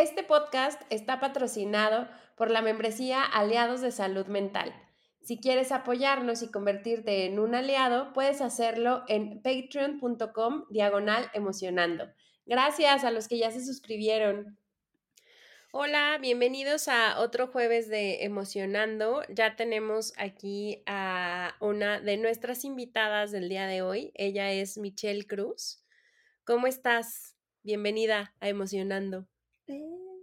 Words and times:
Este 0.00 0.22
podcast 0.22 0.80
está 0.88 1.20
patrocinado 1.20 2.08
por 2.34 2.50
la 2.50 2.62
membresía 2.62 3.22
Aliados 3.22 3.82
de 3.82 3.92
Salud 3.92 4.24
Mental. 4.28 4.74
Si 5.20 5.38
quieres 5.38 5.72
apoyarnos 5.72 6.42
y 6.42 6.50
convertirte 6.50 7.26
en 7.26 7.38
un 7.38 7.54
aliado, 7.54 8.14
puedes 8.14 8.40
hacerlo 8.40 9.04
en 9.08 9.42
patreon.com 9.42 10.64
diagonal 10.70 11.30
emocionando. 11.34 12.08
Gracias 12.46 13.04
a 13.04 13.10
los 13.10 13.28
que 13.28 13.36
ya 13.36 13.50
se 13.50 13.62
suscribieron. 13.62 14.56
Hola, 15.70 16.16
bienvenidos 16.18 16.88
a 16.88 17.20
otro 17.20 17.48
jueves 17.48 17.90
de 17.90 18.24
Emocionando. 18.24 19.22
Ya 19.28 19.54
tenemos 19.54 20.14
aquí 20.16 20.82
a 20.86 21.56
una 21.60 22.00
de 22.00 22.16
nuestras 22.16 22.64
invitadas 22.64 23.32
del 23.32 23.50
día 23.50 23.66
de 23.66 23.82
hoy. 23.82 24.12
Ella 24.14 24.50
es 24.50 24.78
Michelle 24.78 25.26
Cruz. 25.26 25.84
¿Cómo 26.44 26.68
estás? 26.68 27.36
Bienvenida 27.62 28.34
a 28.40 28.48
Emocionando. 28.48 29.26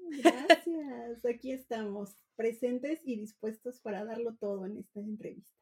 Gracias, 0.09 1.25
aquí 1.25 1.51
estamos, 1.51 2.15
presentes 2.35 2.99
y 3.03 3.19
dispuestos 3.19 3.79
para 3.81 4.05
darlo 4.05 4.35
todo 4.39 4.65
en 4.65 4.77
esta 4.77 4.99
entrevista. 4.99 5.57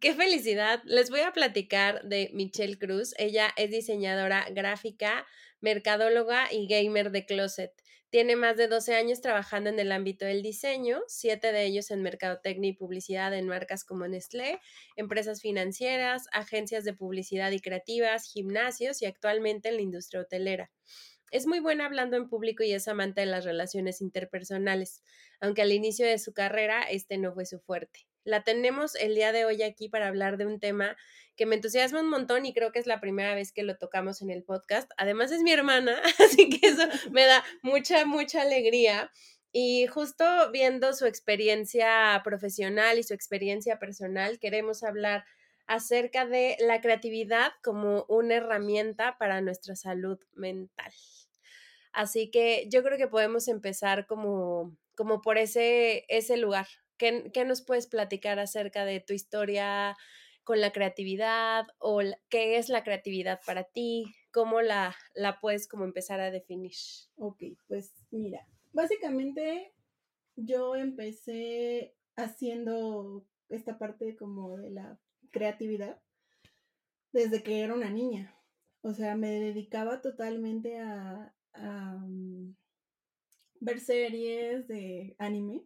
Qué 0.00 0.14
felicidad. 0.14 0.82
Les 0.84 1.10
voy 1.10 1.20
a 1.20 1.32
platicar 1.32 2.02
de 2.04 2.30
Michelle 2.32 2.78
Cruz. 2.78 3.14
Ella 3.18 3.48
es 3.56 3.70
diseñadora 3.70 4.46
gráfica, 4.50 5.26
mercadóloga 5.60 6.52
y 6.52 6.66
gamer 6.68 7.10
de 7.10 7.24
closet. 7.24 7.72
Tiene 8.10 8.36
más 8.36 8.56
de 8.56 8.68
12 8.68 8.94
años 8.94 9.20
trabajando 9.20 9.68
en 9.68 9.80
el 9.80 9.90
ámbito 9.90 10.24
del 10.24 10.42
diseño, 10.42 11.00
siete 11.08 11.50
de 11.50 11.64
ellos 11.64 11.90
en 11.90 12.02
mercadotecnia 12.02 12.70
y 12.70 12.72
publicidad 12.72 13.34
en 13.34 13.48
marcas 13.48 13.84
como 13.84 14.06
Nestlé, 14.06 14.60
empresas 14.94 15.42
financieras, 15.42 16.26
agencias 16.32 16.84
de 16.84 16.94
publicidad 16.94 17.50
y 17.50 17.60
creativas, 17.60 18.30
gimnasios 18.32 19.02
y 19.02 19.06
actualmente 19.06 19.70
en 19.70 19.76
la 19.76 19.82
industria 19.82 20.20
hotelera. 20.20 20.70
Es 21.30 21.46
muy 21.46 21.58
buena 21.58 21.86
hablando 21.86 22.16
en 22.16 22.28
público 22.28 22.62
y 22.62 22.72
es 22.72 22.86
amante 22.86 23.22
de 23.22 23.26
las 23.26 23.44
relaciones 23.44 24.00
interpersonales, 24.00 25.02
aunque 25.40 25.62
al 25.62 25.72
inicio 25.72 26.06
de 26.06 26.18
su 26.18 26.32
carrera 26.32 26.82
este 26.82 27.18
no 27.18 27.32
fue 27.32 27.46
su 27.46 27.58
fuerte. 27.58 28.06
La 28.24 28.44
tenemos 28.44 28.94
el 28.94 29.14
día 29.14 29.32
de 29.32 29.44
hoy 29.44 29.62
aquí 29.62 29.88
para 29.88 30.08
hablar 30.08 30.36
de 30.36 30.46
un 30.46 30.60
tema 30.60 30.96
que 31.36 31.46
me 31.46 31.56
entusiasma 31.56 32.00
un 32.00 32.10
montón 32.10 32.46
y 32.46 32.54
creo 32.54 32.72
que 32.72 32.78
es 32.78 32.86
la 32.86 33.00
primera 33.00 33.34
vez 33.34 33.52
que 33.52 33.62
lo 33.62 33.76
tocamos 33.76 34.22
en 34.22 34.30
el 34.30 34.42
podcast. 34.42 34.90
Además 34.96 35.30
es 35.32 35.42
mi 35.42 35.52
hermana, 35.52 36.00
así 36.24 36.48
que 36.48 36.66
eso 36.68 36.82
me 37.12 37.24
da 37.24 37.44
mucha, 37.62 38.04
mucha 38.06 38.42
alegría. 38.42 39.10
Y 39.52 39.86
justo 39.86 40.24
viendo 40.52 40.92
su 40.92 41.06
experiencia 41.06 42.20
profesional 42.24 42.98
y 42.98 43.02
su 43.02 43.14
experiencia 43.14 43.78
personal, 43.78 44.38
queremos 44.38 44.82
hablar 44.82 45.24
acerca 45.66 46.26
de 46.26 46.56
la 46.60 46.80
creatividad 46.80 47.52
como 47.62 48.04
una 48.08 48.36
herramienta 48.36 49.18
para 49.18 49.40
nuestra 49.40 49.76
salud 49.76 50.18
mental. 50.34 50.92
Así 51.92 52.30
que 52.30 52.68
yo 52.70 52.82
creo 52.82 52.98
que 52.98 53.08
podemos 53.08 53.48
empezar 53.48 54.06
como, 54.06 54.76
como 54.96 55.22
por 55.22 55.38
ese, 55.38 56.04
ese 56.08 56.36
lugar. 56.36 56.66
¿Qué, 56.98 57.30
¿Qué, 57.32 57.44
nos 57.44 57.62
puedes 57.62 57.86
platicar 57.86 58.38
acerca 58.38 58.84
de 58.84 59.00
tu 59.00 59.12
historia 59.12 59.96
con 60.44 60.60
la 60.60 60.72
creatividad 60.72 61.66
o 61.78 62.00
qué 62.28 62.58
es 62.58 62.68
la 62.68 62.84
creatividad 62.84 63.40
para 63.46 63.64
ti? 63.64 64.14
¿Cómo 64.30 64.60
la, 64.60 64.94
la 65.14 65.40
puedes 65.40 65.66
como 65.66 65.84
empezar 65.84 66.20
a 66.20 66.30
definir? 66.30 66.76
Ok, 67.16 67.42
pues 67.66 67.94
mira, 68.10 68.46
básicamente 68.72 69.72
yo 70.36 70.76
empecé 70.76 71.94
haciendo 72.14 73.26
esta 73.48 73.78
parte 73.78 74.16
como 74.16 74.58
de 74.58 74.70
la 74.70 74.98
creatividad 75.30 76.00
desde 77.12 77.42
que 77.42 77.60
era 77.60 77.74
una 77.74 77.90
niña. 77.90 78.34
O 78.82 78.92
sea, 78.92 79.16
me 79.16 79.30
dedicaba 79.40 80.00
totalmente 80.00 80.78
a, 80.78 81.34
Mm, 81.58 82.54
ver 83.60 83.80
series 83.80 84.68
de 84.68 85.16
anime, 85.18 85.64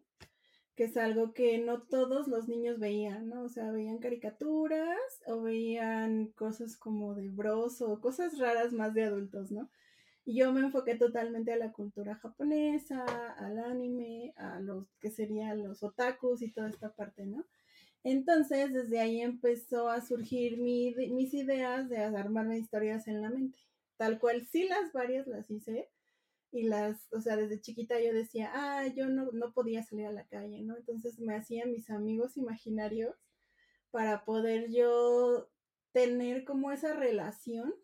que 0.75 0.85
es 0.85 0.97
algo 0.97 1.33
que 1.33 1.57
no 1.59 1.83
todos 1.83 2.27
los 2.27 2.47
niños 2.47 2.79
veían, 2.79 3.29
¿no? 3.29 3.43
O 3.43 3.49
sea, 3.49 3.71
veían 3.71 3.99
caricaturas 3.99 4.97
o 5.27 5.41
veían 5.41 6.27
cosas 6.33 6.77
como 6.77 7.15
de 7.15 7.29
bros 7.29 7.81
o 7.81 7.99
cosas 8.01 8.39
raras 8.39 8.73
más 8.73 8.93
de 8.93 9.03
adultos, 9.03 9.51
¿no? 9.51 9.69
Y 10.25 10.39
yo 10.39 10.53
me 10.53 10.61
enfoqué 10.61 10.95
totalmente 10.95 11.51
a 11.53 11.57
la 11.57 11.71
cultura 11.73 12.15
japonesa, 12.15 13.05
al 13.33 13.59
anime, 13.59 14.33
a 14.37 14.59
los 14.61 14.87
que 14.99 15.11
serían 15.11 15.63
los 15.63 15.83
otakus 15.83 16.41
y 16.41 16.51
toda 16.51 16.69
esta 16.69 16.93
parte, 16.93 17.25
¿no? 17.25 17.45
Entonces, 18.03 18.73
desde 18.73 18.99
ahí 18.99 19.21
empezó 19.21 19.89
a 19.89 20.01
surgir 20.01 20.57
mis 20.57 21.33
ideas 21.33 21.89
de 21.89 21.97
armarme 21.97 22.57
historias 22.57 23.07
en 23.07 23.21
la 23.21 23.29
mente 23.29 23.59
tal 24.01 24.17
cual, 24.17 24.47
sí 24.47 24.67
las 24.67 24.91
varias 24.93 25.27
las 25.27 25.51
hice 25.51 25.87
y 26.51 26.63
las, 26.63 27.07
o 27.13 27.21
sea, 27.21 27.35
desde 27.35 27.61
chiquita 27.61 28.01
yo 28.01 28.11
decía, 28.11 28.49
ah, 28.51 28.87
yo 28.87 29.07
no, 29.07 29.31
no 29.31 29.53
podía 29.53 29.83
salir 29.83 30.07
a 30.07 30.11
la 30.11 30.25
calle, 30.25 30.63
¿no? 30.63 30.75
Entonces 30.75 31.19
me 31.19 31.35
hacía 31.35 31.67
mis 31.67 31.91
amigos 31.91 32.35
imaginarios 32.35 33.15
para 33.91 34.25
poder 34.25 34.71
yo 34.71 35.51
tener 35.91 36.45
como 36.45 36.71
esa 36.71 36.95
relación 36.95 37.75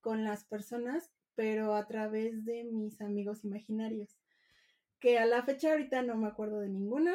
con 0.00 0.24
las 0.24 0.42
personas, 0.42 1.12
pero 1.36 1.76
a 1.76 1.86
través 1.86 2.44
de 2.44 2.64
mis 2.64 3.00
amigos 3.00 3.44
imaginarios, 3.44 4.18
que 4.98 5.20
a 5.20 5.24
la 5.26 5.44
fecha 5.44 5.70
ahorita 5.70 6.02
no 6.02 6.16
me 6.16 6.26
acuerdo 6.26 6.58
de 6.58 6.68
ninguno, 6.68 7.12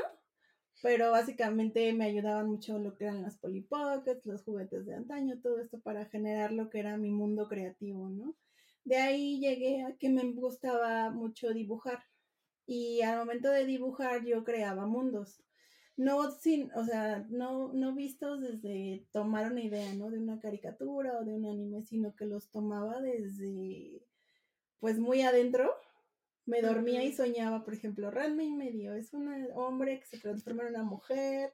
pero 0.82 1.12
básicamente 1.12 1.92
me 1.94 2.06
ayudaban 2.06 2.48
mucho 2.48 2.78
lo 2.80 2.96
que 2.96 3.06
eran 3.06 3.22
las 3.22 3.38
Polly 3.38 3.62
Pockets, 3.62 4.26
los 4.26 4.44
juguetes 4.44 4.86
de 4.86 4.96
antaño, 4.96 5.40
todo 5.42 5.60
esto 5.60 5.80
para 5.80 6.06
generar 6.06 6.52
lo 6.52 6.70
que 6.70 6.80
era 6.80 6.98
mi 6.98 7.12
mundo 7.12 7.48
creativo, 7.48 8.10
¿no? 8.10 8.36
De 8.84 8.98
ahí 8.98 9.40
llegué 9.40 9.84
a 9.84 9.98
que 9.98 10.10
me 10.10 10.24
gustaba 10.34 11.10
mucho 11.10 11.54
dibujar. 11.54 12.04
Y 12.68 13.02
al 13.02 13.18
momento 13.18 13.50
de 13.50 13.66
dibujar 13.66 14.26
yo 14.26 14.44
creaba 14.44 14.86
mundos. 14.86 15.42
No 15.98 16.30
sin, 16.32 16.72
o 16.74 16.84
sea, 16.86 17.26
no, 17.30 17.72
no 17.74 17.96
vistos 17.96 18.42
desde 18.42 19.08
tomar 19.12 19.52
una 19.52 19.64
idea, 19.64 19.94
¿no? 19.94 20.12
De 20.12 20.20
una 20.20 20.40
caricatura 20.40 21.18
o 21.20 21.26
de 21.26 21.34
un 21.34 21.46
anime, 21.46 21.84
sino 21.84 22.16
que 22.16 22.26
los 22.26 22.52
tomaba 22.52 23.02
desde, 23.02 24.04
pues 24.80 25.00
muy 25.00 25.22
adentro. 25.22 25.74
Me 26.46 26.62
dormía 26.62 27.04
y 27.04 27.12
soñaba, 27.12 27.64
por 27.64 27.74
ejemplo, 27.74 28.12
Ranma 28.12 28.44
y 28.44 28.52
medio 28.52 28.94
es 28.94 29.14
un 29.14 29.48
hombre 29.56 30.00
que 30.00 30.06
se 30.06 30.20
transforma 30.20 30.64
en 30.64 30.70
una 30.70 30.84
mujer 30.84 31.52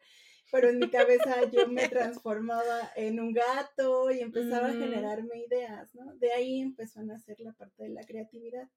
pero 0.51 0.69
en 0.69 0.79
mi 0.79 0.89
cabeza 0.89 1.49
yo 1.49 1.67
me 1.67 1.87
transformaba 1.87 2.91
en 2.95 3.19
un 3.19 3.33
gato 3.33 4.11
y 4.11 4.19
empezaba 4.19 4.67
a 4.67 4.73
generarme 4.73 5.45
ideas, 5.47 5.95
¿no? 5.95 6.13
De 6.15 6.33
ahí 6.33 6.59
empezó 6.59 6.99
a 6.99 7.03
nacer 7.03 7.39
la 7.39 7.53
parte 7.53 7.83
de 7.83 7.89
la 7.89 8.03
creatividad. 8.03 8.69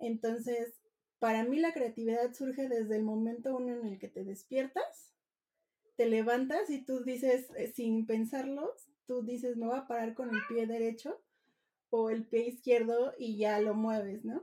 Entonces, 0.00 0.80
para 1.20 1.44
mí 1.44 1.60
la 1.60 1.72
creatividad 1.72 2.34
surge 2.34 2.68
desde 2.68 2.96
el 2.96 3.04
momento 3.04 3.56
uno 3.56 3.72
en 3.72 3.86
el 3.86 3.98
que 4.00 4.08
te 4.08 4.24
despiertas, 4.24 5.14
te 5.94 6.06
levantas 6.06 6.68
y 6.70 6.84
tú 6.84 7.04
dices, 7.04 7.50
eh, 7.56 7.68
sin 7.68 8.04
pensarlo, 8.06 8.74
tú 9.06 9.22
dices, 9.22 9.56
me 9.56 9.66
voy 9.66 9.78
a 9.78 9.86
parar 9.86 10.14
con 10.14 10.34
el 10.34 10.40
pie 10.48 10.66
derecho 10.66 11.22
o 11.90 12.10
el 12.10 12.26
pie 12.26 12.48
izquierdo 12.48 13.14
y 13.16 13.36
ya 13.36 13.60
lo 13.60 13.74
mueves, 13.74 14.24
¿no? 14.24 14.42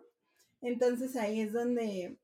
Entonces 0.61 1.15
ahí 1.15 1.41
es 1.41 1.53
donde 1.53 2.17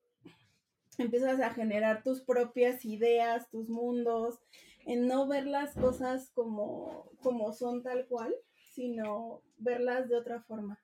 empiezas 0.97 1.40
a 1.41 1.51
generar 1.51 2.03
tus 2.03 2.22
propias 2.22 2.85
ideas, 2.85 3.49
tus 3.49 3.70
mundos, 3.70 4.40
en 4.85 5.08
no 5.08 5.28
ver 5.28 5.47
las 5.47 5.73
cosas 5.73 6.29
como, 6.32 7.09
como 7.22 7.53
son 7.53 7.82
tal 7.82 8.05
cual, 8.08 8.34
sino 8.73 9.41
verlas 9.58 10.09
de 10.09 10.16
otra 10.16 10.41
forma. 10.41 10.79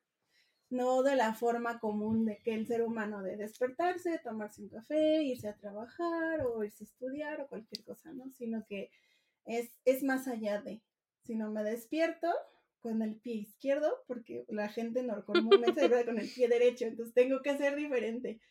No 0.69 1.03
de 1.03 1.15
la 1.17 1.33
forma 1.33 1.79
común 1.79 2.25
de 2.25 2.37
que 2.37 2.53
el 2.53 2.65
ser 2.65 2.81
humano 2.81 3.21
de 3.21 3.35
despertarse, 3.35 4.19
tomarse 4.19 4.61
un 4.61 4.69
café, 4.69 5.21
irse 5.23 5.49
a 5.49 5.57
trabajar 5.57 6.45
o 6.45 6.63
irse 6.63 6.85
a 6.85 6.87
estudiar 6.87 7.41
o 7.41 7.47
cualquier 7.47 7.83
cosa, 7.83 8.13
¿no? 8.13 8.31
Sino 8.31 8.65
que 8.65 8.89
es, 9.45 9.69
es 9.83 10.01
más 10.03 10.27
allá 10.27 10.61
de, 10.61 10.81
si 11.23 11.35
no 11.35 11.51
me 11.51 11.63
despierto 11.63 12.29
con 12.81 13.01
el 13.01 13.15
pie 13.15 13.35
izquierdo, 13.35 14.03
porque 14.07 14.45
la 14.49 14.69
gente 14.69 15.03
no 15.03 15.23
comúnmente 15.25 15.87
se 15.87 16.05
con 16.05 16.19
el 16.19 16.29
pie 16.29 16.47
derecho, 16.47 16.85
entonces 16.85 17.13
tengo 17.13 17.41
que 17.41 17.57
ser 17.57 17.75
diferente 17.75 18.41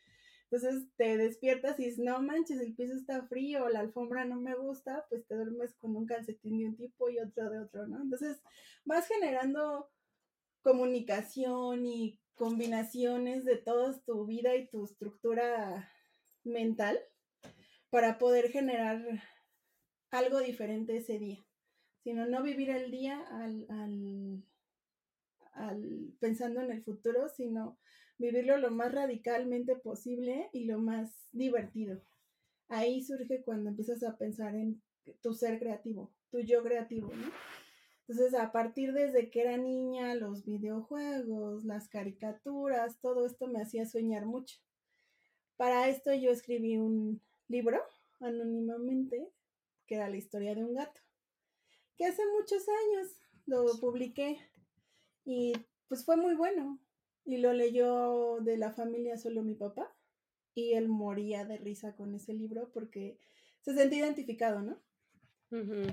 entonces 0.50 0.88
te 0.96 1.16
despiertas 1.16 1.78
y 1.78 1.84
dices, 1.84 2.00
no 2.00 2.20
manches, 2.20 2.60
el 2.60 2.74
piso 2.74 2.94
está 2.94 3.24
frío, 3.28 3.68
la 3.68 3.78
alfombra 3.80 4.24
no 4.24 4.34
me 4.34 4.56
gusta, 4.56 5.06
pues 5.08 5.24
te 5.28 5.36
duermes 5.36 5.76
con 5.76 5.94
un 5.94 6.06
calcetín 6.06 6.58
de 6.58 6.66
un 6.66 6.76
tipo 6.76 7.08
y 7.08 7.20
otro 7.20 7.50
de 7.50 7.60
otro, 7.60 7.86
¿no? 7.86 8.02
Entonces 8.02 8.42
vas 8.84 9.06
generando 9.06 9.88
comunicación 10.62 11.86
y 11.86 12.18
combinaciones 12.34 13.44
de 13.44 13.58
toda 13.58 13.96
tu 14.00 14.26
vida 14.26 14.56
y 14.56 14.66
tu 14.66 14.84
estructura 14.84 15.88
mental 16.42 16.98
para 17.88 18.18
poder 18.18 18.50
generar 18.50 19.04
algo 20.10 20.40
diferente 20.40 20.96
ese 20.96 21.20
día, 21.20 21.46
sino 22.02 22.26
no 22.26 22.42
vivir 22.42 22.70
el 22.70 22.90
día 22.90 23.20
al, 23.30 23.66
al, 23.68 24.42
al, 25.52 26.12
pensando 26.18 26.60
en 26.60 26.70
el 26.70 26.82
futuro, 26.82 27.28
sino 27.28 27.78
vivirlo 28.18 28.58
lo 28.58 28.70
más 28.70 28.92
radicalmente 28.92 29.76
posible 29.76 30.50
y 30.52 30.64
lo 30.64 30.78
más 30.78 31.28
divertido. 31.32 32.00
Ahí 32.68 33.02
surge 33.02 33.42
cuando 33.42 33.70
empiezas 33.70 34.02
a 34.02 34.16
pensar 34.16 34.54
en 34.54 34.80
tu 35.22 35.34
ser 35.34 35.58
creativo, 35.58 36.12
tu 36.30 36.40
yo 36.40 36.62
creativo, 36.62 37.10
¿no? 37.14 37.30
Entonces, 38.06 38.34
a 38.34 38.50
partir 38.50 38.92
desde 38.92 39.30
que 39.30 39.40
era 39.40 39.56
niña, 39.56 40.16
los 40.16 40.44
videojuegos, 40.44 41.64
las 41.64 41.88
caricaturas, 41.88 42.98
todo 43.00 43.24
esto 43.24 43.46
me 43.46 43.62
hacía 43.62 43.86
soñar 43.86 44.26
mucho. 44.26 44.58
Para 45.56 45.88
esto 45.88 46.12
yo 46.14 46.32
escribí 46.32 46.76
un 46.76 47.20
libro 47.46 47.80
anónimamente, 48.18 49.28
que 49.86 49.94
era 49.94 50.08
la 50.08 50.16
historia 50.16 50.56
de 50.56 50.64
un 50.64 50.74
gato, 50.74 51.00
que 52.00 52.06
hace 52.06 52.22
muchos 52.32 52.66
años 52.66 53.14
lo 53.44 53.66
publiqué 53.78 54.38
y 55.26 55.52
pues 55.86 56.02
fue 56.02 56.16
muy 56.16 56.34
bueno. 56.34 56.80
Y 57.26 57.36
lo 57.36 57.52
leyó 57.52 58.38
de 58.40 58.56
la 58.56 58.72
familia 58.72 59.18
solo 59.18 59.42
mi 59.42 59.54
papá 59.54 59.94
y 60.54 60.72
él 60.72 60.88
moría 60.88 61.44
de 61.44 61.58
risa 61.58 61.94
con 61.96 62.14
ese 62.14 62.32
libro 62.32 62.70
porque 62.72 63.18
se 63.60 63.74
sentía 63.74 63.98
identificado, 63.98 64.62
¿no? 64.62 64.80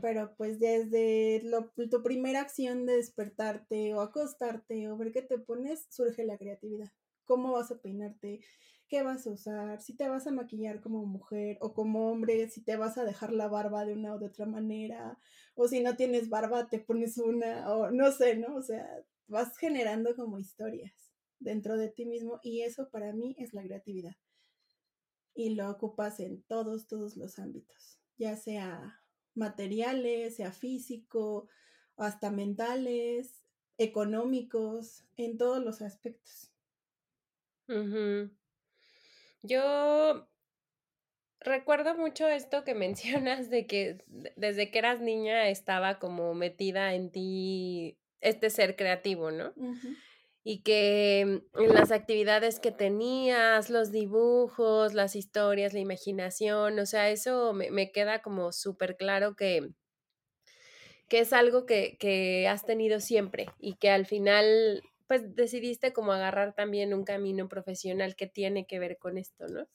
Pero 0.02 0.34
pues 0.38 0.60
desde 0.60 1.44
tu 1.92 2.02
primera 2.04 2.40
acción 2.40 2.86
de 2.86 2.96
despertarte 2.96 3.94
o 3.94 4.00
acostarte 4.00 4.90
o 4.90 4.96
ver 4.96 5.12
qué 5.12 5.24
te 5.24 5.38
pones, 5.38 5.88
surge 5.90 6.24
la 6.24 6.38
creatividad. 6.38 6.94
¿Cómo 7.28 7.52
vas 7.52 7.72
a 7.72 7.82
peinarte? 7.82 8.40
¿Qué 8.88 9.04
vas 9.04 9.28
a 9.28 9.32
usar? 9.32 9.82
Si 9.82 9.98
te 9.98 10.08
vas 10.08 10.26
a 10.28 10.32
maquillar 10.32 10.80
como 10.80 11.06
mujer 11.06 11.58
o 11.60 11.74
como 11.74 12.10
hombre, 12.10 12.50
si 12.50 12.62
te 12.62 12.78
vas 12.78 12.98
a 12.98 13.04
dejar 13.04 13.34
la 13.34 13.50
barba 13.50 13.86
de 13.86 13.94
una 13.94 14.14
o 14.16 14.18
de 14.18 14.28
otra 14.28 14.46
manera, 14.46 15.20
o 15.54 15.68
si 15.68 15.82
no 15.82 15.98
tienes 15.98 16.30
barba, 16.30 16.70
te 16.70 16.80
pones 16.80 17.18
una, 17.18 17.70
o 17.74 17.92
no 17.92 18.14
sé, 18.14 18.38
¿no? 18.38 18.56
O 18.56 18.62
sea, 18.62 18.88
vas 19.28 19.58
generando 19.58 20.16
como 20.16 20.40
historias 20.40 21.12
dentro 21.40 21.78
de 21.78 21.90
ti 21.90 22.06
mismo 22.06 22.40
y 22.44 22.62
eso 22.62 22.90
para 22.90 23.12
mí 23.12 23.36
es 23.38 23.54
la 23.54 23.62
creatividad. 23.64 24.16
Y 25.36 25.50
lo 25.56 25.70
ocupas 25.70 26.22
en 26.22 26.44
todos, 26.44 26.88
todos 26.88 27.18
los 27.18 27.40
ámbitos, 27.40 28.00
ya 28.18 28.38
sea 28.38 29.04
materiales, 29.36 30.38
sea 30.38 30.54
físico, 30.54 31.50
hasta 31.98 32.32
mentales, 32.32 33.44
económicos, 33.78 35.04
en 35.18 35.38
todos 35.38 35.64
los 35.64 35.82
aspectos. 35.82 36.54
Yo 39.44 40.28
recuerdo 41.40 41.96
mucho 41.96 42.28
esto 42.28 42.64
que 42.64 42.76
mencionas 42.76 43.50
de 43.50 43.68
que 43.68 44.04
desde 44.36 44.72
que 44.72 44.80
eras 44.80 45.02
niña 45.02 45.50
estaba 45.50 46.00
como 46.00 46.34
metida 46.34 46.94
en 46.94 47.12
ti 47.12 47.98
este 48.22 48.50
ser 48.50 48.76
creativo, 48.76 49.32
¿no? 49.32 49.54
y 50.50 50.62
que 50.62 51.20
en 51.20 51.74
las 51.74 51.92
actividades 51.92 52.62
que 52.62 52.72
tenías, 52.72 53.70
los 53.70 53.92
dibujos, 53.92 54.94
las 54.94 55.18
historias, 55.18 55.74
la 55.74 55.82
imaginación, 55.82 56.80
o 56.80 56.86
sea, 56.86 57.10
eso 57.10 57.52
me, 57.52 57.92
queda 57.92 58.22
como 58.22 58.54
súper 58.54 58.96
claro 58.96 59.36
que, 59.36 59.68
que 61.10 61.20
es 61.20 61.34
algo 61.34 61.66
que, 61.66 61.98
que, 62.00 62.48
has 62.48 62.66
tenido 62.66 63.02
siempre 63.02 63.48
y 63.60 63.76
que 63.76 63.90
al 63.90 64.06
final 64.06 64.82
pues 65.08 65.36
decidiste 65.36 65.94
como 65.94 66.12
agarrar 66.12 66.54
también 66.54 66.94
un 66.94 67.04
camino 67.04 67.48
profesional 67.48 68.16
que 68.16 68.28
tiene 68.28 68.68
que 68.68 68.80
ver 68.80 68.98
con 68.98 69.18
esto, 69.18 69.48
¿no? 69.48 69.68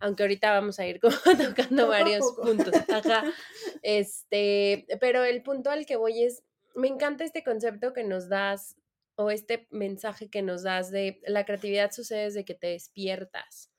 Aunque 0.00 0.24
ahorita 0.24 0.52
vamos 0.52 0.78
a 0.80 0.86
ir 0.86 1.00
como 1.00 1.14
tocando 1.56 1.88
varios 1.88 2.32
puntos. 2.32 2.74
Ajá. 2.88 3.24
Este, 3.82 4.86
pero 4.98 5.24
el 5.24 5.42
punto 5.42 5.70
al 5.70 5.84
que 5.84 5.96
voy 5.96 6.24
es, 6.24 6.42
me 6.74 6.88
encanta 6.88 7.22
este 7.22 7.44
concepto 7.44 7.92
que 7.92 8.02
nos 8.02 8.30
das 8.30 8.76
o 9.16 9.30
este 9.30 9.68
mensaje 9.70 10.30
que 10.30 10.42
nos 10.42 10.62
das 10.62 10.90
de 10.90 11.20
la 11.26 11.44
creatividad 11.44 11.92
sucede 11.92 12.24
desde 12.24 12.44
que 12.44 12.54
te 12.54 12.68
despiertas. 12.68 13.70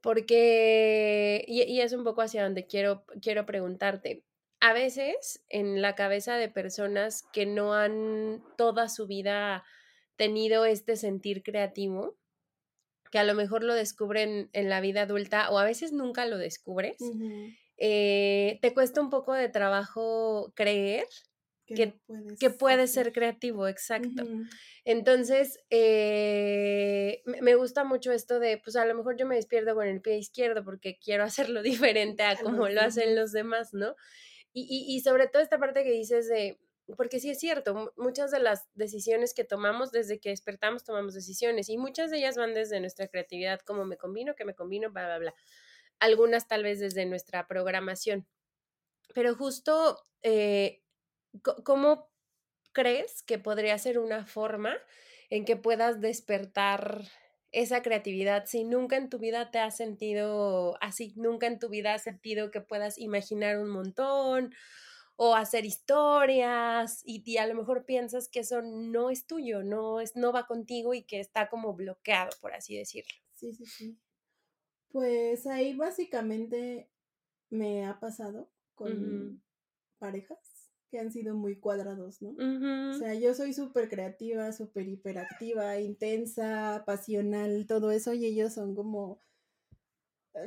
Porque, 0.00 1.44
y, 1.48 1.80
es 1.80 1.92
un 1.92 2.04
poco 2.04 2.22
hacia 2.22 2.44
donde 2.44 2.66
quiero, 2.66 3.04
quiero 3.20 3.44
preguntarte, 3.44 4.24
a 4.60 4.72
veces 4.72 5.44
en 5.48 5.82
la 5.82 5.94
cabeza 5.94 6.36
de 6.36 6.48
personas 6.48 7.24
que 7.32 7.44
no 7.44 7.74
han 7.74 8.42
toda 8.56 8.88
su 8.88 9.06
vida 9.06 9.64
tenido 10.16 10.64
este 10.64 10.96
sentir 10.96 11.42
creativo, 11.42 12.16
que 13.10 13.18
a 13.18 13.24
lo 13.24 13.34
mejor 13.34 13.62
lo 13.62 13.74
descubren 13.74 14.50
en 14.52 14.68
la 14.68 14.80
vida 14.80 15.02
adulta 15.02 15.50
o 15.50 15.58
a 15.58 15.64
veces 15.64 15.92
nunca 15.92 16.26
lo 16.26 16.38
descubres, 16.38 16.96
eh, 17.78 18.58
te 18.62 18.74
cuesta 18.74 19.00
un 19.00 19.10
poco 19.10 19.34
de 19.34 19.48
trabajo 19.48 20.52
creer 20.54 21.06
que, 21.66 21.98
que, 22.38 22.50
puede 22.50 22.86
ser 22.86 23.12
creativo, 23.12 23.66
exacto. 23.66 24.24
Entonces, 24.84 25.58
eh, 25.70 27.22
me 27.42 27.56
gusta 27.56 27.82
mucho 27.82 28.12
esto 28.12 28.38
de, 28.38 28.58
pues 28.58 28.76
a 28.76 28.86
lo 28.86 28.94
mejor 28.94 29.16
yo 29.16 29.26
me 29.26 29.34
despierto 29.34 29.74
con 29.74 29.86
el 29.88 30.00
pie 30.00 30.16
izquierdo 30.16 30.64
porque 30.64 30.96
quiero 31.02 31.24
hacerlo 31.24 31.62
diferente 31.62 32.22
a 32.22 32.36
como 32.36 32.68
lo 32.68 32.80
hacen 32.80 33.16
los 33.16 33.32
demás, 33.32 33.74
¿no? 33.74 33.96
Y, 34.52 34.86
y, 34.88 35.00
sobre 35.00 35.26
todo 35.26 35.42
esta 35.42 35.58
parte 35.58 35.84
que 35.84 35.90
dices 35.90 36.28
de, 36.28 36.58
porque 36.96 37.20
sí 37.20 37.30
es 37.30 37.38
cierto, 37.38 37.92
muchas 37.96 38.30
de 38.30 38.40
las 38.40 38.68
decisiones 38.74 39.34
que 39.34 39.44
tomamos 39.44 39.90
desde 39.90 40.20
que 40.20 40.30
despertamos 40.30 40.84
tomamos 40.84 41.14
decisiones 41.14 41.68
y 41.68 41.78
muchas 41.78 42.10
de 42.10 42.18
ellas 42.18 42.36
van 42.36 42.54
desde 42.54 42.80
nuestra 42.80 43.08
creatividad, 43.08 43.60
como 43.60 43.84
me 43.84 43.96
combino, 43.96 44.34
que 44.34 44.44
me 44.44 44.54
combino, 44.54 44.90
bla, 44.90 45.06
bla, 45.06 45.18
bla. 45.18 45.34
Algunas 45.98 46.46
tal 46.46 46.62
vez 46.62 46.78
desde 46.78 47.06
nuestra 47.06 47.46
programación. 47.48 48.26
Pero 49.14 49.34
justo 49.34 50.06
eh, 50.22 50.82
¿Cómo 51.42 52.08
crees 52.72 53.22
que 53.22 53.38
podría 53.38 53.76
ser 53.78 53.98
una 53.98 54.26
forma 54.26 54.74
en 55.30 55.44
que 55.44 55.56
puedas 55.56 56.00
despertar 56.00 57.02
esa 57.52 57.82
creatividad 57.82 58.44
si 58.46 58.64
nunca 58.64 58.96
en 58.96 59.08
tu 59.08 59.18
vida 59.18 59.50
te 59.50 59.58
has 59.58 59.76
sentido 59.76 60.76
así, 60.80 61.14
nunca 61.16 61.46
en 61.46 61.58
tu 61.58 61.68
vida 61.68 61.94
has 61.94 62.02
sentido 62.02 62.50
que 62.50 62.60
puedas 62.60 62.98
imaginar 62.98 63.58
un 63.58 63.70
montón 63.70 64.54
o 65.16 65.34
hacer 65.34 65.64
historias 65.64 67.02
y, 67.04 67.36
a 67.38 67.46
lo 67.46 67.54
mejor 67.54 67.84
piensas 67.84 68.28
que 68.28 68.40
eso 68.40 68.62
no 68.62 69.10
es 69.10 69.26
tuyo, 69.26 69.62
no 69.62 70.00
es 70.00 70.14
no 70.14 70.32
va 70.32 70.46
contigo 70.46 70.94
y 70.94 71.02
que 71.02 71.20
está 71.20 71.48
como 71.48 71.74
bloqueado, 71.74 72.30
por 72.40 72.52
así 72.54 72.76
decirlo. 72.76 73.12
Sí, 73.34 73.54
sí, 73.54 73.66
sí. 73.66 73.98
Pues 74.90 75.46
ahí 75.46 75.74
básicamente 75.74 76.90
me 77.50 77.86
ha 77.86 77.98
pasado 77.98 78.50
con 78.74 79.42
parejas 79.98 80.38
que 80.90 81.00
han 81.00 81.10
sido 81.10 81.34
muy 81.34 81.58
cuadrados, 81.58 82.22
¿no? 82.22 82.30
O 82.90 82.94
sea, 82.94 83.14
yo 83.14 83.34
soy 83.34 83.52
súper 83.52 83.88
creativa, 83.88 84.52
súper 84.52 84.86
hiperactiva, 84.88 85.80
intensa, 85.80 86.84
pasional, 86.86 87.66
todo 87.66 87.90
eso, 87.90 88.14
y 88.14 88.24
ellos 88.26 88.54
son 88.54 88.74
como 88.74 89.20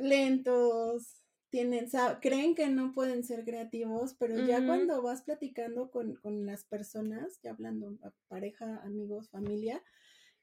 lentos, 0.00 1.19
tienen, 1.50 1.88
creen 2.20 2.54
que 2.54 2.68
no 2.68 2.92
pueden 2.92 3.24
ser 3.24 3.44
creativos, 3.44 4.14
pero 4.14 4.46
ya 4.46 4.64
cuando 4.64 5.02
vas 5.02 5.22
platicando 5.22 5.90
con, 5.90 6.18
las 6.46 6.64
personas, 6.64 7.40
ya 7.42 7.50
hablando 7.50 7.98
pareja, 8.28 8.80
amigos, 8.84 9.30
familia, 9.30 9.82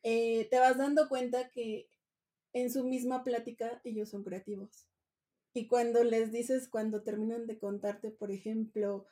eh, 0.04 0.48
te 0.52 0.60
vas 0.60 0.78
dando 0.78 1.10
cuenta 1.10 1.50
que 1.50 1.90
en 2.54 2.72
su 2.72 2.84
misma 2.84 3.24
plática 3.24 3.82
ellos 3.84 4.10
son 4.10 4.24
creativos. 4.24 4.88
Y 5.54 5.68
cuando 5.68 6.04
les 6.04 6.32
dices, 6.32 6.70
cuando 6.70 7.02
terminan 7.04 7.48
de 7.48 7.58
contarte, 7.58 8.12
por 8.12 8.32
ejemplo, 8.32 9.08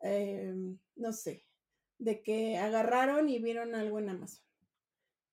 Em, 0.00 0.78
no 0.96 1.12
sé, 1.12 1.44
de 1.98 2.22
que 2.22 2.56
agarraron 2.56 3.28
y 3.28 3.38
vieron 3.38 3.74
algo 3.74 3.98
en 3.98 4.08
Amazon. 4.08 4.42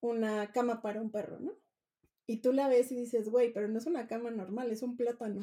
Una 0.01 0.51
cama 0.51 0.81
para 0.81 1.01
un 1.01 1.11
perro, 1.11 1.39
¿no? 1.39 1.53
Y 2.27 2.41
tú 2.41 2.51
la 2.51 2.67
ves 2.67 2.91
y 2.91 2.97
dices, 2.97 3.29
güey, 3.29 3.53
pero 3.53 3.69
no 3.69 3.79
es 3.79 3.85
una 3.85 4.07
cama 4.07 4.31
normal, 4.31 4.71
es 4.71 4.83
un 4.83 4.97
plátano. 4.97 5.41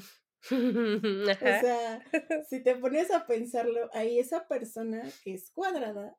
o 0.50 1.34
sea, 1.34 2.04
si 2.48 2.62
te 2.62 2.76
pones 2.76 3.10
a 3.10 3.26
pensarlo, 3.26 3.88
ahí 3.92 4.18
esa 4.18 4.46
persona 4.46 5.02
que 5.22 5.34
es 5.34 5.50
cuadrada, 5.50 6.16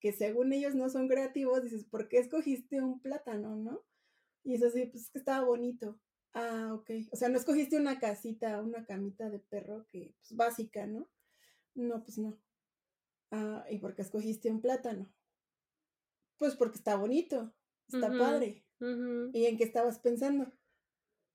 que 0.00 0.12
según 0.12 0.52
ellos 0.52 0.74
no 0.74 0.88
son 0.88 1.08
creativos, 1.08 1.62
dices, 1.62 1.84
¿por 1.84 2.08
qué 2.08 2.18
escogiste 2.18 2.80
un 2.80 3.00
plátano, 3.00 3.56
no? 3.56 3.84
Y 4.44 4.54
es 4.54 4.62
así, 4.62 4.86
pues 4.86 5.10
que 5.10 5.18
estaba 5.18 5.44
bonito. 5.44 6.00
Ah, 6.32 6.70
ok. 6.72 6.90
O 7.10 7.16
sea, 7.16 7.28
no 7.28 7.38
escogiste 7.38 7.76
una 7.76 7.98
casita, 7.98 8.62
una 8.62 8.84
camita 8.86 9.28
de 9.28 9.40
perro 9.40 9.86
que, 9.90 10.14
pues 10.20 10.36
básica, 10.36 10.86
¿no? 10.86 11.10
No, 11.74 12.02
pues 12.02 12.18
no. 12.18 12.38
Ah, 13.30 13.64
¿y 13.70 13.78
por 13.78 13.94
qué 13.94 14.02
escogiste 14.02 14.50
un 14.50 14.60
plátano? 14.60 15.12
Pues 16.38 16.54
porque 16.54 16.78
está 16.78 16.96
bonito, 16.96 17.52
está 17.88 18.08
padre. 18.16 18.64
¿Y 19.32 19.46
en 19.46 19.56
qué 19.56 19.64
estabas 19.64 19.98
pensando? 19.98 20.52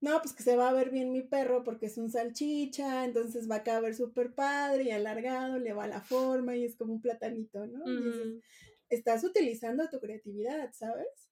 No, 0.04 0.22
pues 0.22 0.34
que 0.34 0.44
se 0.44 0.58
va 0.58 0.68
a 0.68 0.74
ver 0.74 0.90
bien 0.90 1.14
mi 1.14 1.22
perro 1.22 1.64
porque 1.64 1.86
es 1.86 1.98
un 1.98 2.12
salchicha, 2.12 3.06
entonces 3.06 3.50
va 3.50 3.56
a 3.56 3.64
caber 3.64 3.96
súper 3.96 4.36
padre 4.36 4.84
y 4.84 4.92
alargado, 4.92 5.60
le 5.60 5.72
va 5.72 5.88
la 5.88 6.02
forma 6.02 6.58
y 6.58 6.66
es 6.66 6.76
como 6.76 6.92
un 6.92 7.02
platanito, 7.02 7.66
¿no? 7.66 7.86
estás 8.90 9.24
utilizando 9.24 9.90
tu 9.90 10.02
creatividad, 10.02 10.74
¿sabes? 10.74 11.32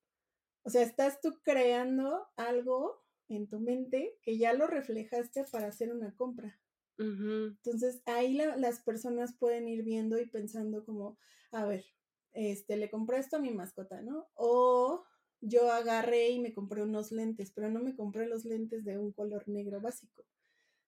O 0.63 0.70
sea, 0.70 0.84
estás 0.84 1.20
tú 1.20 1.42
creando 1.44 2.25
algo 2.38 3.04
en 3.28 3.50
tu 3.50 3.60
mente 3.60 4.18
que 4.22 4.38
ya 4.38 4.54
lo 4.54 4.68
reflejaste 4.68 5.44
para 5.51 5.68
hacer 5.68 5.92
una 5.92 6.16
compra. 6.16 6.58
Entonces 6.98 8.01
ahí 8.06 8.36
las 8.36 8.80
personas 8.80 9.36
pueden 9.38 9.68
ir 9.68 9.84
viendo 9.84 10.18
y 10.18 10.28
pensando 10.28 10.86
como, 10.86 11.18
a 11.51 11.66
ver, 11.66 11.84
este, 12.32 12.78
le 12.78 12.90
compré 12.90 13.18
esto 13.18 13.36
a 13.36 13.42
mi 13.42 13.51
mascota, 13.51 14.01
¿no? 14.01 14.30
O 14.36 15.04
yo 15.41 15.71
agarré 15.71 16.29
y 16.29 16.39
me 16.39 16.53
compré 16.53 16.83
unos 16.83 17.12
lentes, 17.12 17.51
pero 17.51 17.69
no 17.69 17.79
me 17.79 17.95
compré 17.95 18.27
los 18.27 18.45
lentes 18.45 18.86
de 18.86 18.98
un 18.98 19.12
color 19.12 19.48
negro 19.48 19.81
básico, 19.81 20.24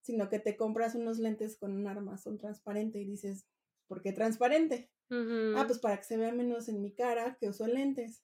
sino 0.01 0.29
que 0.29 0.39
te 0.39 0.55
compras 0.55 0.95
unos 0.95 1.19
lentes 1.19 1.57
con 1.57 1.73
un 1.73 1.87
armazón 1.87 2.37
transparente 2.37 2.99
y 2.99 3.05
dices, 3.05 3.45
¿por 3.87 4.01
qué 4.01 4.13
transparente? 4.13 4.91
Ah, 5.09 5.65
pues 5.67 5.79
para 5.79 5.97
que 5.97 6.03
se 6.03 6.17
vea 6.17 6.31
menos 6.31 6.69
en 6.69 6.81
mi 6.81 6.93
cara 6.93 7.37
que 7.39 7.49
uso 7.49 7.67
lentes. 7.67 8.23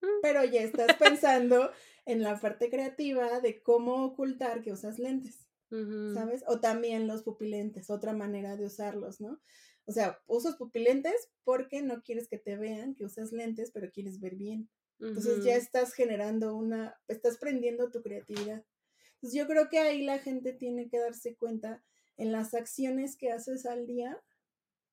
Mm. 0.00 0.20
Pero 0.22 0.44
ya 0.44 0.62
estás 0.62 0.94
pensando 0.96 1.70
en 2.04 2.22
la 2.22 2.38
parte 2.38 2.70
creativa 2.70 3.40
de 3.40 3.62
cómo 3.62 4.04
ocultar 4.04 4.62
que 4.62 4.72
usas 4.72 4.98
lentes, 4.98 5.48
¿sabes? 6.14 6.44
O 6.46 6.60
también 6.60 7.08
los 7.08 7.22
pupilentes, 7.22 7.90
otra 7.90 8.12
manera 8.12 8.56
de 8.56 8.66
usarlos, 8.66 9.20
¿no? 9.20 9.40
O 9.86 9.92
sea, 9.92 10.20
usas 10.26 10.56
pupilentes 10.56 11.30
porque 11.44 11.82
no 11.82 12.02
quieres 12.02 12.28
que 12.28 12.38
te 12.38 12.56
vean 12.56 12.94
que 12.94 13.04
usas 13.04 13.32
lentes, 13.32 13.70
pero 13.72 13.90
quieres 13.90 14.20
ver 14.20 14.36
bien. 14.36 14.68
Entonces 14.98 15.44
ya 15.44 15.56
estás 15.56 15.92
generando 15.92 16.56
una, 16.56 16.98
estás 17.08 17.36
prendiendo 17.36 17.90
tu 17.90 18.02
creatividad. 18.02 18.64
Entonces 19.14 19.38
yo 19.38 19.46
creo 19.46 19.68
que 19.68 19.78
ahí 19.78 20.02
la 20.02 20.18
gente 20.18 20.52
tiene 20.52 20.88
que 20.88 20.98
darse 20.98 21.36
cuenta 21.36 21.82
en 22.16 22.32
las 22.32 22.54
acciones 22.54 23.16
que 23.16 23.30
haces 23.30 23.66
al 23.66 23.86
día, 23.86 24.22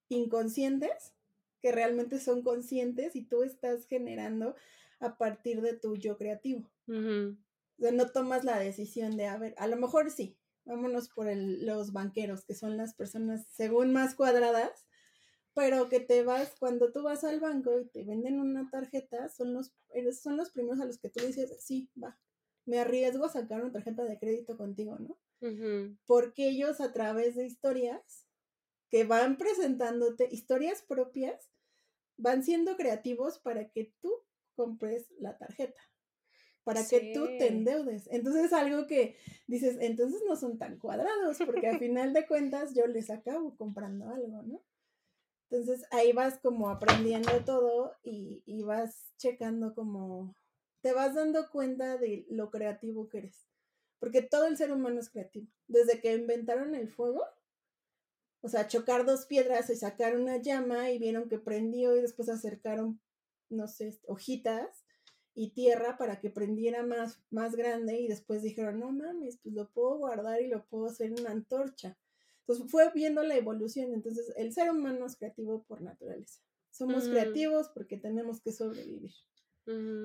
inconscientes, 0.10 1.14
que 1.62 1.72
realmente 1.72 2.20
son 2.20 2.44
conscientes 2.44 3.16
y 3.16 3.26
tú 3.26 3.44
estás 3.44 3.88
generando 3.88 4.56
a 5.00 5.18
partir 5.18 5.62
de 5.62 5.74
tu 5.74 5.96
yo 5.96 6.18
creativo. 6.18 6.70
O 6.88 7.82
sea, 7.82 7.92
no 7.92 8.12
tomas 8.12 8.44
la 8.44 8.60
decisión 8.60 9.16
de, 9.16 9.28
a 9.28 9.38
ver, 9.38 9.56
a 9.58 9.68
lo 9.68 9.78
mejor 9.78 10.12
sí, 10.12 10.38
vámonos 10.66 11.10
por 11.10 11.28
el, 11.28 11.66
los 11.66 11.94
banqueros, 11.94 12.46
que 12.46 12.56
son 12.56 12.78
las 12.78 12.94
personas 12.94 13.46
según 13.50 13.94
más 13.94 14.16
cuadradas, 14.16 14.86
pero 15.54 15.88
que 15.90 16.00
te 16.00 16.24
vas, 16.24 16.56
cuando 16.60 16.92
tú 16.92 17.04
vas 17.04 17.24
al 17.24 17.40
banco 17.40 17.80
y 17.80 17.86
te 17.86 18.04
venden 18.04 18.40
una 18.40 18.70
tarjeta, 18.72 19.30
son 19.30 19.54
los, 19.54 19.74
son 20.22 20.38
los 20.38 20.52
primeros 20.52 20.80
a 20.82 20.86
los 20.86 20.98
que 20.98 21.10
tú 21.10 21.26
dices, 21.26 21.56
sí, 21.64 21.90
va, 22.02 22.18
me 22.66 22.80
arriesgo 22.80 23.26
a 23.26 23.30
sacar 23.30 23.62
una 23.62 23.72
tarjeta 23.72 24.04
de 24.04 24.18
crédito 24.18 24.58
contigo, 24.58 24.98
¿no? 25.00 25.18
Porque 26.06 26.48
ellos 26.50 26.82
a 26.82 26.94
través 26.94 27.36
de 27.36 27.46
historias 27.46 28.28
que 28.90 29.04
van 29.04 29.38
presentándote, 29.38 30.28
historias 30.32 30.82
propias, 30.82 31.50
van 32.18 32.44
siendo 32.44 32.76
creativos 32.78 33.40
para 33.40 33.70
que 33.70 33.94
tú 34.02 34.12
compres 34.56 35.12
la 35.20 35.38
tarjeta, 35.38 35.82
para 36.64 36.88
que 36.88 37.12
tú 37.14 37.26
te 37.38 37.48
endeudes. 37.48 38.08
Entonces 38.12 38.46
es 38.46 38.54
algo 38.54 38.88
que 38.88 39.18
dices, 39.48 39.78
entonces 39.82 40.22
no 40.28 40.36
son 40.36 40.58
tan 40.58 40.78
cuadrados, 40.80 41.38
porque 41.46 41.68
al 41.68 41.80
final 41.80 42.14
de 42.14 42.26
cuentas 42.28 42.74
yo 42.74 42.88
les 42.88 43.10
acabo 43.10 43.56
comprando 43.58 44.10
algo, 44.10 44.44
¿no? 44.44 44.64
Entonces 45.54 45.86
ahí 45.92 46.14
vas 46.14 46.40
como 46.40 46.68
aprendiendo 46.68 47.30
todo 47.46 47.94
y, 48.02 48.42
y 48.48 48.64
vas 48.64 49.14
checando 49.18 49.76
como, 49.76 50.36
te 50.82 50.94
vas 50.94 51.14
dando 51.14 51.48
cuenta 51.52 51.96
de 51.98 52.26
lo 52.28 52.50
creativo 52.50 53.08
que 53.08 53.20
eres. 53.20 53.46
Porque 54.00 54.24
todo 54.24 54.48
el 54.48 54.58
ser 54.58 54.72
humano 54.72 55.00
es 55.00 55.12
creativo. 55.12 55.46
Desde 55.68 56.02
que 56.02 56.16
inventaron 56.16 56.74
el 56.74 56.90
fuego, 56.90 57.24
o 58.42 58.50
sea, 58.50 58.68
chocar 58.68 59.06
dos 59.06 59.28
piedras 59.28 59.70
y 59.70 59.76
sacar 59.76 60.18
una 60.18 60.38
llama 60.38 60.90
y 60.90 60.98
vieron 60.98 61.30
que 61.30 61.38
prendió 61.38 61.96
y 61.96 62.02
después 62.02 62.30
acercaron, 62.30 63.00
no 63.50 63.68
sé, 63.68 63.96
hojitas 64.08 64.86
y 65.36 65.52
tierra 65.52 65.98
para 66.00 66.20
que 66.20 66.32
prendiera 66.32 66.82
más, 66.82 67.22
más 67.30 67.56
grande 67.56 68.00
y 68.00 68.08
después 68.08 68.42
dijeron, 68.42 68.80
no 68.80 68.92
mames, 68.92 69.38
pues 69.38 69.54
lo 69.54 69.70
puedo 69.70 70.00
guardar 70.00 70.42
y 70.42 70.48
lo 70.48 70.66
puedo 70.66 70.88
hacer 70.88 71.12
en 71.12 71.20
una 71.20 71.30
antorcha. 71.30 71.96
Entonces 72.44 72.70
fue 72.70 72.92
viendo 72.94 73.24
la 73.24 73.36
evolución. 73.36 73.94
Entonces 73.94 74.32
el 74.36 74.54
ser 74.54 74.70
humano 74.70 75.06
es 75.06 75.16
creativo 75.16 75.64
por 75.64 75.82
naturaleza. 75.82 76.42
Somos 76.72 77.08
creativos 77.08 77.70
porque 77.74 77.98
tenemos 77.98 78.42
que 78.42 78.52
sobrevivir. 78.52 79.12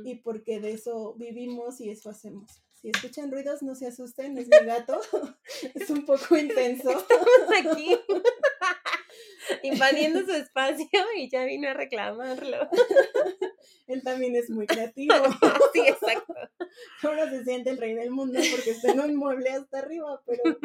Y 0.04 0.16
porque 0.16 0.60
de 0.60 0.72
eso 0.72 1.14
vivimos 1.14 1.80
y 1.80 1.90
eso 1.90 2.10
hacemos. 2.10 2.62
Si 2.74 2.90
escuchan 2.90 3.32
ruidos, 3.32 3.62
no 3.62 3.74
se 3.74 3.88
asusten, 3.88 4.38
es 4.38 4.46
mi 4.46 4.66
gato. 4.66 5.00
es 5.74 5.90
un 5.90 6.06
poco 6.06 6.36
intenso. 6.36 6.90
Estamos 6.90 7.28
aquí 7.58 7.96
invadiendo 9.64 10.24
su 10.24 10.32
espacio 10.32 10.86
y 11.16 11.28
ya 11.28 11.44
vino 11.44 11.68
a 11.68 11.74
reclamarlo. 11.74 12.68
Él 13.88 14.02
también 14.04 14.36
es 14.36 14.48
muy 14.50 14.66
creativo. 14.66 15.14
sí, 15.72 15.80
exacto. 15.80 16.34
Ahora 17.02 17.28
se 17.28 17.42
siente 17.42 17.70
el 17.70 17.78
rey 17.78 17.94
del 17.94 18.10
mundo 18.10 18.38
porque 18.52 18.70
está 18.70 18.92
en 18.92 19.00
un 19.00 19.16
mueble 19.16 19.50
hasta 19.50 19.78
arriba, 19.78 20.22
pero. 20.24 20.58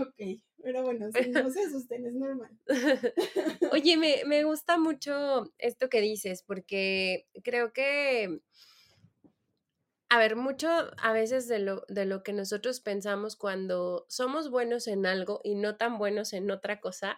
Ok, 0.00 0.40
pero 0.62 0.82
bueno, 0.82 1.08
si 1.12 1.30
no 1.30 1.50
se 1.50 1.62
asusten, 1.66 2.06
es 2.06 2.14
normal. 2.14 2.50
Oye, 3.72 3.96
me, 3.96 4.24
me 4.26 4.44
gusta 4.44 4.78
mucho 4.78 5.52
esto 5.58 5.88
que 5.88 6.00
dices, 6.00 6.42
porque 6.42 7.26
creo 7.42 7.72
que 7.72 8.40
a 10.12 10.18
ver, 10.18 10.36
mucho 10.36 10.68
a 10.98 11.12
veces 11.14 11.48
de 11.48 11.58
lo, 11.58 11.86
de 11.88 12.04
lo 12.04 12.22
que 12.22 12.34
nosotros 12.34 12.80
pensamos 12.80 13.34
cuando 13.34 14.04
somos 14.10 14.50
buenos 14.50 14.86
en 14.86 15.06
algo 15.06 15.40
y 15.42 15.54
no 15.54 15.76
tan 15.78 15.96
buenos 15.96 16.34
en 16.34 16.50
otra 16.50 16.82
cosa, 16.82 17.16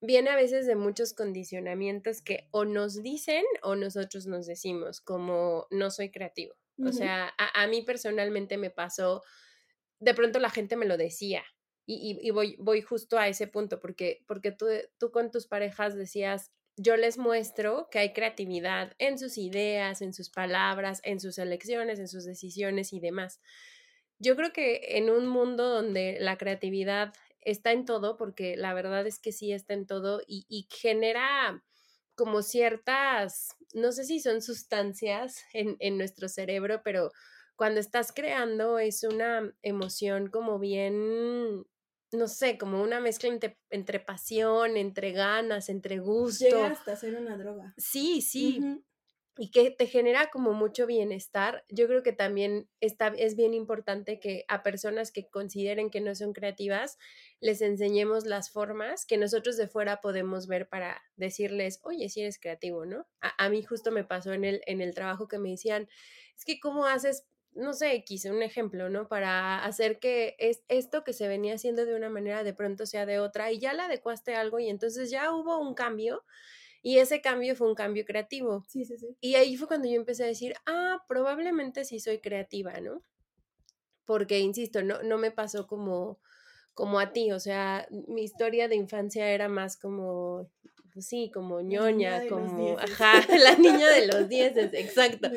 viene 0.00 0.30
a 0.30 0.36
veces 0.36 0.64
de 0.68 0.76
muchos 0.76 1.14
condicionamientos 1.14 2.22
que 2.22 2.48
o 2.52 2.64
nos 2.64 3.02
dicen 3.02 3.42
o 3.62 3.74
nosotros 3.74 4.28
nos 4.28 4.46
decimos, 4.46 5.00
como 5.00 5.66
no 5.72 5.90
soy 5.90 6.12
creativo. 6.12 6.54
O 6.84 6.92
sea, 6.92 7.32
a, 7.36 7.66
mí 7.66 7.82
personalmente 7.82 8.56
me 8.56 8.70
pasó, 8.70 9.24
de 9.98 10.14
pronto 10.14 10.38
la 10.38 10.50
gente 10.50 10.76
me 10.76 10.86
lo 10.86 10.96
decía. 10.96 11.42
Y, 11.84 12.18
y, 12.22 12.30
voy, 12.30 12.56
voy 12.60 12.80
justo 12.80 13.18
a 13.18 13.26
ese 13.28 13.48
punto, 13.48 13.80
porque, 13.80 14.22
porque 14.28 14.52
tú, 14.52 14.66
tú 14.98 15.10
con 15.10 15.30
tus 15.32 15.48
parejas 15.48 15.96
decías, 15.96 16.52
yo 16.76 16.96
les 16.96 17.18
muestro 17.18 17.88
que 17.90 17.98
hay 17.98 18.12
creatividad 18.12 18.94
en 18.98 19.18
sus 19.18 19.36
ideas, 19.36 20.00
en 20.00 20.14
sus 20.14 20.30
palabras, 20.30 21.00
en 21.04 21.20
sus 21.20 21.38
elecciones, 21.38 21.98
en 21.98 22.08
sus 22.08 22.24
decisiones 22.24 22.92
y 22.92 23.00
demás. 23.00 23.40
Yo 24.18 24.36
creo 24.36 24.52
que 24.52 24.96
en 24.96 25.10
un 25.10 25.26
mundo 25.26 25.68
donde 25.68 26.18
la 26.20 26.38
creatividad 26.38 27.12
está 27.40 27.72
en 27.72 27.84
todo, 27.84 28.16
porque 28.16 28.56
la 28.56 28.72
verdad 28.72 29.06
es 29.06 29.18
que 29.18 29.32
sí 29.32 29.52
está 29.52 29.74
en 29.74 29.86
todo 29.86 30.22
y, 30.26 30.68
genera 30.70 31.62
como 32.14 32.42
ciertas, 32.42 33.56
no 33.74 33.90
sé 33.90 34.04
si 34.04 34.20
son 34.20 34.42
sustancias 34.42 35.42
en, 35.52 35.76
en 35.80 35.98
nuestro 35.98 36.28
cerebro, 36.28 36.82
pero 36.84 37.10
cuando 37.56 37.80
estás 37.80 38.12
creando 38.12 38.78
es 38.78 39.02
una 39.02 39.52
emoción 39.62 40.28
como 40.28 40.58
bien 40.58 41.66
no 42.12 42.28
sé, 42.28 42.58
como 42.58 42.82
una 42.82 43.00
mezcla 43.00 43.30
entre, 43.70 44.00
pasión, 44.00 44.76
entre 44.76 45.12
ganas, 45.12 45.68
entre 45.68 45.98
gusto. 45.98 46.44
Llega 46.44 46.68
hasta 46.68 46.96
ser 46.96 47.16
una 47.16 47.36
droga. 47.36 47.74
Sí, 47.76 48.20
sí. 48.22 48.60
Y 49.38 49.50
que 49.50 49.70
te 49.70 49.86
genera 49.86 50.28
como 50.30 50.52
mucho 50.52 50.86
bienestar. 50.86 51.64
Yo 51.70 51.86
creo 51.86 52.02
que 52.02 52.12
también 52.12 52.68
está, 52.80 53.08
es 53.08 53.34
bien 53.34 53.54
importante 53.54 54.20
que 54.20 54.44
a 54.48 54.62
personas 54.62 55.10
que 55.10 55.30
consideren 55.30 55.88
que 55.88 56.02
no 56.02 56.14
son 56.14 56.34
creativas, 56.34 56.98
les 57.40 57.62
enseñemos 57.62 58.26
las 58.26 58.50
formas 58.50 59.06
que 59.06 59.16
nosotros 59.16 59.56
de 59.56 59.68
fuera 59.68 60.02
podemos 60.02 60.46
ver 60.46 60.68
para 60.68 61.00
decirles, 61.16 61.80
oye, 61.82 62.10
si 62.10 62.20
eres 62.20 62.38
creativo, 62.38 62.84
¿no? 62.84 63.06
A, 63.22 63.46
a 63.46 63.48
mí 63.48 63.62
justo 63.62 63.90
me 63.90 64.04
pasó 64.04 64.34
en 64.34 64.44
el, 64.44 64.60
en 64.66 64.82
el 64.82 64.94
trabajo 64.94 65.28
que 65.28 65.38
me 65.38 65.50
decían, 65.50 65.88
es 66.36 66.44
que 66.44 66.60
cómo 66.60 66.84
haces 66.84 67.26
no 67.54 67.72
sé, 67.74 68.04
quise 68.04 68.30
un 68.30 68.42
ejemplo, 68.42 68.88
¿no? 68.90 69.08
Para 69.08 69.64
hacer 69.64 69.98
que 69.98 70.36
es 70.38 70.64
esto 70.68 71.04
que 71.04 71.12
se 71.12 71.28
venía 71.28 71.54
haciendo 71.54 71.84
de 71.86 71.94
una 71.94 72.10
manera 72.10 72.44
de 72.44 72.54
pronto 72.54 72.86
sea 72.86 73.06
de 73.06 73.18
otra 73.20 73.52
y 73.52 73.58
ya 73.58 73.72
le 73.74 73.82
adecuaste 73.82 74.34
algo 74.34 74.58
y 74.58 74.68
entonces 74.68 75.10
ya 75.10 75.32
hubo 75.32 75.58
un 75.60 75.74
cambio 75.74 76.24
y 76.82 76.98
ese 76.98 77.20
cambio 77.20 77.54
fue 77.56 77.68
un 77.68 77.74
cambio 77.74 78.04
creativo. 78.04 78.64
Sí, 78.68 78.84
sí, 78.84 78.98
sí. 78.98 79.16
Y 79.20 79.36
ahí 79.36 79.56
fue 79.56 79.68
cuando 79.68 79.88
yo 79.88 79.94
empecé 79.94 80.24
a 80.24 80.26
decir, 80.26 80.54
ah, 80.66 81.04
probablemente 81.08 81.84
sí 81.84 82.00
soy 82.00 82.20
creativa, 82.20 82.80
¿no? 82.80 83.02
Porque, 84.04 84.40
insisto, 84.40 84.82
no, 84.82 85.02
no 85.02 85.18
me 85.18 85.30
pasó 85.30 85.66
como, 85.66 86.20
como 86.74 86.98
a 86.98 87.12
ti, 87.12 87.32
o 87.32 87.40
sea, 87.40 87.86
mi 87.90 88.22
historia 88.24 88.68
de 88.68 88.76
infancia 88.76 89.30
era 89.30 89.48
más 89.48 89.76
como 89.76 90.50
pues 90.92 91.06
sí, 91.06 91.30
como 91.32 91.62
ñoña, 91.62 92.28
como, 92.28 92.78
ajá, 92.78 93.14
la 93.38 93.56
niña 93.56 93.88
de 93.88 94.06
los 94.06 94.28
dieces, 94.28 94.72
exacto. 94.74 95.28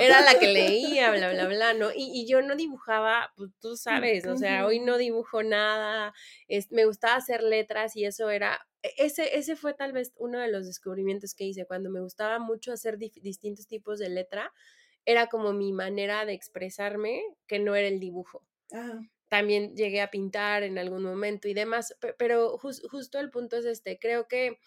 Era 0.00 0.22
la 0.22 0.38
que 0.38 0.48
leía, 0.48 1.10
bla, 1.10 1.32
bla, 1.32 1.46
bla, 1.48 1.74
¿no? 1.74 1.90
Y, 1.92 2.10
y, 2.12 2.26
yo 2.26 2.40
no 2.40 2.56
dibujaba, 2.56 3.32
pues 3.36 3.50
tú 3.60 3.76
sabes, 3.76 4.26
o 4.26 4.36
sea, 4.36 4.66
hoy 4.66 4.80
no 4.80 4.96
dibujo 4.96 5.42
nada, 5.42 6.14
es, 6.48 6.72
me 6.72 6.86
gustaba 6.86 7.16
hacer 7.16 7.42
letras 7.42 7.96
y 7.96 8.06
eso 8.06 8.30
era, 8.30 8.66
e, 8.82 8.92
ese, 8.96 9.36
ese 9.36 9.56
fue 9.56 9.74
tal 9.74 9.92
vez 9.92 10.12
uno 10.16 10.38
de 10.38 10.50
los 10.50 10.66
descubrimientos 10.66 11.34
que 11.34 11.44
hice, 11.44 11.66
cuando 11.66 11.90
me 11.90 12.00
gustaba 12.00 12.38
mucho 12.38 12.72
hacer 12.72 12.96
distintos 12.96 13.66
tipos 13.66 13.98
de 13.98 14.08
letra, 14.08 14.52
era 15.04 15.26
como 15.26 15.52
mi 15.52 15.72
manera 15.72 16.24
de 16.24 16.32
expresarme 16.32 17.22
que 17.46 17.58
no 17.58 17.74
era 17.74 17.88
el 17.88 18.00
dibujo. 18.00 18.42
Ajá 18.72 19.00
también 19.34 19.74
llegué 19.74 20.00
a 20.00 20.12
pintar 20.12 20.62
en 20.62 20.78
algún 20.78 21.02
momento 21.02 21.48
y 21.48 21.54
demás, 21.54 21.96
pero 22.18 22.56
justo 22.56 23.18
el 23.18 23.30
punto 23.30 23.56
es 23.56 23.64
este, 23.64 23.98
creo 23.98 24.28
que 24.28 24.60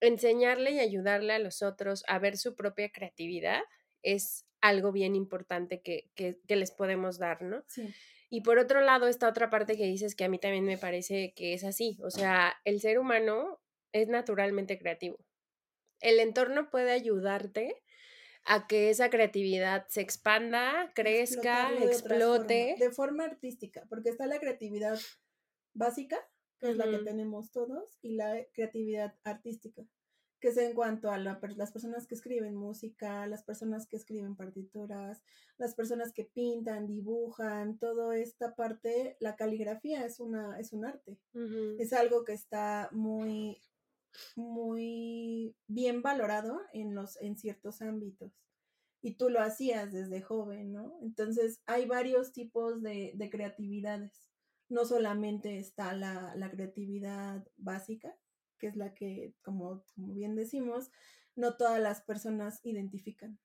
enseñarle 0.00 0.70
y 0.70 0.80
ayudarle 0.80 1.34
a 1.34 1.38
los 1.38 1.60
otros 1.60 2.04
a 2.08 2.18
ver 2.18 2.38
su 2.38 2.56
propia 2.56 2.90
creatividad 2.90 3.60
es 4.02 4.46
algo 4.62 4.92
bien 4.92 5.14
importante 5.14 5.82
que, 5.82 6.08
que, 6.14 6.40
que 6.48 6.56
les 6.56 6.70
podemos 6.70 7.18
dar, 7.18 7.42
¿no? 7.42 7.62
Sí. 7.68 7.94
Y 8.30 8.40
por 8.40 8.56
otro 8.56 8.80
lado, 8.80 9.08
esta 9.08 9.28
otra 9.28 9.50
parte 9.50 9.76
que 9.76 9.84
dices 9.84 10.14
que 10.14 10.24
a 10.24 10.30
mí 10.30 10.38
también 10.38 10.64
me 10.64 10.78
parece 10.78 11.34
que 11.36 11.52
es 11.52 11.62
así. 11.62 11.98
O 12.02 12.10
sea, 12.10 12.56
el 12.64 12.80
ser 12.80 12.98
humano 12.98 13.60
es 13.92 14.08
naturalmente 14.08 14.78
creativo. 14.78 15.18
El 16.00 16.18
entorno 16.18 16.70
puede 16.70 16.92
ayudarte 16.92 17.74
a 18.48 18.66
que 18.66 18.88
esa 18.88 19.10
creatividad 19.10 19.86
se 19.88 20.00
expanda, 20.00 20.90
crezca, 20.94 21.70
de 21.70 21.84
explote. 21.84 22.76
de 22.78 22.90
forma 22.90 23.24
artística, 23.24 23.84
porque 23.90 24.08
está 24.08 24.26
la 24.26 24.40
creatividad 24.40 24.98
básica, 25.74 26.18
que 26.58 26.70
es 26.70 26.76
la 26.76 26.90
que 26.90 26.98
tenemos 26.98 27.52
todos, 27.52 27.98
y 28.00 28.14
la 28.14 28.42
creatividad 28.54 29.14
artística, 29.22 29.82
que 30.40 30.48
es 30.48 30.56
en 30.56 30.72
cuanto 30.72 31.10
a 31.10 31.18
la 31.18 31.38
las 31.56 31.72
personas 31.72 32.06
que 32.06 32.14
escriben 32.14 32.54
música, 32.54 33.26
las 33.26 33.42
personas 33.42 33.86
que 33.86 33.96
escriben 33.96 34.34
partituras, 34.34 35.22
las 35.58 35.74
personas 35.74 36.12
que 36.14 36.24
pintan, 36.24 36.86
dibujan, 36.86 37.78
toda 37.78 38.16
esta 38.16 38.54
parte, 38.54 39.18
la 39.20 39.36
caligrafía 39.36 40.06
es 40.06 40.20
una 40.20 40.58
es 40.58 40.72
un 40.72 40.86
arte. 40.86 41.18
Es 41.78 41.92
algo 41.92 42.24
que 42.24 42.32
está 42.32 42.88
muy 42.92 43.60
muy 44.36 45.54
bien 45.66 46.02
valorado 46.02 46.60
en 46.72 46.94
los 46.94 47.20
en 47.20 47.36
ciertos 47.36 47.82
ámbitos 47.82 48.32
y 49.00 49.14
tú 49.14 49.30
lo 49.30 49.40
hacías 49.40 49.92
desde 49.92 50.22
joven, 50.22 50.72
¿no? 50.72 50.98
Entonces 51.02 51.62
hay 51.66 51.86
varios 51.86 52.32
tipos 52.32 52.82
de, 52.82 53.12
de 53.14 53.30
creatividades. 53.30 54.28
No 54.68 54.84
solamente 54.84 55.58
está 55.58 55.94
la, 55.94 56.34
la 56.36 56.50
creatividad 56.50 57.46
básica, 57.56 58.14
que 58.58 58.66
es 58.66 58.76
la 58.76 58.94
que, 58.94 59.34
como, 59.42 59.84
como 59.94 60.14
bien 60.14 60.34
decimos, 60.34 60.90
no 61.36 61.56
todas 61.56 61.80
las 61.80 62.02
personas 62.02 62.60
identifican, 62.64 63.38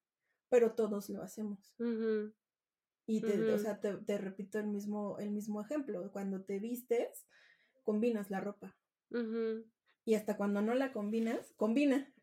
pero 0.49 0.73
todos 0.73 1.09
lo 1.09 1.21
hacemos. 1.21 1.73
Y 3.05 3.21
te, 3.21 3.51
o 3.51 3.59
sea, 3.59 3.79
te, 3.79 3.97
te 3.97 4.17
repito 4.17 4.59
el 4.59 4.67
mismo, 4.67 5.19
el 5.19 5.29
mismo 5.29 5.61
ejemplo. 5.61 6.11
Cuando 6.11 6.43
te 6.43 6.59
vistes, 6.59 7.27
combinas 7.83 8.31
la 8.31 8.39
ropa. 8.39 8.75
Y 10.05 10.15
hasta 10.15 10.35
cuando 10.37 10.61
no 10.61 10.73
la 10.73 10.91
combinas, 10.91 11.53
combina. 11.55 12.13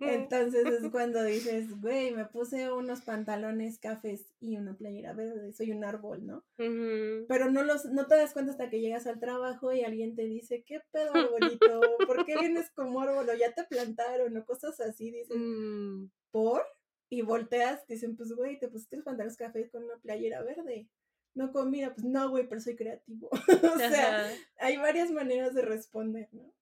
Entonces 0.00 0.66
es 0.66 0.90
cuando 0.92 1.22
dices, 1.22 1.80
güey, 1.80 2.10
me 2.12 2.24
puse 2.26 2.70
unos 2.72 3.02
pantalones 3.02 3.78
cafés 3.78 4.26
y 4.40 4.56
una 4.56 4.76
playera 4.76 5.12
verde, 5.12 5.52
soy 5.52 5.70
un 5.70 5.84
árbol, 5.84 6.26
¿no? 6.26 6.44
Pero 6.56 7.50
no 7.50 7.62
los, 7.62 7.84
no 7.86 8.06
te 8.06 8.16
das 8.16 8.32
cuenta 8.32 8.52
hasta 8.52 8.68
que 8.68 8.80
llegas 8.80 9.06
al 9.06 9.20
trabajo 9.20 9.72
y 9.72 9.82
alguien 9.84 10.16
te 10.16 10.22
dice, 10.24 10.64
¿qué 10.64 10.80
pedo, 10.90 11.14
arbolito? 11.14 11.80
¿Por 12.06 12.24
qué 12.26 12.36
vienes 12.38 12.70
como 12.70 13.00
árbol? 13.00 13.28
O 13.28 13.34
ya 13.34 13.52
te 13.52 13.64
plantaron, 13.64 14.36
o 14.36 14.44
cosas 14.44 14.80
así, 14.80 15.10
dices, 15.10 15.36
Mm. 15.36 16.06
¿por? 16.30 16.62
Y 17.10 17.22
volteas, 17.22 17.86
te 17.86 17.94
dicen, 17.94 18.16
pues, 18.16 18.32
güey, 18.32 18.58
te 18.58 18.68
pusiste 18.68 18.96
los 18.96 19.04
pantalones 19.04 19.36
cafés 19.36 19.70
con 19.70 19.84
una 19.84 19.98
playera 19.98 20.42
verde. 20.42 20.88
No 21.34 21.52
combina, 21.52 21.94
pues 21.94 22.04
no, 22.06 22.30
güey, 22.30 22.48
pero 22.48 22.60
soy 22.60 22.76
creativo. 22.76 23.28
o 23.76 23.78
sea, 23.78 24.26
Ajá. 24.26 24.34
hay 24.58 24.76
varias 24.78 25.10
maneras 25.10 25.54
de 25.54 25.62
responder, 25.62 26.28
¿no? 26.32 26.52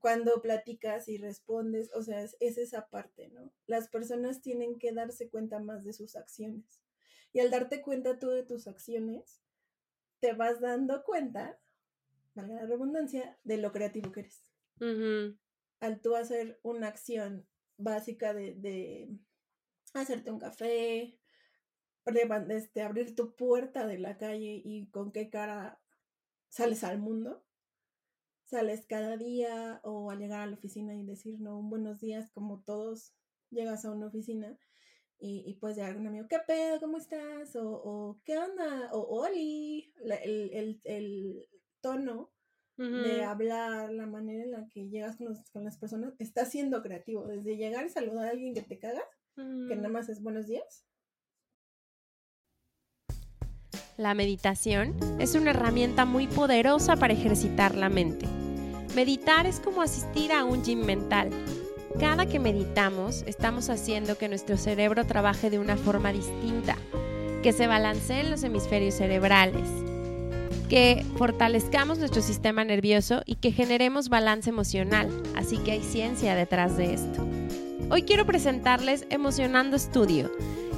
Cuando 0.00 0.42
platicas 0.42 1.08
y 1.08 1.16
respondes, 1.16 1.90
o 1.94 2.02
sea, 2.02 2.22
es, 2.22 2.36
es 2.40 2.58
esa 2.58 2.88
parte, 2.88 3.28
¿no? 3.28 3.52
Las 3.66 3.88
personas 3.88 4.42
tienen 4.42 4.78
que 4.78 4.92
darse 4.92 5.30
cuenta 5.30 5.58
más 5.58 5.84
de 5.84 5.94
sus 5.94 6.16
acciones. 6.16 6.82
Y 7.32 7.40
al 7.40 7.50
darte 7.50 7.80
cuenta 7.80 8.18
tú 8.18 8.28
de 8.28 8.42
tus 8.42 8.66
acciones, 8.68 9.40
te 10.20 10.34
vas 10.34 10.60
dando 10.60 11.02
cuenta, 11.02 11.58
valga 12.34 12.54
la 12.56 12.66
redundancia, 12.66 13.38
de 13.42 13.56
lo 13.56 13.72
creativo 13.72 14.12
que 14.12 14.20
eres. 14.20 14.44
Ujú. 14.80 15.38
Al 15.80 16.00
tú 16.00 16.14
hacer 16.14 16.60
una 16.62 16.88
acción 16.88 17.46
básica 17.78 18.34
de, 18.34 18.54
de 18.54 19.08
hacerte 19.94 20.30
un 20.30 20.38
café, 20.38 21.18
este, 22.50 22.82
abrir 22.82 23.14
tu 23.14 23.34
puerta 23.34 23.86
de 23.86 23.98
la 23.98 24.18
calle 24.18 24.60
y 24.64 24.86
con 24.90 25.12
qué 25.12 25.30
cara 25.30 25.80
sales 26.48 26.84
al 26.84 26.98
mundo, 26.98 27.44
sales 28.52 28.84
cada 28.86 29.16
día 29.16 29.80
o 29.82 30.10
al 30.10 30.18
llegar 30.18 30.42
a 30.42 30.46
la 30.46 30.54
oficina 30.56 30.94
y 30.94 31.02
decir, 31.04 31.40
no, 31.40 31.58
un 31.58 31.70
buenos 31.70 32.00
días, 32.00 32.30
como 32.32 32.60
todos 32.60 33.14
llegas 33.50 33.86
a 33.86 33.90
una 33.90 34.08
oficina 34.08 34.58
y, 35.18 35.42
y 35.46 35.54
puedes 35.54 35.78
llegar 35.78 35.94
con 35.94 36.02
un 36.02 36.08
amigo, 36.08 36.26
¿qué 36.28 36.38
pedo? 36.46 36.78
¿Cómo 36.78 36.98
estás? 36.98 37.56
O, 37.56 37.66
o 37.66 38.20
¿qué 38.26 38.36
onda? 38.36 38.90
O 38.92 39.00
Oli, 39.22 39.94
La- 40.04 40.16
el, 40.16 40.50
el, 40.52 40.80
el 40.84 41.48
tono 41.80 42.30
de 42.76 43.22
hablar, 43.22 43.90
la 43.90 44.04
manera 44.06 44.44
en 44.44 44.50
la 44.50 44.68
que 44.68 44.90
llegas 44.90 45.16
con, 45.16 45.28
los- 45.28 45.48
con 45.50 45.64
las 45.64 45.78
personas, 45.78 46.12
está 46.18 46.44
siendo 46.44 46.82
creativo, 46.82 47.26
desde 47.26 47.56
llegar 47.56 47.86
y 47.86 47.88
saludar 47.88 48.26
a 48.26 48.30
alguien 48.30 48.52
que 48.52 48.60
te 48.62 48.78
caga, 48.78 49.02
que 49.34 49.76
nada 49.76 49.88
Ujú. 49.88 49.92
más 49.94 50.08
es 50.10 50.22
buenos 50.22 50.46
días. 50.46 50.84
La 53.96 54.12
meditación 54.14 54.94
es 55.18 55.34
una 55.36 55.50
herramienta 55.50 56.04
muy 56.04 56.26
poderosa 56.26 56.96
para 56.96 57.14
ejercitar 57.14 57.74
la 57.76 57.88
mente. 57.88 58.26
Meditar 58.94 59.46
es 59.46 59.58
como 59.58 59.80
asistir 59.80 60.32
a 60.32 60.44
un 60.44 60.62
gym 60.62 60.84
mental. 60.84 61.30
Cada 61.98 62.26
que 62.26 62.38
meditamos, 62.38 63.24
estamos 63.26 63.70
haciendo 63.70 64.18
que 64.18 64.28
nuestro 64.28 64.58
cerebro 64.58 65.06
trabaje 65.06 65.48
de 65.48 65.58
una 65.58 65.78
forma 65.78 66.12
distinta, 66.12 66.76
que 67.42 67.54
se 67.54 67.66
balanceen 67.66 68.30
los 68.30 68.42
hemisferios 68.42 68.94
cerebrales, 68.94 69.66
que 70.68 71.06
fortalezcamos 71.16 71.98
nuestro 71.98 72.20
sistema 72.20 72.64
nervioso 72.64 73.22
y 73.24 73.36
que 73.36 73.52
generemos 73.52 74.10
balance 74.10 74.50
emocional. 74.50 75.08
Así 75.36 75.56
que 75.56 75.72
hay 75.72 75.82
ciencia 75.82 76.34
detrás 76.34 76.76
de 76.76 76.92
esto. 76.92 77.26
Hoy 77.88 78.02
quiero 78.02 78.26
presentarles 78.26 79.06
Emocionando 79.08 79.78
Studio. 79.78 80.30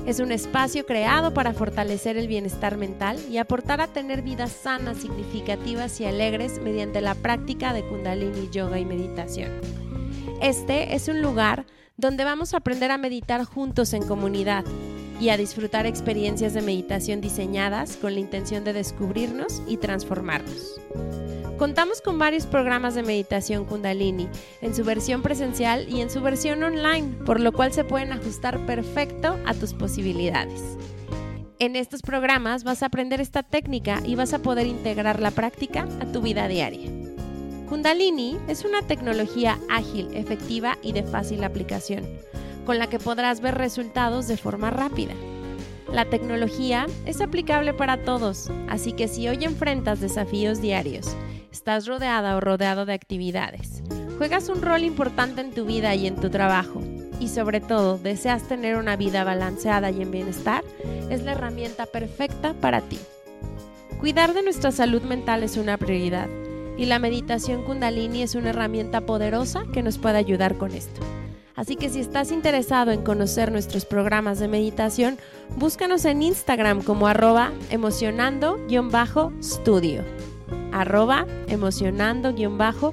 Es 0.06 0.20
un 0.20 0.32
espacio 0.32 0.84
creado 0.84 1.32
para 1.32 1.54
fortalecer 1.54 2.18
el 2.18 2.28
bienestar 2.28 2.76
mental 2.76 3.18
y 3.30 3.38
aportar 3.38 3.80
a 3.80 3.86
tener 3.86 4.20
vidas 4.20 4.52
sanas, 4.52 4.98
significativas 4.98 5.98
y 5.98 6.04
alegres 6.04 6.60
mediante 6.60 7.00
la 7.00 7.14
práctica 7.14 7.72
de 7.72 7.84
Kundalini 7.84 8.50
Yoga 8.50 8.78
y 8.78 8.84
meditación. 8.84 9.50
Este 10.42 10.94
es 10.94 11.08
un 11.08 11.22
lugar 11.22 11.64
donde 11.96 12.24
vamos 12.24 12.52
a 12.52 12.58
aprender 12.58 12.90
a 12.90 12.98
meditar 12.98 13.44
juntos 13.44 13.94
en 13.94 14.06
comunidad 14.06 14.64
y 15.20 15.30
a 15.30 15.38
disfrutar 15.38 15.86
experiencias 15.86 16.52
de 16.52 16.60
meditación 16.60 17.22
diseñadas 17.22 17.96
con 17.96 18.12
la 18.12 18.20
intención 18.20 18.62
de 18.62 18.74
descubrirnos 18.74 19.62
y 19.66 19.78
transformarnos. 19.78 20.80
Contamos 21.58 22.00
con 22.00 22.18
varios 22.18 22.46
programas 22.46 22.96
de 22.96 23.04
meditación 23.04 23.64
Kundalini, 23.64 24.28
en 24.60 24.74
su 24.74 24.82
versión 24.82 25.22
presencial 25.22 25.88
y 25.88 26.00
en 26.00 26.10
su 26.10 26.20
versión 26.20 26.60
online, 26.64 27.14
por 27.24 27.38
lo 27.38 27.52
cual 27.52 27.72
se 27.72 27.84
pueden 27.84 28.12
ajustar 28.12 28.66
perfecto 28.66 29.38
a 29.46 29.54
tus 29.54 29.72
posibilidades. 29.72 30.60
En 31.60 31.76
estos 31.76 32.02
programas 32.02 32.64
vas 32.64 32.82
a 32.82 32.86
aprender 32.86 33.20
esta 33.20 33.44
técnica 33.44 34.00
y 34.04 34.16
vas 34.16 34.34
a 34.34 34.40
poder 34.40 34.66
integrar 34.66 35.20
la 35.20 35.30
práctica 35.30 35.86
a 36.00 36.06
tu 36.06 36.22
vida 36.22 36.48
diaria. 36.48 36.90
Kundalini 37.68 38.36
es 38.48 38.64
una 38.64 38.82
tecnología 38.82 39.56
ágil, 39.70 40.08
efectiva 40.12 40.76
y 40.82 40.92
de 40.92 41.04
fácil 41.04 41.44
aplicación, 41.44 42.04
con 42.66 42.80
la 42.80 42.88
que 42.88 42.98
podrás 42.98 43.40
ver 43.40 43.54
resultados 43.54 44.26
de 44.26 44.36
forma 44.36 44.70
rápida. 44.70 45.14
La 45.92 46.04
tecnología 46.04 46.86
es 47.06 47.20
aplicable 47.20 47.72
para 47.74 48.02
todos, 48.02 48.50
así 48.68 48.92
que 48.92 49.06
si 49.06 49.28
hoy 49.28 49.44
enfrentas 49.44 50.00
desafíos 50.00 50.60
diarios, 50.60 51.14
estás 51.54 51.86
rodeada 51.86 52.36
o 52.36 52.40
rodeado 52.40 52.84
de 52.84 52.92
actividades, 52.94 53.84
juegas 54.18 54.48
un 54.48 54.60
rol 54.60 54.82
importante 54.82 55.40
en 55.40 55.52
tu 55.52 55.64
vida 55.64 55.94
y 55.94 56.08
en 56.08 56.16
tu 56.16 56.28
trabajo, 56.28 56.82
y 57.20 57.28
sobre 57.28 57.60
todo 57.60 57.96
deseas 57.96 58.48
tener 58.48 58.74
una 58.74 58.96
vida 58.96 59.22
balanceada 59.22 59.92
y 59.92 60.02
en 60.02 60.10
bienestar, 60.10 60.64
es 61.10 61.22
la 61.22 61.30
herramienta 61.30 61.86
perfecta 61.86 62.54
para 62.54 62.80
ti. 62.80 62.98
Cuidar 64.00 64.34
de 64.34 64.42
nuestra 64.42 64.72
salud 64.72 65.02
mental 65.02 65.44
es 65.44 65.56
una 65.56 65.78
prioridad, 65.78 66.28
y 66.76 66.86
la 66.86 66.98
meditación 66.98 67.62
kundalini 67.62 68.24
es 68.24 68.34
una 68.34 68.50
herramienta 68.50 69.02
poderosa 69.02 69.62
que 69.72 69.84
nos 69.84 69.98
puede 69.98 70.18
ayudar 70.18 70.58
con 70.58 70.72
esto. 70.72 71.02
Así 71.54 71.76
que 71.76 71.88
si 71.88 72.00
estás 72.00 72.32
interesado 72.32 72.90
en 72.90 73.04
conocer 73.04 73.52
nuestros 73.52 73.84
programas 73.84 74.40
de 74.40 74.48
meditación, 74.48 75.18
búscanos 75.56 76.04
en 76.04 76.20
Instagram 76.20 76.82
como 76.82 77.06
arroba 77.06 77.52
emocionando-studio. 77.70 80.33
Arroba 80.74 81.26
emocionando-studio. 81.46 82.90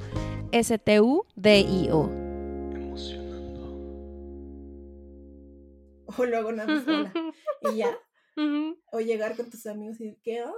O 6.05 6.25
luego 6.25 6.51
nada 6.51 6.75
más 6.75 6.87
hola, 6.87 7.13
y 7.73 7.77
ya. 7.77 7.97
O 8.91 8.99
llegar 8.99 9.35
con 9.35 9.49
tus 9.49 9.65
amigos 9.65 9.99
y 9.99 10.03
decir, 10.03 10.19
¿qué 10.21 10.43
Oli? 10.43 10.53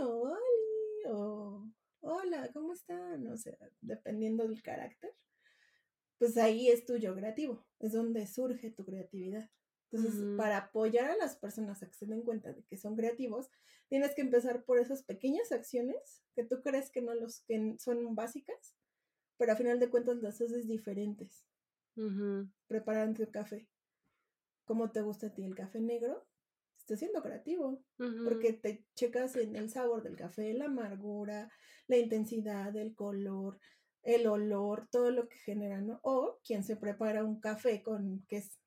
O 0.00 0.24
Oli, 0.24 1.04
o 1.06 1.64
hola, 2.00 2.50
¿cómo 2.52 2.74
están? 2.74 3.26
O 3.28 3.38
sea, 3.38 3.56
dependiendo 3.80 4.46
del 4.46 4.62
carácter, 4.62 5.14
pues 6.18 6.36
ahí 6.36 6.68
es 6.68 6.84
tu 6.84 6.98
yo 6.98 7.14
creativo, 7.14 7.64
es 7.80 7.94
donde 7.94 8.26
surge 8.26 8.70
tu 8.70 8.84
creatividad. 8.84 9.48
Entonces, 9.90 10.22
para 10.36 10.58
apoyar 10.58 11.12
a 11.12 11.16
las 11.16 11.36
personas 11.36 11.82
a 11.82 11.88
que 11.88 11.94
se 11.94 12.04
den 12.04 12.20
cuenta 12.20 12.52
de 12.52 12.62
que 12.64 12.76
son 12.76 12.94
creativos, 12.94 13.48
tienes 13.92 14.14
que 14.14 14.22
empezar 14.22 14.64
por 14.64 14.78
esas 14.78 15.02
pequeñas 15.02 15.52
acciones 15.52 16.22
que 16.34 16.44
tú 16.44 16.62
crees 16.62 16.90
que 16.90 17.02
no 17.02 17.12
los 17.12 17.40
que 17.40 17.76
son 17.78 18.14
básicas, 18.14 18.74
pero 19.36 19.52
a 19.52 19.56
final 19.56 19.78
de 19.80 19.90
cuentas 19.90 20.16
las 20.22 20.40
haces 20.40 20.66
diferentes. 20.66 21.44
Preparando 22.68 23.22
el 23.22 23.30
café, 23.30 23.68
cómo 24.64 24.92
te 24.92 25.02
gusta 25.02 25.26
a 25.26 25.34
ti 25.34 25.44
el 25.44 25.54
café 25.54 25.78
negro, 25.82 26.26
estás 26.78 27.00
siendo 27.00 27.20
creativo, 27.20 27.84
porque 28.24 28.54
te 28.54 28.86
checas 28.94 29.36
en 29.36 29.56
el 29.56 29.68
sabor 29.68 30.02
del 30.02 30.16
café, 30.16 30.54
la 30.54 30.64
amargura, 30.64 31.52
la 31.86 31.98
intensidad, 31.98 32.74
el 32.74 32.94
color, 32.94 33.60
el 34.02 34.26
olor, 34.26 34.88
todo 34.90 35.10
lo 35.10 35.28
que 35.28 35.36
genera, 35.36 35.82
¿no? 35.82 36.00
O 36.02 36.40
quien 36.46 36.64
se 36.64 36.76
prepara 36.76 37.24
un 37.24 37.40
café 37.40 37.82
con, 37.82 38.24
que 38.26 38.38
es 38.38 38.58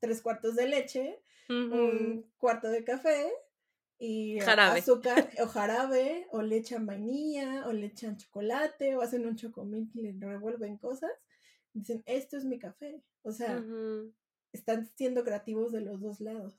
tres 0.00 0.20
cuartos 0.20 0.56
de 0.56 0.66
leche, 0.66 1.22
un 1.48 2.28
cuarto 2.36 2.68
de 2.68 2.82
café 2.82 3.32
y 4.00 4.40
azúcar 4.40 5.30
o 5.42 5.46
jarabe, 5.46 6.26
o 6.30 6.40
le 6.40 6.56
echan 6.56 6.86
vainilla, 6.86 7.68
o 7.68 7.72
le 7.72 7.86
echan 7.86 8.16
chocolate, 8.16 8.96
o 8.96 9.02
hacen 9.02 9.26
un 9.26 9.36
chocomil 9.36 9.90
y 9.92 10.12
le 10.12 10.26
revuelven 10.26 10.78
cosas. 10.78 11.12
Dicen, 11.74 12.02
esto 12.06 12.38
es 12.38 12.46
mi 12.46 12.58
café. 12.58 13.04
O 13.22 13.30
sea, 13.30 13.62
están 14.52 14.90
siendo 14.96 15.22
creativos 15.22 15.70
de 15.70 15.82
los 15.82 16.00
dos 16.00 16.20
lados. 16.20 16.58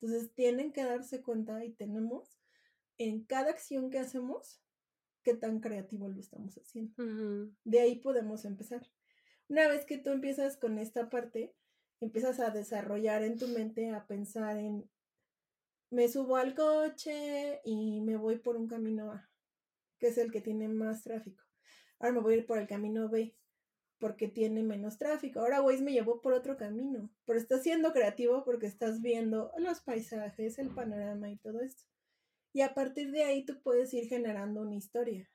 Entonces 0.00 0.34
tienen 0.34 0.72
que 0.72 0.84
darse 0.84 1.22
cuenta 1.22 1.64
y 1.64 1.72
tenemos 1.72 2.36
en 2.98 3.24
cada 3.24 3.50
acción 3.50 3.88
que 3.88 4.00
hacemos 4.00 4.60
qué 5.22 5.34
tan 5.34 5.60
creativo 5.60 6.08
lo 6.08 6.18
estamos 6.18 6.56
haciendo. 6.58 6.94
De 7.62 7.80
ahí 7.80 8.00
podemos 8.00 8.44
empezar. 8.44 8.82
Una 9.48 9.68
vez 9.68 9.84
que 9.84 9.98
tú 9.98 10.10
empiezas 10.10 10.56
con 10.56 10.78
esta 10.78 11.08
parte, 11.10 11.54
empiezas 12.00 12.40
a 12.40 12.50
desarrollar 12.50 13.22
en 13.22 13.38
tu 13.38 13.46
mente, 13.46 13.90
a 13.90 14.06
pensar 14.08 14.58
en, 14.58 14.90
me 15.96 16.10
subo 16.10 16.36
al 16.36 16.54
coche 16.54 17.62
y 17.64 18.02
me 18.02 18.16
voy 18.16 18.36
por 18.36 18.58
un 18.58 18.68
camino 18.68 19.12
A, 19.12 19.30
que 19.98 20.08
es 20.08 20.18
el 20.18 20.30
que 20.30 20.42
tiene 20.42 20.68
más 20.68 21.02
tráfico. 21.02 21.42
Ahora 21.98 22.12
me 22.12 22.20
voy 22.20 22.34
a 22.34 22.36
ir 22.36 22.46
por 22.46 22.58
el 22.58 22.66
camino 22.66 23.08
B, 23.08 23.34
porque 23.98 24.28
tiene 24.28 24.62
menos 24.62 24.98
tráfico. 24.98 25.40
Ahora 25.40 25.62
Waze 25.62 25.82
me 25.82 25.94
llevó 25.94 26.20
por 26.20 26.34
otro 26.34 26.58
camino, 26.58 27.08
pero 27.24 27.38
estás 27.38 27.62
siendo 27.62 27.94
creativo 27.94 28.44
porque 28.44 28.66
estás 28.66 29.00
viendo 29.00 29.50
los 29.56 29.80
paisajes, 29.80 30.58
el 30.58 30.68
panorama 30.68 31.30
y 31.30 31.38
todo 31.38 31.62
esto. 31.62 31.84
Y 32.52 32.60
a 32.60 32.74
partir 32.74 33.10
de 33.10 33.22
ahí 33.22 33.46
tú 33.46 33.62
puedes 33.62 33.94
ir 33.94 34.06
generando 34.06 34.60
una 34.60 34.74
historia, 34.74 35.30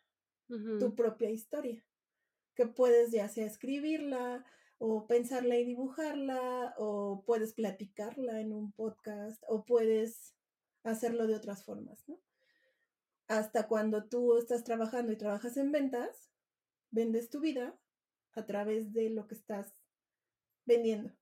tu 0.48 0.94
propia 0.94 1.32
historia, 1.32 1.84
que 2.54 2.68
puedes 2.68 3.10
ya 3.10 3.28
sea 3.30 3.48
escribirla 3.48 4.46
o 4.78 5.08
pensarla 5.08 5.58
y 5.58 5.66
dibujarla, 5.66 6.76
o 6.78 7.24
puedes 7.26 7.54
platicarla 7.54 8.42
en 8.42 8.54
un 8.54 8.72
podcast, 8.74 9.44
o 9.48 9.66
puedes 9.66 10.36
hacerlo 10.84 11.28
de 11.28 11.36
otras 11.36 11.64
formas, 11.64 12.08
¿no? 12.08 12.20
Hasta 13.28 13.68
cuando 13.68 14.06
tú 14.10 14.38
estás 14.38 14.64
trabajando 14.64 15.12
y 15.12 15.18
trabajas 15.18 15.56
en 15.58 15.72
ventas, 15.72 16.32
vendes 16.90 17.30
tu 17.30 17.40
vida 17.40 17.80
a 18.34 18.46
través 18.46 18.94
de 18.94 19.10
lo 19.10 19.28
que 19.28 19.36
estás 19.36 19.74
vendiendo. 20.66 21.14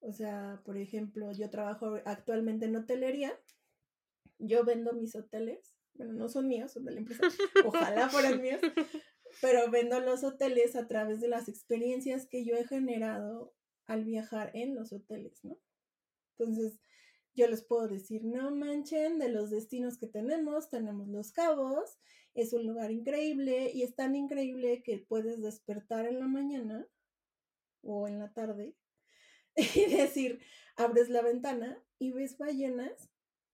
O 0.00 0.12
sea, 0.12 0.60
por 0.64 0.76
ejemplo, 0.76 1.32
yo 1.32 1.48
trabajo 1.50 1.98
actualmente 2.04 2.66
en 2.66 2.76
hotelería, 2.76 3.38
yo 4.38 4.64
vendo 4.64 4.92
mis 4.92 5.14
hoteles, 5.14 5.74
bueno, 5.94 6.12
no 6.12 6.28
son 6.28 6.48
míos, 6.48 6.72
son 6.72 6.84
de 6.84 6.92
la 6.92 7.00
empresa, 7.00 7.22
ojalá 7.66 8.08
fueran 8.08 8.40
míos, 8.40 8.60
pero 9.40 9.70
vendo 9.70 10.00
los 10.00 10.24
hoteles 10.24 10.76
a 10.76 10.86
través 10.86 11.20
de 11.20 11.28
las 11.28 11.48
experiencias 11.48 12.26
que 12.26 12.44
yo 12.44 12.54
he 12.56 12.66
generado 12.66 13.54
al 13.86 14.04
viajar 14.04 14.50
en 14.54 14.74
los 14.74 14.92
hoteles, 14.92 15.44
¿no? 15.44 15.58
Entonces, 16.38 16.80
yo 17.34 17.46
les 17.46 17.62
puedo 17.62 17.88
decir, 17.88 18.24
no 18.24 18.50
manchen 18.50 19.18
de 19.18 19.28
los 19.28 19.50
destinos 19.50 19.98
que 19.98 20.06
tenemos, 20.06 20.68
tenemos 20.70 21.08
Los 21.08 21.32
Cabos, 21.32 21.98
es 22.34 22.52
un 22.52 22.66
lugar 22.66 22.90
increíble 22.90 23.70
y 23.72 23.82
es 23.82 23.94
tan 23.94 24.14
increíble 24.14 24.82
que 24.82 24.98
puedes 24.98 25.42
despertar 25.42 26.06
en 26.06 26.20
la 26.20 26.26
mañana 26.26 26.86
o 27.82 28.06
en 28.08 28.18
la 28.18 28.32
tarde 28.32 28.74
y 29.56 29.86
decir, 29.86 30.40
abres 30.76 31.08
la 31.08 31.22
ventana 31.22 31.82
y 31.98 32.12
ves 32.12 32.38
ballenas 32.38 33.10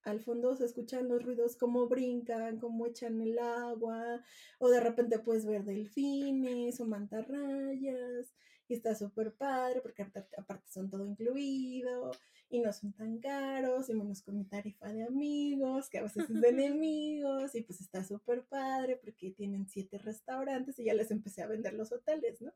al 0.07 0.21
fondo 0.21 0.55
se 0.55 0.65
escuchan 0.65 1.09
los 1.09 1.25
ruidos 1.25 1.57
como 1.57 1.89
brincan, 1.89 2.61
como 2.61 2.87
echan 2.87 3.21
el 3.21 3.41
agua, 3.41 4.23
o 4.61 4.69
de 4.69 4.79
repente 4.79 5.19
puedes 5.19 5.45
ver 5.45 5.65
delfines 5.65 6.79
o 6.81 6.87
mantarrayas, 6.87 8.33
y 8.69 8.75
está 8.75 8.95
súper 8.95 9.35
padre 9.35 9.81
porque 9.81 10.03
aparte 10.03 10.69
son 10.69 10.91
todo 10.91 11.07
incluido 11.07 12.11
y 12.49 12.61
no 12.61 12.73
son 12.73 12.93
tan 12.93 13.19
caros 13.19 13.89
y 13.89 13.95
menos 13.95 14.23
con 14.23 14.37
mi 14.37 14.45
tarifa 14.45 14.93
de 14.93 15.05
amigos, 15.05 15.89
que 15.89 15.99
a 15.99 16.03
veces 16.03 16.31
es 16.31 16.41
de 16.41 16.49
enemigos, 16.49 17.55
y 17.55 17.63
pues 17.63 17.81
está 17.81 18.05
súper 18.05 18.45
padre 18.47 18.97
porque 18.97 19.33
tienen 19.33 19.67
siete 19.69 19.99
restaurantes 19.99 20.79
y 20.79 20.85
ya 20.85 20.95
les 20.95 21.11
empecé 21.11 21.43
a 21.43 21.49
vender 21.49 21.75
los 21.75 21.93
hoteles, 21.93 22.41
¿no? 22.41 22.53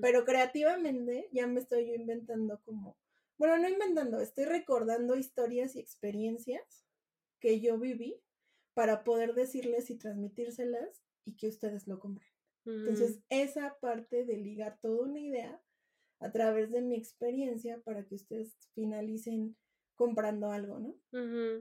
Pero 0.00 0.24
creativamente 0.24 1.28
ya 1.32 1.46
me 1.46 1.60
estoy 1.60 1.88
yo 1.88 1.94
inventando 1.94 2.60
como 2.62 2.98
bueno, 3.38 3.58
no 3.58 3.68
inventando, 3.68 4.20
estoy 4.20 4.44
recordando 4.44 5.16
historias 5.16 5.74
y 5.74 5.80
experiencias 5.80 6.86
que 7.40 7.60
yo 7.60 7.76
viví 7.76 8.22
para 8.72 9.02
poder 9.02 9.34
decirles 9.34 9.90
y 9.90 9.96
transmitírselas 9.96 11.02
y 11.24 11.34
que 11.36 11.48
ustedes 11.48 11.88
lo 11.88 11.98
compren. 11.98 12.31
Entonces, 12.64 13.16
mm. 13.16 13.22
esa 13.30 13.76
parte 13.80 14.24
de 14.24 14.36
ligar 14.36 14.78
toda 14.80 15.02
una 15.02 15.18
idea 15.18 15.60
a 16.20 16.30
través 16.30 16.70
de 16.70 16.80
mi 16.80 16.94
experiencia 16.94 17.80
para 17.84 18.04
que 18.04 18.14
ustedes 18.14 18.56
finalicen 18.74 19.56
comprando 19.96 20.50
algo, 20.50 20.78
¿no? 20.78 20.94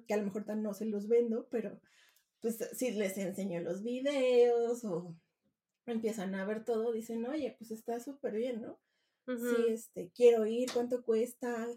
Que 0.06 0.14
a 0.14 0.18
lo 0.18 0.24
mejor 0.24 0.46
no 0.56 0.74
se 0.74 0.86
los 0.86 1.08
vendo, 1.08 1.48
pero 1.50 1.80
pues 2.42 2.58
si 2.74 2.92
les 2.92 3.18
enseño 3.18 3.62
los 3.62 3.84
videos 3.84 4.84
o 4.84 5.16
empiezan 5.86 6.36
a 6.36 6.46
ver 6.46 6.64
todo, 6.64 6.92
dicen, 6.92 7.26
oye, 7.26 7.56
pues 7.58 7.72
está 7.72 8.00
súper 8.00 8.36
bien, 8.36 8.62
¿no? 8.62 8.80
Si 9.28 9.72
este, 9.72 10.12
quiero 10.14 10.46
ir, 10.46 10.70
cuánto 10.74 11.04
cuesta, 11.04 11.68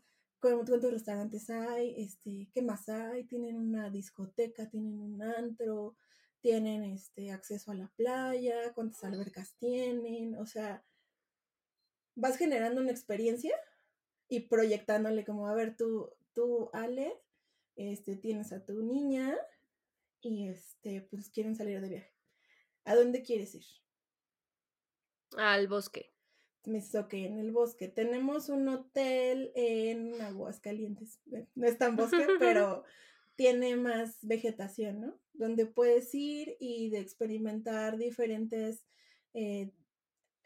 cuántos 0.41 0.83
restaurantes 0.83 1.51
hay, 1.51 1.95
este, 2.03 2.49
qué 2.53 2.63
más 2.63 2.89
hay, 2.89 3.25
tienen 3.25 3.57
una 3.57 3.91
discoteca, 3.91 4.69
tienen 4.69 4.99
un 4.99 5.23
antro, 5.23 5.97
tienen 6.45 6.85
este 6.85 7.33
acceso 7.33 7.71
a 7.71 7.75
la 7.75 7.89
playa, 7.97 8.75
cuántas 8.75 9.03
albercas 9.03 9.55
tienen, 9.55 10.37
o 10.37 10.45
sea, 10.45 10.85
vas 12.17 12.37
generando 12.37 12.83
una 12.83 12.91
experiencia 12.91 13.57
y 14.29 14.41
proyectándole 14.41 15.25
como, 15.25 15.49
a 15.49 15.55
ver, 15.55 15.75
tú, 15.75 16.13
tú, 16.35 16.69
Ale, 16.75 17.19
este, 17.77 18.17
tienes 18.17 18.53
a 18.53 18.63
tu 18.63 18.83
niña 18.83 19.35
y 20.21 20.49
este, 20.49 21.01
pues 21.01 21.31
quieren 21.31 21.57
salir 21.57 21.81
de 21.81 21.89
viaje. 21.89 22.13
¿A 22.85 22.95
dónde 22.95 23.23
quieres 23.23 23.55
ir? 23.55 23.65
Al 25.39 25.67
bosque 25.67 26.13
me 26.67 26.83
que 27.09 27.27
en 27.27 27.39
el 27.39 27.53
bosque. 27.53 27.89
Tenemos 27.89 28.51
un 28.51 28.69
hotel 28.69 29.51
en 29.55 30.21
Aguascalientes. 30.21 31.21
No 31.55 31.67
es 31.67 31.79
tan 31.79 31.97
bosque, 31.97 32.27
pero 32.39 32.85
tiene 33.37 33.77
más 33.77 34.19
vegetación, 34.23 35.01
¿no? 35.01 35.21
Donde 35.33 35.67
puedes 35.67 36.15
ir 36.15 36.57
y 36.61 36.91
de 36.91 37.01
experimentar 37.01 37.99
diferentes 37.99 38.85
eh, 39.33 39.73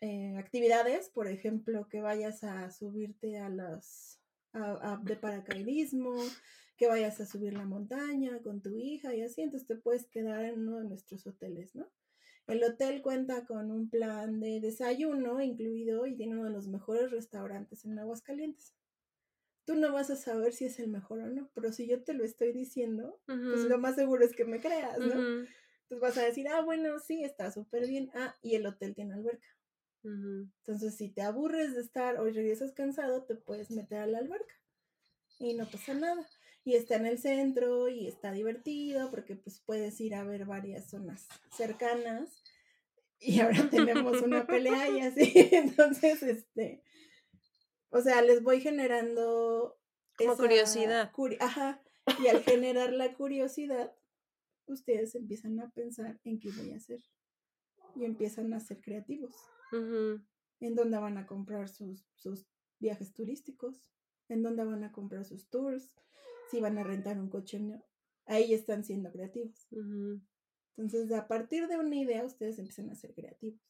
eh, 0.00 0.36
actividades, 0.38 1.10
por 1.10 1.28
ejemplo, 1.28 1.88
que 1.88 2.00
vayas 2.00 2.44
a 2.44 2.70
subirte 2.70 3.38
a 3.38 3.48
las 3.48 4.20
de 5.02 5.14
paracaidismo, 5.14 6.16
que 6.76 6.86
vayas 6.86 7.20
a 7.20 7.26
subir 7.26 7.52
la 7.52 7.64
montaña 7.64 8.40
con 8.42 8.62
tu 8.62 8.76
hija 8.76 9.14
y 9.14 9.22
así, 9.22 9.42
entonces 9.42 9.68
te 9.68 9.76
puedes 9.76 10.06
quedar 10.06 10.44
en 10.44 10.60
uno 10.60 10.78
de 10.78 10.84
nuestros 10.84 11.26
hoteles, 11.26 11.74
¿no? 11.74 11.86
El 12.46 12.64
hotel 12.64 13.02
cuenta 13.02 13.44
con 13.44 13.70
un 13.70 13.90
plan 13.90 14.40
de 14.40 14.60
desayuno 14.60 15.42
incluido 15.42 16.06
y 16.06 16.16
tiene 16.16 16.34
uno 16.34 16.44
de 16.44 16.50
los 16.50 16.66
mejores 16.66 17.10
restaurantes 17.10 17.84
en 17.84 17.98
Aguascalientes. 17.98 18.74
Tú 19.68 19.74
no 19.74 19.92
vas 19.92 20.08
a 20.08 20.16
saber 20.16 20.54
si 20.54 20.64
es 20.64 20.78
el 20.78 20.88
mejor 20.88 21.18
o 21.18 21.26
no, 21.26 21.50
pero 21.52 21.74
si 21.74 21.86
yo 21.86 22.02
te 22.02 22.14
lo 22.14 22.24
estoy 22.24 22.52
diciendo, 22.54 23.20
pues 23.26 23.64
lo 23.64 23.76
más 23.76 23.96
seguro 23.96 24.24
es 24.24 24.34
que 24.34 24.46
me 24.46 24.60
creas, 24.60 24.98
¿no? 24.98 25.12
Entonces 25.12 26.00
vas 26.00 26.16
a 26.16 26.24
decir, 26.24 26.48
ah, 26.48 26.62
bueno, 26.62 26.98
sí, 27.00 27.22
está 27.22 27.50
súper 27.50 27.86
bien. 27.86 28.10
Ah, 28.14 28.34
y 28.40 28.54
el 28.54 28.64
hotel 28.64 28.94
tiene 28.94 29.12
alberca. 29.12 29.46
Entonces, 30.02 30.96
si 30.96 31.10
te 31.10 31.20
aburres 31.20 31.74
de 31.74 31.82
estar 31.82 32.16
o 32.16 32.24
regresas 32.24 32.72
cansado, 32.72 33.24
te 33.24 33.34
puedes 33.34 33.70
meter 33.70 33.98
a 33.98 34.06
la 34.06 34.20
alberca 34.20 34.54
y 35.38 35.52
no 35.52 35.70
pasa 35.70 35.92
nada 35.92 36.26
y 36.64 36.74
está 36.74 36.96
en 36.96 37.04
el 37.04 37.18
centro 37.18 37.90
y 37.90 38.06
está 38.06 38.32
divertido 38.32 39.10
porque 39.10 39.36
pues 39.36 39.60
puedes 39.60 40.00
ir 40.00 40.14
a 40.14 40.24
ver 40.24 40.46
varias 40.46 40.88
zonas 40.88 41.28
cercanas 41.54 42.42
y 43.20 43.40
ahora 43.40 43.68
tenemos 43.68 44.22
una 44.22 44.46
pelea 44.46 44.88
y 44.88 45.00
así, 45.02 45.30
entonces 45.52 46.22
este, 46.22 46.82
o 47.90 48.00
sea, 48.00 48.22
les 48.22 48.42
voy 48.42 48.60
generando 48.60 49.78
como 50.16 50.36
curiosidad. 50.36 51.10
Ajá, 51.40 51.82
y 52.22 52.28
al 52.28 52.42
generar 52.44 52.92
la 52.92 53.14
curiosidad, 53.14 53.94
ustedes 54.66 55.14
empiezan 55.14 55.58
a 55.60 55.70
pensar 55.70 56.20
en 56.24 56.40
qué 56.40 56.50
voy 56.50 56.72
a 56.72 56.76
hacer 56.76 57.02
y 57.94 58.04
empiezan 58.04 58.52
a 58.52 58.60
ser 58.60 58.80
creativos. 58.80 59.34
En 60.60 60.74
dónde 60.74 60.98
van 60.98 61.18
a 61.18 61.26
comprar 61.26 61.68
sus, 61.68 62.06
sus 62.16 62.46
viajes 62.78 63.12
turísticos, 63.12 63.90
en 64.28 64.42
dónde 64.42 64.64
van 64.64 64.84
a 64.84 64.92
comprar 64.92 65.24
sus 65.24 65.48
tours, 65.48 65.94
si 66.50 66.60
van 66.60 66.78
a 66.78 66.84
rentar 66.84 67.18
un 67.18 67.28
coche 67.28 67.60
no. 67.60 67.84
Ahí 68.26 68.52
están 68.52 68.84
siendo 68.84 69.10
creativos. 69.10 69.68
Entonces, 70.76 71.12
a 71.12 71.26
partir 71.26 71.66
de 71.66 71.76
una 71.76 71.96
idea, 71.96 72.24
ustedes 72.24 72.58
empiezan 72.58 72.90
a 72.90 72.94
ser 72.94 73.14
creativos. 73.14 73.60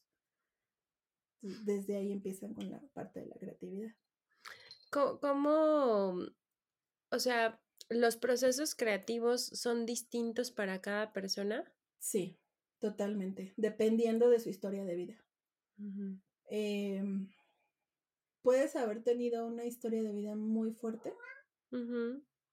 Desde 1.41 1.95
ahí 1.95 2.11
empiezan 2.11 2.53
con 2.53 2.69
la 2.69 2.81
parte 2.93 3.21
de 3.21 3.27
la 3.27 3.35
creatividad. 3.35 3.95
¿Cómo, 4.89 6.15
o 7.11 7.19
sea, 7.19 7.61
los 7.89 8.17
procesos 8.17 8.75
creativos 8.75 9.45
son 9.45 9.85
distintos 9.85 10.51
para 10.51 10.81
cada 10.81 11.13
persona? 11.13 11.71
Sí, 11.99 12.37
totalmente, 12.79 13.53
dependiendo 13.57 14.29
de 14.29 14.39
su 14.39 14.49
historia 14.49 14.85
de 14.85 14.95
vida. 14.95 15.25
Em, 16.49 17.29
puedes 18.41 18.75
haber 18.75 19.03
tenido 19.03 19.45
una 19.45 19.65
historia 19.65 20.01
de 20.03 20.11
vida 20.11 20.35
muy 20.35 20.71
fuerte, 20.71 21.13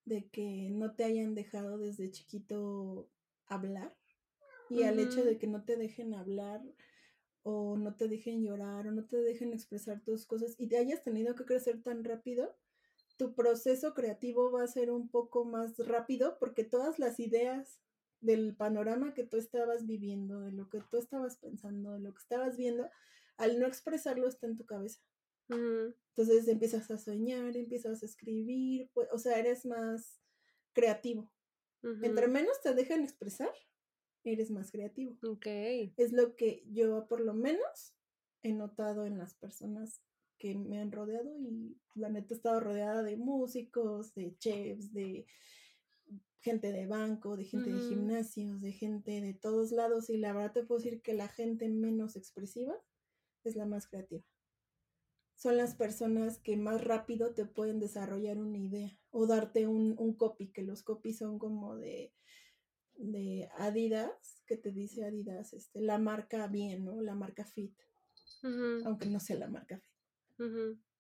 de 0.04 0.28
que 0.28 0.68
no 0.70 0.94
te 0.94 1.04
hayan 1.04 1.34
dejado 1.34 1.78
desde 1.78 2.10
chiquito 2.10 3.10
hablar 3.46 3.96
y 4.68 4.82
al 4.82 4.98
hecho 4.98 5.24
de 5.24 5.38
que 5.38 5.46
no 5.46 5.64
te 5.64 5.76
dejen 5.76 6.14
hablar 6.14 6.62
o 7.48 7.76
no 7.76 7.94
te 7.94 8.08
dejen 8.08 8.42
llorar 8.42 8.88
o 8.88 8.90
no 8.90 9.06
te 9.06 9.18
dejen 9.18 9.52
expresar 9.52 10.02
tus 10.02 10.26
cosas 10.26 10.56
y 10.58 10.66
te 10.66 10.78
hayas 10.78 11.04
tenido 11.04 11.36
que 11.36 11.44
crecer 11.44 11.80
tan 11.80 12.02
rápido, 12.02 12.56
tu 13.16 13.36
proceso 13.36 13.94
creativo 13.94 14.50
va 14.50 14.64
a 14.64 14.66
ser 14.66 14.90
un 14.90 15.08
poco 15.08 15.44
más 15.44 15.78
rápido 15.78 16.38
porque 16.40 16.64
todas 16.64 16.98
las 16.98 17.20
ideas 17.20 17.80
del 18.20 18.56
panorama 18.56 19.14
que 19.14 19.22
tú 19.22 19.36
estabas 19.36 19.86
viviendo, 19.86 20.40
de 20.40 20.50
lo 20.50 20.68
que 20.68 20.80
tú 20.90 20.98
estabas 20.98 21.36
pensando, 21.36 21.92
de 21.92 22.00
lo 22.00 22.12
que 22.14 22.18
estabas 22.18 22.56
viendo, 22.56 22.90
al 23.36 23.60
no 23.60 23.66
expresarlo 23.68 24.26
está 24.26 24.48
en 24.48 24.56
tu 24.56 24.66
cabeza. 24.66 25.00
Ujú. 25.50 25.94
Entonces 26.16 26.48
empiezas 26.48 26.90
a 26.90 26.98
soñar, 26.98 27.56
empiezas 27.56 28.02
a 28.02 28.06
escribir, 28.06 28.90
pues, 28.94 29.08
o 29.12 29.18
sea, 29.18 29.38
eres 29.38 29.66
más 29.66 30.20
creativo. 30.72 31.30
Entre 32.00 32.26
Ujú. 32.26 32.32
menos 32.32 32.60
te 32.62 32.74
dejan 32.74 33.02
expresar, 33.02 33.52
eres 34.32 34.50
más 34.50 34.70
creativo. 34.70 35.16
Ok. 35.22 35.46
Es 35.96 36.12
lo 36.12 36.36
que 36.36 36.64
yo 36.70 37.06
por 37.08 37.20
lo 37.20 37.34
menos 37.34 37.94
he 38.42 38.52
notado 38.52 39.04
en 39.06 39.18
las 39.18 39.34
personas 39.34 40.00
que 40.38 40.54
me 40.54 40.78
han 40.78 40.92
rodeado 40.92 41.36
y 41.38 41.76
la 41.94 42.08
neta 42.08 42.34
he 42.34 42.36
estado 42.36 42.60
rodeada 42.60 43.02
de 43.02 43.16
músicos, 43.16 44.14
de 44.14 44.36
chefs, 44.38 44.92
de 44.92 45.26
gente 46.40 46.70
de 46.70 46.86
banco, 46.86 47.36
de 47.36 47.44
gente 47.44 47.72
de 47.72 47.80
gimnasios, 47.80 48.60
de 48.60 48.72
gente 48.72 49.20
de 49.20 49.34
todos 49.34 49.72
lados 49.72 50.10
y 50.10 50.16
la 50.16 50.32
verdad 50.32 50.52
te 50.52 50.64
puedo 50.64 50.78
decir 50.78 51.02
que 51.02 51.14
la 51.14 51.28
gente 51.28 51.68
menos 51.68 52.14
expresiva 52.14 52.74
es 53.42 53.56
la 53.56 53.66
más 53.66 53.88
creativa. 53.88 54.22
Son 55.34 55.56
las 55.56 55.74
personas 55.74 56.38
que 56.38 56.56
más 56.56 56.84
rápido 56.84 57.34
te 57.34 57.46
pueden 57.46 57.80
desarrollar 57.80 58.38
una 58.38 58.58
idea 58.58 58.96
o 59.10 59.26
darte 59.26 59.66
un, 59.66 59.96
un 59.98 60.14
copy, 60.14 60.48
que 60.52 60.62
los 60.62 60.82
copies 60.82 61.18
son 61.18 61.38
como 61.38 61.76
de, 61.76 62.12
de 62.98 63.48
Adidas, 63.58 64.42
que 64.46 64.56
te 64.56 64.72
dice 64.72 65.04
Adidas, 65.04 65.52
este, 65.52 65.80
la 65.80 65.98
marca 65.98 66.46
bien, 66.48 66.84
¿no? 66.84 67.00
La 67.00 67.14
marca 67.14 67.44
fit, 67.44 67.76
aunque 68.84 69.06
no 69.06 69.20
sea 69.20 69.36
la 69.36 69.48
marca 69.48 69.78
fit. 69.78 69.92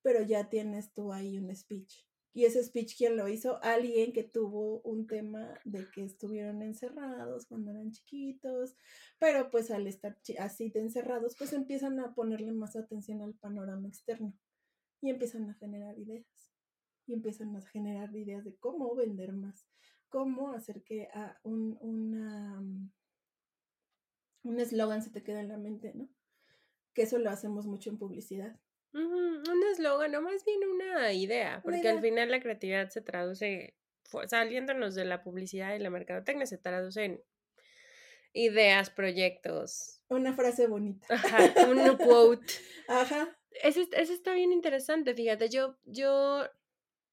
Pero 0.02 0.22
ya 0.22 0.48
tienes 0.48 0.92
tú 0.92 1.12
ahí 1.12 1.38
un 1.38 1.54
speech. 1.54 2.06
Y 2.36 2.44
ese 2.44 2.62
speech, 2.62 2.98
¿quién 2.98 3.16
lo 3.16 3.28
hizo? 3.28 3.62
Alguien 3.62 4.12
que 4.12 4.22
tuvo 4.22 4.82
un 4.82 5.06
tema 5.06 5.58
de 5.64 5.90
que 5.90 6.04
estuvieron 6.04 6.60
encerrados 6.60 7.46
cuando 7.46 7.70
eran 7.70 7.92
chiquitos, 7.92 8.76
pero 9.18 9.50
pues 9.50 9.70
al 9.70 9.86
estar 9.86 10.18
así 10.38 10.68
de 10.68 10.80
encerrados, 10.80 11.34
pues 11.38 11.54
empiezan 11.54 11.98
a 11.98 12.14
ponerle 12.14 12.52
más 12.52 12.76
atención 12.76 13.22
al 13.22 13.32
panorama 13.32 13.88
externo 13.88 14.36
y 15.00 15.08
empiezan 15.08 15.48
a 15.48 15.54
generar 15.54 15.98
ideas. 15.98 16.52
Y 17.06 17.14
empiezan 17.14 17.56
a 17.56 17.62
generar 17.62 18.14
ideas 18.14 18.44
de 18.44 18.54
cómo 18.56 18.94
vender 18.94 19.32
más, 19.32 19.66
cómo 20.16 20.52
hacer 20.52 20.82
que 20.82 21.08
a 21.12 21.38
un, 21.42 21.76
una, 21.82 22.58
mm, 22.62 22.90
un 24.44 24.60
eslogan 24.60 25.02
se 25.02 25.10
te 25.10 25.22
quede 25.22 25.40
en 25.40 25.48
la 25.48 25.58
mente, 25.58 25.92
¿no? 25.94 26.08
Que 26.94 27.02
eso 27.02 27.18
lo 27.18 27.28
hacemos 27.28 27.66
mucho 27.66 27.90
en 27.90 27.98
publicidad. 27.98 28.58
Un 28.94 29.62
eslogan, 29.70 30.14
o 30.14 30.22
más 30.22 30.42
bien 30.46 30.60
una 30.72 31.12
idea, 31.12 31.60
porque 31.62 31.80
al 31.88 31.96
idea. 31.96 32.00
final 32.00 32.30
la 32.30 32.40
creatividad 32.40 32.88
se 32.88 33.02
traduce, 33.02 33.76
saliéndonos 34.26 34.94
de 34.94 35.04
la 35.04 35.22
publicidad 35.22 35.74
y 35.74 35.80
la 35.80 35.90
mercadotecnia, 35.90 36.46
se 36.46 36.56
traduce 36.56 37.04
en 37.04 37.22
ideas, 38.32 38.88
proyectos, 38.88 40.00
Una 40.08 40.32
frase 40.32 40.66
bonita. 40.66 41.06
ajá, 41.10 41.68
un 41.68 41.96
quote. 41.98 42.46
Ajá. 42.88 43.36
Ese, 43.62 43.82
es- 43.82 43.92
ese 43.92 44.14
está 44.14 44.32
bien 44.32 44.50
interesante, 44.52 45.12
fíjate, 45.14 45.50
yo, 45.50 45.76
yo, 45.84 46.46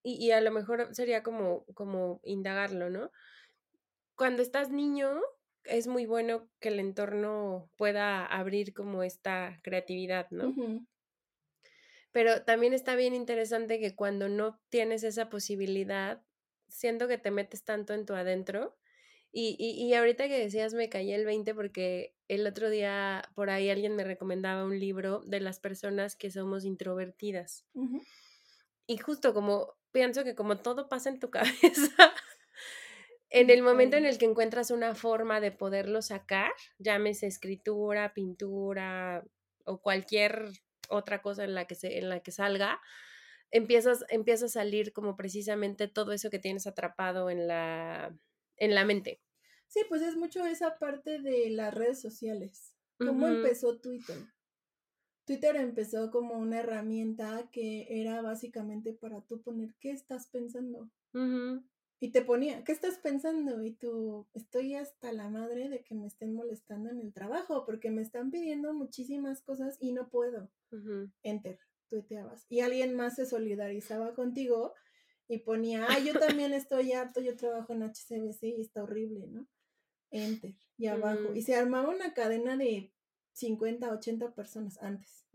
y, 0.04 0.24
y 0.24 0.32
a 0.32 0.42
lo 0.42 0.52
mejor 0.52 0.94
sería 0.94 1.24
como, 1.24 1.66
como 1.74 2.20
indagarlo, 2.24 2.90
¿no? 2.90 3.12
Cuando 4.16 4.42
estás 4.44 4.70
niño, 4.70 5.22
es 5.64 5.88
muy 5.88 6.06
bueno 6.06 6.50
que 6.60 6.70
el 6.70 6.80
entorno 6.80 7.72
pueda 7.78 8.26
abrir 8.26 8.74
como 8.74 9.04
esta 9.04 9.60
creatividad, 9.64 10.30
¿no? 10.32 10.58
Pero 12.12 12.44
también 12.44 12.74
está 12.74 12.96
bien 12.96 13.16
interesante 13.16 13.80
que 13.80 13.96
cuando 13.96 14.30
no 14.30 14.62
tienes 14.70 15.04
esa 15.04 15.30
posibilidad, 15.30 16.24
siento 16.68 17.08
que 17.08 17.18
te 17.18 17.32
metes 17.32 17.64
tanto 17.64 17.94
en 17.94 18.06
tu 18.06 18.14
adentro. 18.14 18.78
Y, 19.32 19.56
y, 19.58 19.84
y 19.84 19.94
ahorita 19.96 20.28
que 20.28 20.38
decías 20.38 20.76
me 20.76 20.90
caí 20.90 21.12
el 21.12 21.26
20 21.26 21.56
porque 21.56 22.16
el 22.28 22.46
otro 22.46 22.70
día 22.70 23.24
por 23.34 23.50
ahí 23.50 23.70
alguien 23.70 23.96
me 23.96 24.04
recomendaba 24.04 24.64
un 24.64 24.80
libro 24.80 25.22
de 25.26 25.40
las 25.40 25.60
personas 25.60 26.16
que 26.16 26.30
somos 26.30 26.66
introvertidas. 26.66 27.66
Y 28.86 28.98
justo 28.98 29.34
como 29.34 29.76
pienso 29.94 30.26
que 30.26 30.36
como 30.36 30.58
todo 30.58 30.90
pasa 30.90 31.10
en 31.10 31.20
tu 31.20 31.30
cabeza, 31.32 32.14
en 33.30 33.50
el 33.50 33.62
momento 33.62 33.96
en 33.96 34.06
el 34.06 34.18
que 34.18 34.26
encuentras 34.26 34.72
una 34.72 34.94
forma 34.94 35.40
de 35.40 35.52
poderlo 35.52 36.02
sacar, 36.02 36.52
llámese 36.78 37.28
escritura, 37.28 38.14
pintura 38.14 39.24
o 39.66 39.82
cualquier 39.82 40.50
otra 40.90 41.22
cosa 41.22 41.46
en 41.46 41.56
la 41.56 41.66
que, 41.66 41.76
se, 41.76 42.00
en 42.00 42.10
la 42.10 42.20
que 42.20 42.32
salga, 42.32 42.82
empiezas, 43.52 44.04
empieza 44.10 44.48
a 44.48 44.50
salir 44.50 44.92
como 44.92 45.16
precisamente 45.16 45.88
todo 45.88 46.12
eso 46.12 46.30
que 46.30 46.40
tienes 46.40 46.68
atrapado 46.68 47.30
en 47.30 47.48
la, 47.48 48.14
en 48.58 48.76
la 48.76 48.84
mente. 48.84 49.22
Sí, 49.68 49.82
pues 49.88 50.02
es 50.02 50.16
mucho 50.16 50.46
esa 50.46 50.78
parte 50.78 51.20
de 51.20 51.50
las 51.50 51.74
redes 51.74 52.02
sociales. 52.02 52.76
¿Cómo 53.00 53.28
empezó 53.28 53.80
Twitter? 53.80 54.18
Twitter 55.26 55.56
empezó 55.56 56.12
como 56.12 56.38
una 56.38 56.60
herramienta 56.60 57.50
que 57.52 57.88
era 57.90 58.22
básicamente 58.22 58.94
para 58.94 59.22
tú 59.22 59.42
poner 59.42 59.74
qué 59.80 59.92
estás 59.92 60.28
pensando. 60.28 60.90
Y 62.00 62.12
te 62.12 62.22
ponía, 62.22 62.64
¿qué 62.66 62.74
estás 62.74 62.98
pensando? 62.98 63.64
Y 63.64 63.72
tú, 63.72 64.28
estoy 64.34 64.76
hasta 64.76 65.14
la 65.14 65.30
madre 65.30 65.70
de 65.70 65.84
que 65.84 65.96
me 65.96 66.08
estén 66.08 66.34
molestando 66.34 66.90
en 66.90 67.00
el 67.00 67.14
trabajo 67.14 67.66
porque 67.66 67.92
me 67.92 68.02
están 68.02 68.30
pidiendo 68.30 68.74
muchísimas 68.74 69.42
cosas 69.42 69.78
y 69.80 69.94
no 69.94 70.10
puedo. 70.10 70.52
Enter, 71.24 71.60
tuiteabas. 71.88 72.46
Y 72.50 72.60
alguien 72.60 72.94
más 72.96 73.16
se 73.16 73.26
solidarizaba 73.26 74.16
contigo 74.16 74.74
y 75.30 75.40
ponía, 75.40 75.86
ah, 75.88 76.00
yo 76.00 76.20
también 76.20 76.54
estoy 76.54 76.92
harto, 76.92 77.22
yo 77.22 77.38
trabajo 77.38 77.72
en 77.74 77.84
HCBC 77.84 78.44
y 78.44 78.62
está 78.62 78.84
horrible, 78.84 79.28
¿no? 79.28 79.48
Enter, 80.12 80.56
y 80.78 80.88
abajo. 80.88 81.34
Y 81.34 81.42
se 81.44 81.56
armaba 81.56 81.90
una 81.90 82.14
cadena 82.14 82.58
de 82.58 82.93
50, 83.34 83.92
80 83.92 84.34
personas 84.34 84.82
antes. 84.82 85.26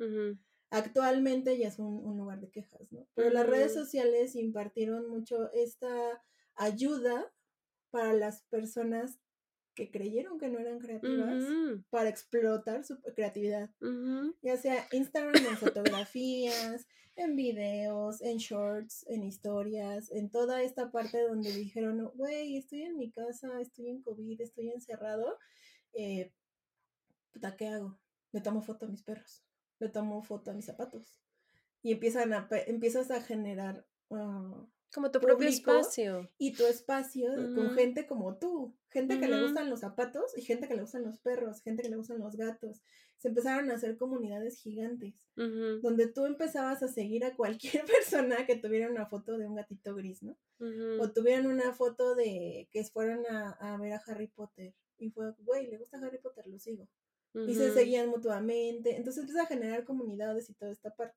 Actualmente 0.71 1.57
ya 1.59 1.69
es 1.69 1.79
un, 1.79 2.05
un 2.05 2.19
lugar 2.19 2.41
de 2.41 2.51
quejas, 2.51 2.93
¿no? 2.93 3.07
Pero 3.15 3.31
las 3.31 3.47
redes 3.47 3.73
sociales 3.75 4.37
impartieron 4.37 5.09
mucho 5.09 5.51
esta 5.53 6.23
ayuda 6.55 7.33
para 7.91 8.13
las 8.13 8.43
personas 8.43 9.19
que 9.75 9.91
creyeron 9.93 10.39
que 10.41 10.49
no 10.49 10.59
eran 10.59 10.81
creativas 10.81 11.45
para 11.89 12.09
explotar 12.09 12.85
su 12.85 13.01
creatividad. 13.15 13.71
Ya 14.43 14.57
sea 14.57 14.89
Instagram 14.91 15.37
en 15.37 15.57
fotografías, 15.57 16.87
en 17.15 17.37
videos, 17.37 18.21
en 18.21 18.39
shorts, 18.39 19.07
en 19.09 19.23
historias, 19.23 20.11
en 20.11 20.31
toda 20.31 20.63
esta 20.63 20.91
parte 20.91 21.23
donde 21.23 21.53
dijeron, 21.53 22.11
güey, 22.15 22.57
estoy 22.57 22.83
en 22.83 22.99
mi 22.99 23.13
casa, 23.13 23.61
estoy 23.61 23.89
en 23.91 24.03
COVID, 24.03 24.41
estoy 24.41 24.71
encerrado, 24.71 25.39
eh, 25.93 26.33
puta, 27.39 27.57
¿qué 27.57 27.69
hago? 27.69 27.97
Le 28.33 28.41
tomo 28.41 28.63
foto 28.63 28.87
a 28.87 28.89
mis 28.89 29.03
perros, 29.03 29.45
le 29.79 29.89
tomo 29.89 30.23
foto 30.23 30.51
a 30.51 30.55
mis 30.55 30.67
zapatos. 30.67 31.21
Y 31.83 31.93
empiezan 31.93 32.33
a, 32.33 32.49
empiezas 32.67 33.13
a 33.13 33.23
generar 33.23 33.87
ah, 34.11 34.67
Como 34.93 35.13
tu 35.13 35.21
propio 35.21 35.49
espacio. 35.49 36.29
y 36.37 36.53
tu 36.55 36.67
espacio 36.67 37.31
con 37.55 37.71
gente 37.77 38.07
como 38.09 38.37
tú, 38.39 38.77
gente 38.91 39.21
que 39.21 39.29
le 39.29 39.41
gustan 39.41 39.71
los 39.71 39.81
zapatos 39.81 40.37
y 40.37 40.43
gente 40.43 40.67
que 40.67 40.75
le 40.75 40.83
gustan 40.83 41.05
los 41.05 41.19
perros, 41.21 41.63
gente 41.63 41.85
que 41.85 41.89
le 41.91 41.97
gustan 41.97 42.19
los 42.19 42.35
gatos. 42.35 42.83
Se 43.19 43.29
empezaron 43.29 43.71
a 43.71 43.75
hacer 43.75 43.97
comunidades 43.97 44.59
gigantes, 44.59 45.15
donde 45.37 46.09
tú 46.09 46.27
empezabas 46.27 46.83
a 46.83 46.89
seguir 46.89 47.25
a 47.25 47.37
cualquier 47.37 47.85
persona 47.87 48.47
que 48.47 48.57
tuviera 48.57 48.91
una 48.91 49.07
foto 49.07 49.39
de 49.39 49.47
un 49.47 49.55
gatito 49.55 49.95
gris, 49.95 50.25
¿no? 50.25 50.37
O 51.01 51.13
tuvieran 51.13 51.47
una 51.47 51.73
foto 51.73 52.17
de 52.17 52.69
que 52.73 52.83
fueron 52.85 53.25
a, 53.27 53.53
a 53.53 53.77
ver 53.79 53.93
a 53.93 54.03
Harry 54.09 54.27
Potter. 54.27 54.75
Y 54.99 55.11
fue, 55.11 55.33
güey, 55.39 55.69
le 55.69 55.79
gusta 55.79 55.99
Harry 55.99 56.19
Potter, 56.19 56.45
lo 56.49 56.59
sigo. 56.59 56.89
Y 57.45 57.55
se 57.57 57.71
seguían 57.73 58.09
mutuamente. 58.11 58.97
Entonces 58.97 59.23
empieza 59.23 59.43
a 59.43 59.47
generar 59.47 59.85
comunidades 59.85 60.51
y 60.51 60.55
toda 60.55 60.73
esta 60.73 60.95
parte. 60.95 61.17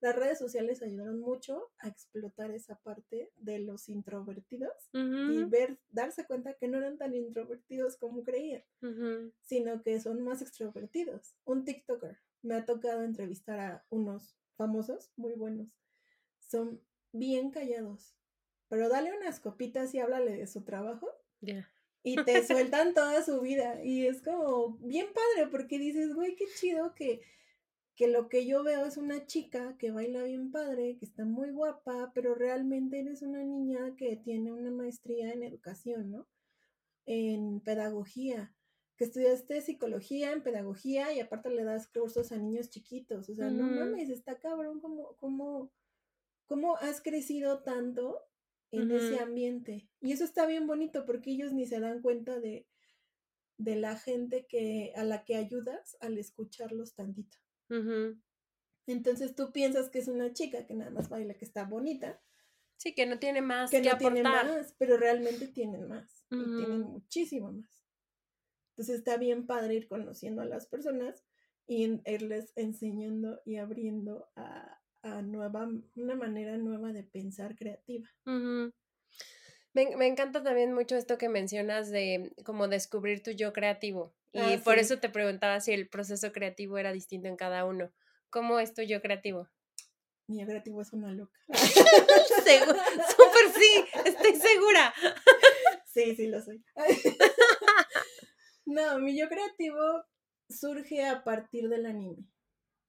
Las 0.00 0.16
redes 0.16 0.38
sociales 0.38 0.82
ayudaron 0.82 1.20
mucho 1.20 1.70
a 1.78 1.88
explotar 1.88 2.50
esa 2.52 2.76
parte 2.80 3.32
de 3.36 3.60
los 3.60 3.88
introvertidos 3.88 4.90
y 5.24 5.44
Ujú, 5.44 5.48
ver, 5.48 5.78
darse 5.90 6.26
cuenta 6.26 6.54
que 6.54 6.68
no 6.68 6.78
eran 6.78 6.98
tan 6.98 7.14
introvertidos 7.14 7.96
como 7.96 8.24
creían, 8.24 8.64
ujú. 8.82 9.32
sino 9.42 9.82
que 9.82 10.00
son 10.00 10.22
más 10.22 10.42
extrovertidos. 10.42 11.36
Un 11.44 11.64
TikToker, 11.64 12.18
me 12.42 12.54
ha 12.56 12.64
tocado 12.66 13.04
entrevistar 13.04 13.60
a 13.60 13.86
unos 13.90 14.36
famosos 14.56 15.12
muy 15.16 15.34
buenos. 15.34 15.68
Son 16.40 16.82
bien 17.12 17.50
callados. 17.50 18.16
Pero 18.68 18.88
dale 18.88 19.16
unas 19.16 19.40
copitas 19.40 19.94
y 19.94 20.00
háblale 20.00 20.32
de 20.36 20.46
su 20.46 20.62
trabajo. 20.64 21.08
Ya. 21.42 21.66
Y 22.02 22.16
te 22.24 22.44
sueltan 22.46 22.94
toda 22.94 23.22
su 23.22 23.40
vida. 23.40 23.82
Y 23.84 24.06
es 24.06 24.22
como 24.22 24.76
bien 24.78 25.06
padre 25.14 25.48
porque 25.50 25.78
dices, 25.78 26.14
güey, 26.14 26.34
qué 26.34 26.46
chido 26.58 26.94
que, 26.94 27.22
que 27.94 28.08
lo 28.08 28.28
que 28.28 28.46
yo 28.46 28.64
veo 28.64 28.84
es 28.86 28.96
una 28.96 29.26
chica 29.26 29.76
que 29.78 29.92
baila 29.92 30.24
bien 30.24 30.50
padre, 30.50 30.96
que 30.98 31.04
está 31.04 31.24
muy 31.24 31.50
guapa, 31.50 32.10
pero 32.14 32.34
realmente 32.34 33.00
eres 33.00 33.22
una 33.22 33.44
niña 33.44 33.94
que 33.96 34.16
tiene 34.16 34.52
una 34.52 34.70
maestría 34.70 35.32
en 35.32 35.42
educación, 35.42 36.10
¿no? 36.10 36.28
En 37.06 37.60
pedagogía, 37.60 38.54
que 38.96 39.04
estudiaste 39.04 39.60
psicología 39.60 40.32
en 40.32 40.42
pedagogía 40.42 41.12
y 41.12 41.20
aparte 41.20 41.50
le 41.50 41.64
das 41.64 41.86
cursos 41.88 42.32
a 42.32 42.36
niños 42.36 42.70
chiquitos. 42.70 43.28
O 43.28 43.34
sea, 43.34 43.50
no 43.50 43.66
mames, 43.66 44.08
está 44.08 44.38
cabrón 44.38 44.80
como, 44.80 45.16
como, 45.18 45.70
cómo 46.46 46.76
has 46.76 47.00
crecido 47.00 47.62
tanto 47.62 48.20
en 48.72 48.90
ese 48.90 49.18
ambiente. 49.20 49.88
Y 50.00 50.12
eso 50.12 50.24
está 50.24 50.46
bien 50.46 50.66
bonito 50.66 51.04
porque 51.06 51.30
ellos 51.30 51.52
ni 51.52 51.66
se 51.66 51.78
dan 51.80 52.00
cuenta 52.02 52.40
de, 52.40 52.66
de 53.58 53.76
la 53.76 53.96
gente 53.96 54.46
que, 54.46 54.92
a 54.96 55.04
la 55.04 55.24
que 55.24 55.36
ayudas 55.36 55.96
al 56.00 56.18
escucharlos 56.18 56.94
tantito. 56.94 57.36
Entonces 58.86 59.34
tú 59.36 59.52
piensas 59.52 59.90
que 59.90 60.00
es 60.00 60.08
una 60.08 60.32
chica 60.32 60.66
que 60.66 60.74
nada 60.74 60.90
más 60.90 61.08
baila, 61.08 61.34
que 61.34 61.44
está 61.44 61.64
bonita, 61.64 62.20
Sí, 62.78 62.94
que 62.96 63.06
no 63.06 63.20
tiene 63.20 63.42
más 63.42 63.70
que 63.70 63.80
que, 63.80 63.90
no 63.90 63.98
tiene 63.98 64.22
más, 64.24 64.74
pero 64.76 64.96
realmente 64.96 65.46
tienen 65.46 65.86
más 65.86 66.24
y 66.32 66.36
tienen 66.56 66.80
muchísimo 66.80 67.52
más. 67.52 67.84
Entonces 68.70 68.96
está 68.98 69.16
bien 69.18 69.46
padre 69.46 69.74
ir 69.74 69.86
conociendo 69.86 70.42
a 70.42 70.46
las 70.46 70.66
personas 70.66 71.24
y 71.68 71.84
en- 71.84 72.02
irles 72.06 72.52
enseñando 72.56 73.40
y 73.44 73.56
abriendo 73.56 74.32
a, 74.34 74.81
a 75.02 75.22
nueva, 75.22 75.68
una 75.96 76.14
manera 76.14 76.56
nueva 76.56 76.92
de 76.92 77.02
pensar 77.02 77.56
creativa. 77.56 78.08
Me, 79.74 79.96
me 79.96 80.06
encanta 80.06 80.42
también 80.42 80.72
mucho 80.72 80.96
esto 80.96 81.18
que 81.18 81.28
mencionas 81.28 81.90
de 81.90 82.32
como 82.44 82.68
descubrir 82.68 83.22
tu 83.22 83.32
yo 83.32 83.52
creativo. 83.52 84.14
Y 84.32 84.38
Ah, 84.40 84.60
por 84.64 84.74
sí. 84.74 84.80
eso 84.80 84.98
te 84.98 85.10
preguntaba 85.10 85.60
si 85.60 85.72
el 85.72 85.88
proceso 85.88 86.32
creativo 86.32 86.78
era 86.78 86.92
distinto 86.92 87.28
en 87.28 87.36
cada 87.36 87.64
uno. 87.64 87.92
¿Cómo 88.30 88.58
es 88.60 88.72
tu 88.74 88.82
yo 88.82 89.02
creativo? 89.02 89.48
Mi 90.28 90.40
yo 90.40 90.46
creativo 90.46 90.80
es 90.80 90.92
una 90.92 91.12
loca. 91.12 91.38
Súper 91.48 93.52
sí, 93.54 93.84
estoy 94.06 94.34
segura. 94.36 94.94
Sí, 95.86 96.14
sí 96.16 96.26
lo 96.28 96.40
soy. 96.40 96.64
no, 98.64 98.98
mi 98.98 99.18
yo 99.18 99.28
creativo 99.28 100.04
surge 100.48 101.04
a 101.04 101.24
partir 101.24 101.68
del 101.68 101.86
anime. 101.86 102.24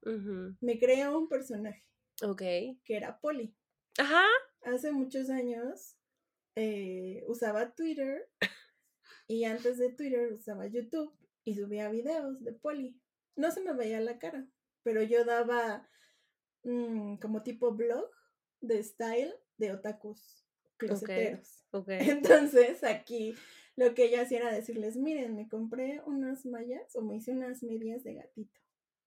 Ujú. 0.03 0.55
Me 0.61 0.79
creo 0.79 1.17
un 1.17 1.27
personaje 1.27 1.83
Ok. 2.23 2.41
que 2.83 2.95
era 2.95 3.19
Polly. 3.19 3.55
Ajá. 3.97 4.25
Hace 4.63 4.91
muchos 4.91 5.29
años 5.29 5.97
eh, 6.55 7.23
usaba 7.27 7.75
Twitter 7.75 8.29
y 9.27 9.43
antes 9.45 9.77
de 9.77 9.91
Twitter 9.91 10.31
usaba 10.33 10.67
YouTube 10.67 11.13
y 11.43 11.55
subía 11.55 11.89
videos 11.89 12.43
de 12.43 12.53
Polly. 12.53 12.99
No 13.35 13.51
se 13.51 13.61
me 13.61 13.73
veía 13.73 13.99
la 13.99 14.19
cara, 14.19 14.47
pero 14.83 15.03
yo 15.03 15.25
daba 15.25 15.87
mm, 16.63 17.17
como 17.17 17.43
tipo 17.43 17.73
blog 17.73 18.09
de 18.61 18.81
style 18.83 19.33
de 19.57 19.73
otakus 19.73 20.45
closeteros. 20.77 21.59
Ok. 21.71 21.89
Entonces 21.89 22.83
aquí 22.83 23.33
lo 23.75 23.95
que 23.95 24.05
ella 24.05 24.21
hacía 24.21 24.39
era 24.39 24.53
decirles, 24.53 24.95
miren, 24.95 25.35
me 25.35 25.49
compré 25.49 26.01
unas 26.05 26.45
mallas 26.45 26.95
o 26.95 27.01
me 27.01 27.15
hice 27.15 27.31
unas 27.31 27.63
medias 27.63 28.03
de 28.03 28.13
gatito. 28.13 28.59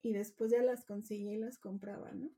Y 0.03 0.13
después 0.13 0.51
ya 0.51 0.63
las 0.63 0.85
conseguí 0.85 1.35
y 1.35 1.37
las 1.37 1.59
compraba, 1.59 2.11
¿no? 2.13 2.31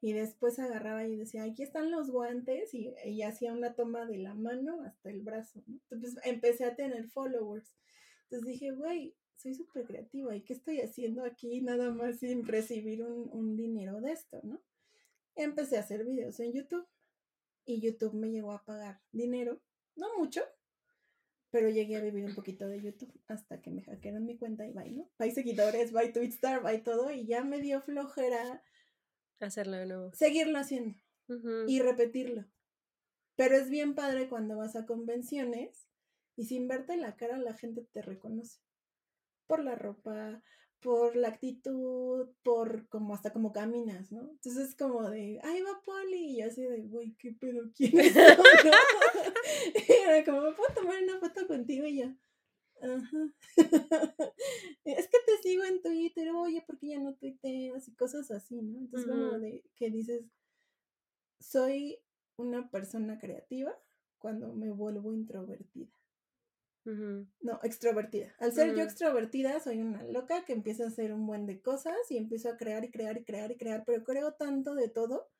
Y 0.00 0.14
después 0.14 0.58
agarraba 0.58 1.04
y 1.04 1.16
decía, 1.16 1.44
aquí 1.44 1.62
están 1.62 1.90
los 1.90 2.10
guantes 2.10 2.72
y, 2.72 2.94
y 3.04 3.22
hacía 3.22 3.52
una 3.52 3.74
toma 3.74 4.06
de 4.06 4.18
la 4.18 4.34
mano 4.34 4.82
hasta 4.82 5.10
el 5.10 5.20
brazo, 5.22 5.62
¿no? 5.66 5.78
Entonces 5.90 6.18
empecé 6.24 6.64
a 6.64 6.74
tener 6.74 7.08
followers. 7.08 7.76
Entonces 8.24 8.48
dije, 8.48 8.70
güey, 8.70 9.14
soy 9.36 9.54
súper 9.54 9.84
creativa 9.84 10.34
y 10.34 10.42
qué 10.42 10.52
estoy 10.52 10.80
haciendo 10.80 11.24
aquí 11.24 11.60
nada 11.60 11.90
más 11.90 12.18
sin 12.18 12.46
recibir 12.46 13.02
un, 13.02 13.28
un 13.32 13.56
dinero 13.56 14.00
de 14.00 14.12
esto, 14.12 14.40
¿no? 14.42 14.62
Empecé 15.34 15.76
a 15.76 15.80
hacer 15.80 16.04
videos 16.04 16.38
en 16.40 16.52
YouTube 16.52 16.86
y 17.64 17.80
YouTube 17.80 18.14
me 18.14 18.30
llegó 18.30 18.52
a 18.52 18.64
pagar 18.64 19.00
dinero, 19.12 19.60
no 19.96 20.18
mucho, 20.18 20.42
pero 21.50 21.68
llegué 21.68 21.96
a 21.96 22.02
vivir 22.02 22.24
un 22.24 22.34
poquito 22.34 22.68
de 22.68 22.80
YouTube 22.80 23.12
hasta 23.26 23.60
que 23.60 23.70
me 23.70 23.82
hackearon 23.82 24.24
mi 24.24 24.36
cuenta 24.36 24.66
y 24.66 24.72
bye, 24.72 24.90
¿no? 24.90 25.10
Bye 25.18 25.32
seguidores, 25.32 25.92
bye 25.92 26.12
Twitstar, 26.12 26.62
bye 26.62 26.78
todo 26.78 27.10
y 27.10 27.26
ya 27.26 27.42
me 27.42 27.60
dio 27.60 27.80
flojera 27.80 28.62
Hacerlo 29.40 29.76
de 29.76 29.86
nuevo. 29.86 30.12
seguirlo 30.12 30.58
haciendo 30.58 30.98
y 31.66 31.80
repetirlo. 31.80 32.44
Pero 33.36 33.56
es 33.56 33.70
bien 33.70 33.94
padre 33.94 34.28
cuando 34.28 34.56
vas 34.56 34.76
a 34.76 34.84
convenciones 34.84 35.86
y 36.36 36.44
sin 36.46 36.68
verte 36.68 36.96
la 36.96 37.16
cara 37.16 37.38
la 37.38 37.54
gente 37.54 37.86
te 37.92 38.02
reconoce. 38.02 38.60
Por 39.46 39.64
la 39.64 39.74
ropa, 39.74 40.42
por 40.80 41.16
la 41.16 41.28
actitud, 41.28 42.28
por 42.42 42.88
como 42.88 43.14
hasta 43.14 43.32
como 43.32 43.52
caminas, 43.52 44.10
¿no? 44.12 44.22
Entonces 44.30 44.70
es 44.70 44.74
como 44.74 45.08
de, 45.08 45.40
ay, 45.42 45.62
va 45.62 45.80
Poli, 45.84 46.32
y 46.32 46.40
yo 46.40 46.46
así 46.46 46.62
de, 46.62 46.82
güey, 46.82 47.14
qué 47.18 47.32
pedo, 47.32 47.70
¿quién 47.74 47.98
es? 48.00 48.14
Era 50.06 50.24
como, 50.24 50.42
¿me 50.42 50.52
puedo 50.52 50.74
tomar 50.74 51.02
una 51.02 51.18
foto 51.18 51.46
contigo? 51.46 51.86
Y 51.86 52.00
yo, 52.00 52.06
ajá. 52.82 53.34
es 54.84 55.08
que 55.08 55.18
te 55.26 55.42
sigo 55.42 55.64
en 55.64 55.82
Twitter, 55.82 56.30
oye, 56.30 56.62
¿por 56.66 56.78
qué 56.78 56.88
ya 56.88 56.98
no 56.98 57.14
tuiteas? 57.14 57.88
Y 57.88 57.94
cosas 57.94 58.30
así, 58.30 58.60
¿no? 58.62 58.78
Entonces 58.78 59.08
como 59.10 59.38
de 59.38 59.64
que 59.76 59.90
dices, 59.90 60.24
soy 61.38 61.98
una 62.36 62.70
persona 62.70 63.18
creativa 63.18 63.72
cuando 64.18 64.52
me 64.52 64.70
vuelvo 64.70 65.12
introvertida. 65.12 65.90
No, 67.40 67.60
extrovertida. 67.62 68.34
Al 68.38 68.52
ser 68.52 68.74
yo 68.74 68.82
extrovertida, 68.82 69.60
soy 69.60 69.80
una 69.80 70.02
loca 70.04 70.44
que 70.44 70.52
empieza 70.52 70.84
a 70.84 70.88
hacer 70.88 71.12
un 71.12 71.26
buen 71.26 71.46
de 71.46 71.60
cosas 71.60 71.94
y 72.08 72.16
empiezo 72.16 72.48
a 72.48 72.56
crear 72.56 72.84
y 72.84 72.90
crear 72.90 73.16
y 73.16 73.24
crear 73.24 73.52
y 73.52 73.56
crear, 73.56 73.84
pero 73.84 74.02
creo 74.02 74.32
tanto 74.32 74.74
de 74.74 74.88
todo 74.88 75.30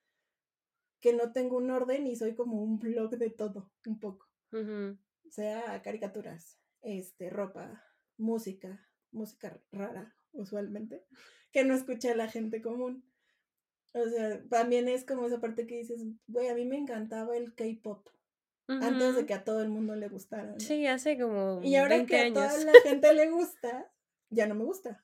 que 1.00 1.12
no 1.12 1.32
tengo 1.32 1.56
un 1.56 1.70
orden 1.70 2.06
y 2.06 2.14
soy 2.14 2.34
como 2.34 2.62
un 2.62 2.78
blog 2.78 3.16
de 3.16 3.30
todo, 3.30 3.72
un 3.86 3.98
poco. 3.98 4.28
O 4.52 5.30
sea, 5.30 5.80
caricaturas, 5.82 6.58
este, 6.82 7.30
ropa, 7.30 7.84
música, 8.16 8.88
música 9.10 9.60
rara, 9.72 10.16
usualmente, 10.32 11.04
que 11.52 11.64
no 11.64 11.74
escucha 11.74 12.14
la 12.14 12.28
gente 12.28 12.62
común. 12.62 13.04
O 13.92 14.08
sea, 14.08 14.42
también 14.48 14.88
es 14.88 15.04
como 15.04 15.26
esa 15.26 15.40
parte 15.40 15.66
que 15.66 15.76
dices, 15.76 16.04
güey, 16.28 16.48
a 16.48 16.54
mí 16.54 16.64
me 16.64 16.78
encantaba 16.78 17.36
el 17.36 17.54
K-pop 17.54 18.08
antes 18.68 19.16
de 19.16 19.26
que 19.26 19.34
a 19.34 19.44
todo 19.44 19.62
el 19.62 19.68
mundo 19.68 19.96
le 19.96 20.08
gustara. 20.08 20.52
¿no? 20.52 20.60
Sí, 20.60 20.86
hace 20.86 21.18
como 21.18 21.60
Y 21.62 21.74
ahora 21.76 21.96
20 21.96 22.06
que 22.06 22.20
a 22.20 22.32
toda 22.32 22.56
la 22.64 22.72
gente 22.82 23.12
le 23.14 23.30
gusta, 23.30 23.90
ya 24.30 24.46
no 24.46 24.54
me 24.54 24.64
gusta. 24.64 25.02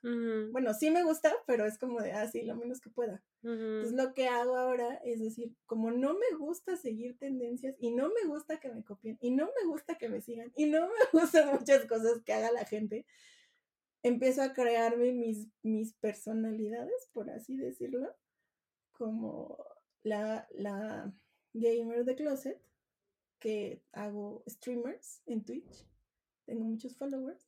Bueno, 0.53 0.73
sí 0.73 0.91
me 0.91 1.03
gusta, 1.03 1.35
pero 1.47 1.67
es 1.67 1.79
como 1.79 2.01
de, 2.01 2.12
ah, 2.12 2.29
sí, 2.29 2.43
lo 2.43 2.55
menos 2.57 2.81
que 2.81 2.91
pueda. 2.91 3.23
Entonces 3.43 3.93
lo 3.93 4.15
que 4.15 4.29
hago 4.29 4.57
ahora 4.57 5.01
es 5.05 5.21
decir, 5.21 5.55
como 5.67 5.91
no 5.91 6.15
me 6.15 6.37
gusta 6.39 6.77
seguir 6.77 7.19
tendencias 7.19 7.75
y 7.79 7.91
no 7.91 8.09
me 8.09 8.29
gusta 8.29 8.59
que 8.59 8.73
me 8.73 8.85
copien 8.85 9.19
y 9.21 9.33
no 9.33 9.47
me 9.47 9.69
gusta 9.69 9.99
que 9.99 10.09
me 10.09 10.21
sigan 10.21 10.53
y 10.57 10.67
no 10.67 10.87
me 10.87 10.95
gustan 11.12 11.53
muchas 11.53 11.85
cosas 11.87 12.23
que 12.25 12.33
haga 12.33 12.53
la 12.53 12.65
gente, 12.65 13.05
empiezo 14.03 14.43
a 14.43 14.53
crearme 14.53 15.12
mis, 15.12 15.49
mis 15.62 15.93
personalidades, 15.95 17.09
por 17.12 17.29
así 17.31 17.57
decirlo, 17.57 18.17
como 18.93 19.59
la, 20.03 20.49
la 20.53 21.12
gamer 21.53 22.05
de 22.05 22.15
closet, 22.15 22.61
que 23.41 23.83
hago 23.93 24.45
streamers 24.49 25.23
en 25.27 25.45
Twitch, 25.45 25.87
tengo 26.47 26.65
muchos 26.65 26.97
followers, 26.97 27.46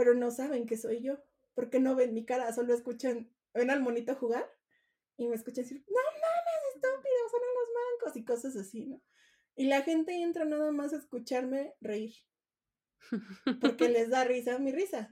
pero 0.00 0.14
no 0.14 0.30
saben 0.30 0.64
que 0.64 0.78
soy 0.78 1.02
yo, 1.02 1.18
porque 1.54 1.78
no 1.78 1.94
ven 1.94 2.14
mi 2.14 2.24
cara, 2.24 2.50
solo 2.54 2.72
escuchan, 2.72 3.30
ven 3.52 3.68
al 3.70 3.82
monito 3.82 4.14
jugar 4.14 4.50
y 5.18 5.28
me 5.28 5.34
escuchan 5.34 5.64
decir, 5.64 5.84
no 5.86 5.94
mames, 5.94 6.74
estúpido, 6.74 7.28
son 7.30 7.40
unos 7.42 7.68
mancos 8.00 8.16
y 8.16 8.24
cosas 8.24 8.56
así, 8.56 8.86
¿no? 8.86 9.02
Y 9.56 9.66
la 9.66 9.82
gente 9.82 10.14
entra 10.14 10.46
nada 10.46 10.72
más 10.72 10.94
a 10.94 10.96
escucharme 10.96 11.74
reír, 11.82 12.14
porque 13.60 13.88
les 13.90 14.08
da 14.08 14.24
risa 14.24 14.58
mi 14.58 14.72
risa, 14.72 15.06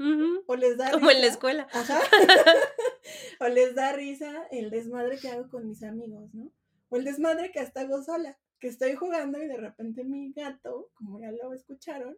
o 0.47 0.57
les 0.57 0.79
da 0.79 0.91
Como 0.93 1.11
en 1.11 1.19
la 1.21 1.27
risa- 1.27 1.33
escuela. 1.35 1.69
Ajá. 1.73 2.01
o 3.41 3.49
les 3.49 3.75
da 3.75 3.93
risa 3.93 4.47
el 4.51 4.71
desmadre 4.71 5.19
que 5.19 5.29
hago 5.29 5.51
con 5.51 5.69
mis 5.69 5.83
amigos, 5.83 6.33
¿no? 6.33 6.51
O 6.89 6.97
el 6.97 7.05
desmadre 7.05 7.51
que 7.53 7.61
hasta 7.61 7.81
hago 7.83 8.03
sola, 8.03 8.39
que 8.59 8.69
estoy 8.69 8.95
jugando 8.95 9.43
y 9.43 9.47
de 9.49 9.57
repente 9.59 10.05
mi 10.05 10.33
gato, 10.33 10.91
como 10.95 11.21
ya 11.21 11.31
lo 11.33 11.53
escucharon, 11.53 12.17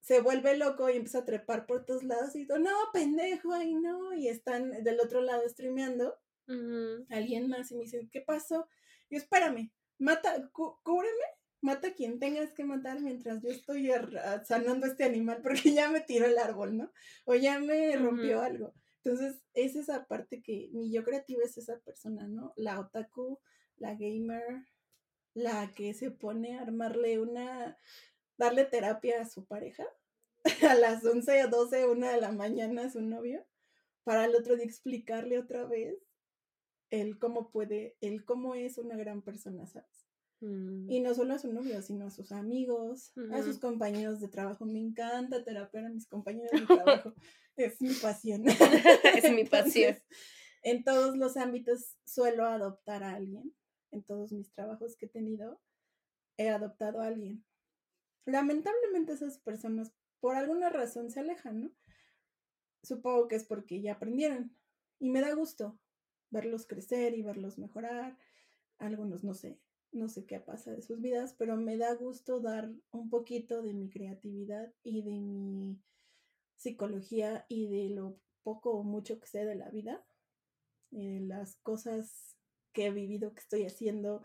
se 0.00 0.20
vuelve 0.20 0.56
loco 0.56 0.88
y 0.88 0.96
empieza 0.96 1.18
a 1.20 1.24
trepar 1.24 1.66
por 1.66 1.84
todos 1.84 2.02
lados 2.04 2.34
y 2.34 2.40
digo, 2.40 2.58
no, 2.58 2.70
pendejo, 2.92 3.52
ay 3.52 3.74
no, 3.74 4.14
y 4.14 4.28
están 4.28 4.82
del 4.84 5.00
otro 5.00 5.20
lado 5.20 5.46
streameando 5.48 6.18
alguien 7.10 7.48
más 7.48 7.70
y 7.70 7.76
me 7.76 7.82
dicen, 7.84 8.08
¿qué 8.10 8.20
pasó? 8.22 8.68
Y 9.10 9.16
yo, 9.16 9.22
espérame, 9.22 9.70
mata, 9.98 10.50
cú- 10.52 10.78
cúbreme, 10.82 11.24
mata 11.60 11.88
a 11.88 11.92
quien 11.94 12.18
tengas 12.18 12.52
que 12.54 12.64
matar 12.64 13.00
mientras 13.00 13.42
yo 13.42 13.50
estoy 13.50 13.90
sanando 14.46 14.86
a 14.86 14.88
este 14.90 15.04
animal, 15.04 15.40
porque 15.42 15.60
ya 15.74 15.90
me 15.90 16.00
tiró 16.00 16.24
el 16.26 16.38
árbol, 16.38 16.76
¿no? 16.76 16.92
O 17.26 17.34
ya 17.34 17.58
me 17.58 17.94
rompió 17.96 18.40
algo. 18.40 18.72
Entonces, 19.04 19.42
es 19.54 19.76
esa 19.76 20.06
parte 20.06 20.42
que 20.42 20.70
mi 20.72 20.90
yo 20.90 21.04
creativa 21.04 21.42
es 21.44 21.56
esa 21.58 21.78
persona, 21.80 22.26
¿no? 22.26 22.52
La 22.56 22.80
otaku, 22.80 23.40
la 23.76 23.94
gamer, 23.94 24.64
la 25.34 25.72
que 25.74 25.94
se 25.94 26.10
pone 26.10 26.58
a 26.58 26.62
armarle 26.62 27.18
una, 27.18 27.76
darle 28.38 28.64
terapia 28.64 29.20
a 29.20 29.26
su 29.26 29.44
pareja 29.44 29.84
a 30.70 30.74
las 30.74 31.04
11 31.04 31.44
o 31.44 31.48
12, 31.48 31.86
una 31.86 32.12
de 32.12 32.20
la 32.20 32.32
mañana 32.32 32.84
a 32.84 32.90
su 32.90 33.00
novio, 33.00 33.44
para 34.04 34.24
el 34.24 34.34
otro 34.34 34.56
día 34.56 34.64
explicarle 34.64 35.38
otra 35.38 35.64
vez 35.64 35.98
el 36.90 37.18
cómo 37.18 37.50
puede, 37.50 37.96
el 38.00 38.24
cómo 38.24 38.54
es 38.54 38.78
una 38.78 38.96
gran 38.96 39.22
persona, 39.22 39.66
¿sabes? 39.66 40.06
Mm. 40.40 40.90
Y 40.90 41.00
no 41.00 41.14
solo 41.14 41.34
a 41.34 41.38
su 41.38 41.52
novio, 41.52 41.82
sino 41.82 42.06
a 42.06 42.10
sus 42.10 42.32
amigos, 42.32 43.12
a 43.32 43.42
sus 43.42 43.58
compañeros 43.58 44.20
de 44.20 44.28
trabajo. 44.28 44.64
Me 44.64 44.78
encanta 44.78 45.44
terapiar 45.44 45.86
a 45.86 45.90
mis 45.90 46.06
compañeros 46.06 46.52
de 46.52 46.66
trabajo. 46.66 47.12
es 47.56 47.80
mi 47.80 47.92
pasión. 47.92 48.44
es 49.14 49.32
mi 49.32 49.44
pasión. 49.44 49.96
en 50.62 50.84
todos 50.84 51.16
los 51.16 51.36
ámbitos 51.36 51.96
suelo 52.06 52.46
adoptar 52.46 53.02
a 53.02 53.14
alguien. 53.14 53.52
En 53.90 54.02
todos 54.02 54.32
mis 54.32 54.52
trabajos 54.52 54.96
que 54.96 55.06
he 55.06 55.08
tenido, 55.08 55.60
he 56.36 56.50
adoptado 56.50 57.00
a 57.00 57.06
alguien. 57.06 57.44
Lamentablemente 58.28 59.14
esas 59.14 59.38
personas 59.38 59.90
por 60.20 60.36
alguna 60.36 60.68
razón 60.68 61.10
se 61.10 61.20
alejan, 61.20 61.62
¿no? 61.62 61.70
Supongo 62.82 63.26
que 63.26 63.36
es 63.36 63.44
porque 63.44 63.80
ya 63.80 63.94
aprendieron. 63.94 64.54
Y 64.98 65.08
me 65.08 65.22
da 65.22 65.32
gusto 65.32 65.78
verlos 66.28 66.66
crecer 66.66 67.14
y 67.14 67.22
verlos 67.22 67.56
mejorar. 67.56 68.18
Algunos 68.76 69.24
no 69.24 69.32
sé, 69.32 69.58
no 69.92 70.10
sé 70.10 70.26
qué 70.26 70.40
pasa 70.40 70.72
de 70.72 70.82
sus 70.82 71.00
vidas, 71.00 71.34
pero 71.38 71.56
me 71.56 71.78
da 71.78 71.94
gusto 71.94 72.38
dar 72.40 72.70
un 72.90 73.08
poquito 73.08 73.62
de 73.62 73.72
mi 73.72 73.88
creatividad 73.88 74.74
y 74.82 75.00
de 75.00 75.20
mi 75.20 75.80
psicología 76.56 77.46
y 77.48 77.68
de 77.68 77.94
lo 77.94 78.20
poco 78.42 78.72
o 78.72 78.82
mucho 78.82 79.18
que 79.20 79.26
sé 79.26 79.46
de 79.46 79.54
la 79.54 79.70
vida 79.70 80.04
y 80.90 81.14
de 81.14 81.20
las 81.20 81.56
cosas 81.62 82.36
que 82.74 82.86
he 82.86 82.90
vivido, 82.90 83.32
que 83.32 83.40
estoy 83.40 83.64
haciendo, 83.64 84.22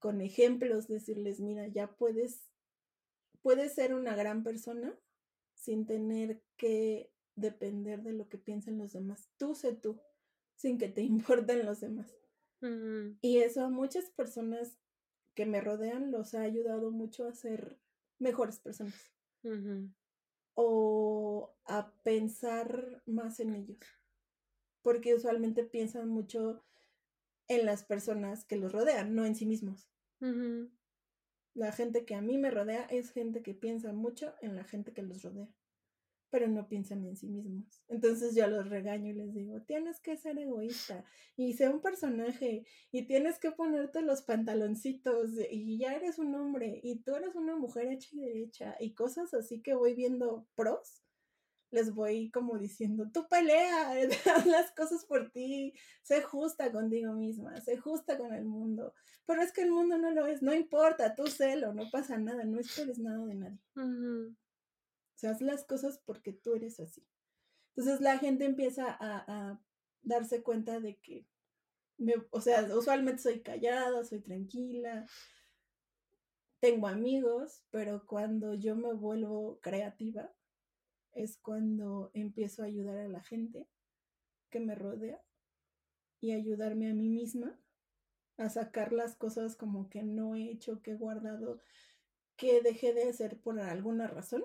con 0.00 0.20
ejemplos, 0.20 0.88
decirles, 0.88 1.38
mira, 1.38 1.68
ya 1.68 1.94
puedes, 1.94 2.47
puedes 3.42 3.74
ser 3.74 3.94
una 3.94 4.14
gran 4.14 4.42
persona 4.42 4.98
sin 5.54 5.86
tener 5.86 6.42
que 6.56 7.12
depender 7.34 8.02
de 8.02 8.12
lo 8.12 8.28
que 8.28 8.38
piensen 8.38 8.78
los 8.78 8.92
demás. 8.92 9.30
Tú 9.36 9.54
sé 9.54 9.72
tú, 9.74 10.00
sin 10.54 10.78
que 10.78 10.88
te 10.88 11.02
importen 11.14 11.64
los 11.64 11.80
demás. 11.80 12.14
Y 13.22 13.38
eso 13.38 13.64
a 13.64 13.70
muchas 13.70 14.10
personas 14.10 14.78
que 15.34 15.46
me 15.46 15.60
rodean 15.60 16.10
los 16.10 16.34
ha 16.34 16.42
ayudado 16.42 16.90
mucho 16.90 17.26
a 17.26 17.32
ser 17.32 17.78
mejores 18.18 18.58
personas. 18.58 19.12
O 20.54 21.54
a 21.64 21.92
pensar 22.02 23.02
más 23.06 23.38
en 23.38 23.54
ellos. 23.54 23.78
Porque 24.82 25.14
usualmente 25.14 25.62
piensan 25.62 26.08
mucho 26.08 26.64
en 27.46 27.64
las 27.64 27.84
personas 27.84 28.44
que 28.44 28.56
los 28.56 28.72
rodean, 28.72 29.14
no 29.14 29.24
en 29.24 29.36
sí 29.36 29.46
mismos. 29.46 29.88
La 31.58 31.72
gente 31.72 32.04
que 32.04 32.14
a 32.14 32.20
mí 32.20 32.38
me 32.38 32.52
rodea 32.52 32.84
es 32.84 33.10
gente 33.10 33.42
que 33.42 33.52
piensa 33.52 33.92
mucho 33.92 34.32
en 34.40 34.54
la 34.54 34.62
gente 34.62 34.92
que 34.92 35.02
los 35.02 35.22
rodea 35.22 35.48
pero 36.30 36.46
no 36.46 36.68
piensan 36.68 37.04
en 37.04 37.16
sí 37.16 37.26
mismos. 37.26 37.82
Entonces 37.88 38.34
yo 38.34 38.46
los 38.46 38.68
regaño 38.68 39.10
y 39.10 39.14
les 39.14 39.34
digo, 39.34 39.62
tienes 39.62 40.00
que 40.00 40.16
ser 40.16 40.38
egoísta 40.38 41.04
y 41.36 41.54
ser 41.54 41.70
un 41.70 41.80
personaje 41.80 42.64
y 42.92 43.06
tienes 43.06 43.38
que 43.38 43.50
ponerte 43.50 44.02
los 44.02 44.22
pantaloncitos 44.22 45.30
y 45.50 45.78
ya 45.78 45.94
eres 45.94 46.18
un 46.18 46.34
hombre 46.34 46.80
y 46.82 47.00
tú 47.00 47.14
eres 47.14 47.34
una 47.34 47.56
mujer 47.56 47.88
hecha 47.88 48.10
y 48.12 48.20
derecha 48.20 48.76
y 48.78 48.94
cosas 48.94 49.32
así 49.34 49.62
que 49.62 49.74
voy 49.74 49.94
viendo 49.94 50.46
pros. 50.54 51.02
Les 51.70 51.94
voy 51.94 52.30
como 52.30 52.58
diciendo, 52.58 53.10
tú 53.12 53.28
pelea, 53.28 53.92
haz 54.34 54.46
las 54.46 54.72
cosas 54.72 55.04
por 55.04 55.30
ti, 55.30 55.74
sé 56.02 56.22
justa 56.22 56.72
contigo 56.72 57.12
misma, 57.12 57.60
sé 57.60 57.76
justa 57.76 58.16
con 58.16 58.32
el 58.34 58.44
mundo. 58.44 58.94
Pero 59.26 59.42
es 59.42 59.52
que 59.52 59.62
el 59.62 59.70
mundo 59.70 59.98
no 59.98 60.10
lo 60.10 60.26
es, 60.26 60.42
no 60.42 60.54
importa, 60.54 61.14
tú 61.14 61.26
celo, 61.26 61.74
no 61.74 61.90
pasa 61.90 62.16
nada, 62.18 62.44
no 62.44 62.58
esperes 62.58 62.98
nada 62.98 63.24
de 63.26 63.34
nadie. 63.34 63.58
O 63.76 65.20
sea, 65.20 65.32
haz 65.32 65.40
las 65.40 65.64
cosas 65.64 66.00
porque 66.04 66.32
tú 66.32 66.54
eres 66.54 66.80
así. 66.80 67.04
Entonces 67.76 68.00
la 68.00 68.18
gente 68.18 68.44
empieza 68.44 68.96
a, 68.98 69.60
darse 70.02 70.42
cuenta 70.42 70.80
de 70.80 70.96
que, 70.96 71.26
o 72.30 72.40
sea, 72.40 72.62
usualmente 72.74 73.22
soy 73.22 73.40
callada, 73.40 74.04
soy 74.04 74.20
tranquila, 74.20 75.06
tengo 76.60 76.88
amigos, 76.88 77.62
pero 77.70 78.04
cuando 78.06 78.54
yo 78.54 78.74
me 78.74 78.94
vuelvo 78.94 79.60
creativa 79.60 80.32
es 81.22 81.38
cuando 81.38 82.10
empiezo 82.14 82.62
a 82.62 82.66
ayudar 82.66 82.98
a 82.98 83.08
la 83.08 83.22
gente 83.22 83.68
que 84.50 84.60
me 84.60 84.74
rodea 84.74 85.22
y 86.20 86.32
ayudarme 86.32 86.90
a 86.90 86.94
mí 86.94 87.08
misma 87.08 87.58
a 88.36 88.48
sacar 88.48 88.92
las 88.92 89.16
cosas 89.16 89.56
como 89.56 89.88
que 89.90 90.02
no 90.02 90.36
he 90.36 90.50
hecho, 90.50 90.80
que 90.80 90.92
he 90.92 90.96
guardado, 90.96 91.60
que 92.36 92.62
dejé 92.62 92.92
de 92.92 93.08
hacer 93.08 93.40
por 93.40 93.58
alguna 93.60 94.06
razón 94.06 94.44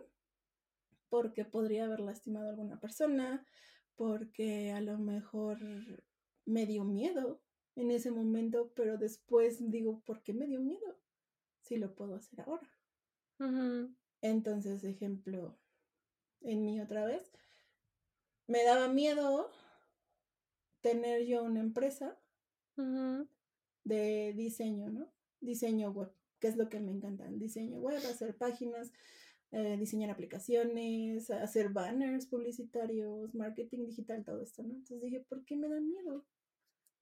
porque 1.09 1.45
podría 1.45 1.85
haber 1.85 1.99
lastimado 1.99 2.47
a 2.47 2.49
alguna 2.49 2.79
persona, 2.79 3.45
porque 3.95 4.71
a 4.71 4.81
lo 4.81 4.97
mejor 4.97 5.59
me 6.43 6.65
dio 6.65 6.83
miedo 6.85 7.39
en 7.75 7.91
ese 7.91 8.09
momento, 8.09 8.71
pero 8.75 8.97
después 8.97 9.69
digo, 9.69 10.01
¿por 10.05 10.23
qué 10.23 10.33
me 10.33 10.47
dio 10.47 10.59
miedo? 10.59 10.99
Si 11.61 11.77
lo 11.77 11.93
puedo 11.93 12.15
hacer 12.15 12.41
ahora. 12.41 12.67
Entonces, 14.21 14.83
ejemplo, 14.83 15.59
en 16.43 16.65
mí 16.65 16.79
otra 16.81 17.05
vez, 17.05 17.31
me 18.47 18.63
daba 18.63 18.87
miedo 18.87 19.51
tener 20.81 21.25
yo 21.25 21.43
una 21.43 21.61
empresa 21.61 22.17
de 23.83 24.33
diseño, 24.35 24.89
¿no? 24.89 25.11
Diseño 25.39 25.91
web, 25.91 26.11
que 26.39 26.47
es 26.47 26.57
lo 26.57 26.69
que 26.69 26.79
me 26.79 26.91
encanta, 26.91 27.25
diseño 27.29 27.79
web, 27.79 27.97
hacer 27.97 28.35
páginas, 28.35 28.91
eh, 29.51 29.77
diseñar 29.77 30.09
aplicaciones, 30.09 31.29
hacer 31.29 31.69
banners 31.69 32.25
publicitarios, 32.25 33.33
marketing 33.35 33.85
digital, 33.85 34.23
todo 34.23 34.41
esto, 34.41 34.63
¿no? 34.63 34.73
Entonces 34.73 35.01
dije, 35.01 35.19
¿por 35.21 35.45
qué 35.45 35.55
me 35.55 35.69
da 35.69 35.79
miedo? 35.79 36.25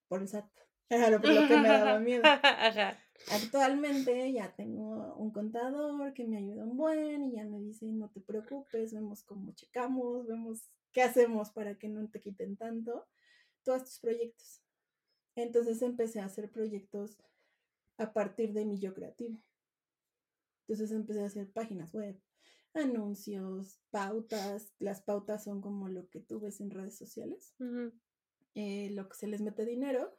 Por 0.08 0.22
el 0.22 0.28
SAT. 0.28 0.50
Por 0.90 1.34
lo 1.34 1.48
que 1.48 1.58
me 1.58 1.68
daba 1.70 2.00
miedo. 2.00 2.24
Actualmente 3.30 4.32
ya 4.34 4.54
tengo 4.56 5.16
un 5.16 5.32
contador 5.32 6.14
que 6.14 6.26
me 6.26 6.38
ayuda 6.38 6.64
un 6.64 6.76
buen 6.76 7.24
y 7.24 7.34
ya 7.34 7.46
me 7.46 7.60
dice, 7.60 7.86
no 7.86 8.10
te 8.10 8.20
preocupes, 8.20 8.94
vemos 8.94 9.24
cómo 9.24 9.54
checamos, 9.54 10.28
vemos 10.28 10.72
qué 10.92 11.04
hacemos 11.04 11.52
para 11.52 11.78
que 11.78 11.88
no 11.88 12.10
te 12.10 12.20
quiten 12.20 12.58
tanto 12.58 13.08
todos 13.64 13.86
tus 13.86 14.00
proyectos. 14.00 14.62
Entonces 15.36 15.82
empecé 15.82 16.20
a 16.20 16.26
hacer 16.26 16.52
proyectos 16.52 17.18
a 17.98 18.14
partir 18.14 18.54
de 18.54 18.66
mi 18.66 18.80
yo 18.80 18.94
creativo. 18.94 19.42
Entonces 20.62 20.92
empecé 20.92 21.22
a 21.22 21.28
hacer 21.28 21.52
páginas 21.52 21.94
web, 21.94 22.20
anuncios, 22.74 23.80
pautas. 23.92 24.74
Las 24.80 25.02
pautas 25.02 25.44
son 25.44 25.62
como 25.62 25.88
lo 25.90 26.10
que 26.10 26.20
tú 26.20 26.40
ves 26.40 26.60
en 26.60 26.72
redes 26.72 26.98
sociales, 26.98 27.56
eh, 28.56 28.90
lo 28.92 29.08
que 29.08 29.16
se 29.16 29.28
les 29.28 29.42
mete 29.42 29.66
dinero 29.66 30.18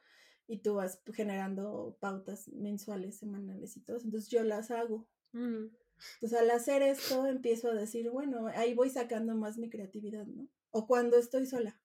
y 0.53 0.59
tú 0.59 0.75
vas 0.75 1.01
generando 1.15 1.97
pautas 1.99 2.47
mensuales, 2.49 3.17
semanales 3.17 3.75
y 3.79 3.81
todo. 3.81 3.97
Entonces 4.05 4.29
yo 4.29 4.45
las 4.45 4.71
hago. 4.71 5.09
Entonces 5.33 6.39
al 6.39 6.51
hacer 6.51 6.83
esto 6.83 7.27
empiezo 7.27 7.71
a 7.71 7.75
decir, 7.75 8.11
bueno, 8.11 8.49
ahí 8.49 8.75
voy 8.75 8.91
sacando 8.91 9.35
más 9.35 9.57
mi 9.57 9.71
creatividad, 9.71 10.27
¿no? 10.27 10.47
O 10.71 10.87
cuando 10.87 11.17
estoy 11.17 11.47
sola. 11.47 11.81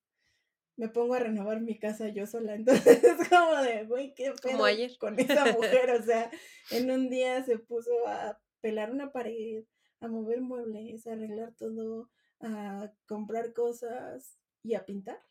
Me 0.75 0.89
pongo 0.89 1.13
a 1.13 1.19
renovar 1.19 1.61
mi 1.61 1.79
casa 1.79 2.09
yo 2.09 2.27
sola, 2.27 2.55
entonces 2.55 3.01
es 3.01 3.29
como 3.29 3.55
de, 3.61 3.85
güey, 3.85 4.13
qué 4.13 4.33
pedo 4.41 4.57
con 4.99 5.17
esa 5.17 5.45
mujer, 5.53 5.89
o 5.91 6.03
sea, 6.03 6.29
en 6.71 6.91
un 6.91 7.09
día 7.09 7.41
se 7.45 7.57
puso 7.59 8.05
a 8.05 8.37
pelar 8.59 8.91
una 8.91 9.13
pared, 9.13 9.63
a 10.01 10.09
mover 10.09 10.41
muebles, 10.41 11.07
a 11.07 11.13
arreglar 11.13 11.55
todo, 11.55 12.09
a 12.41 12.91
comprar 13.07 13.53
cosas 13.53 14.37
y 14.61 14.73
a 14.73 14.85
pintar. 14.85 15.23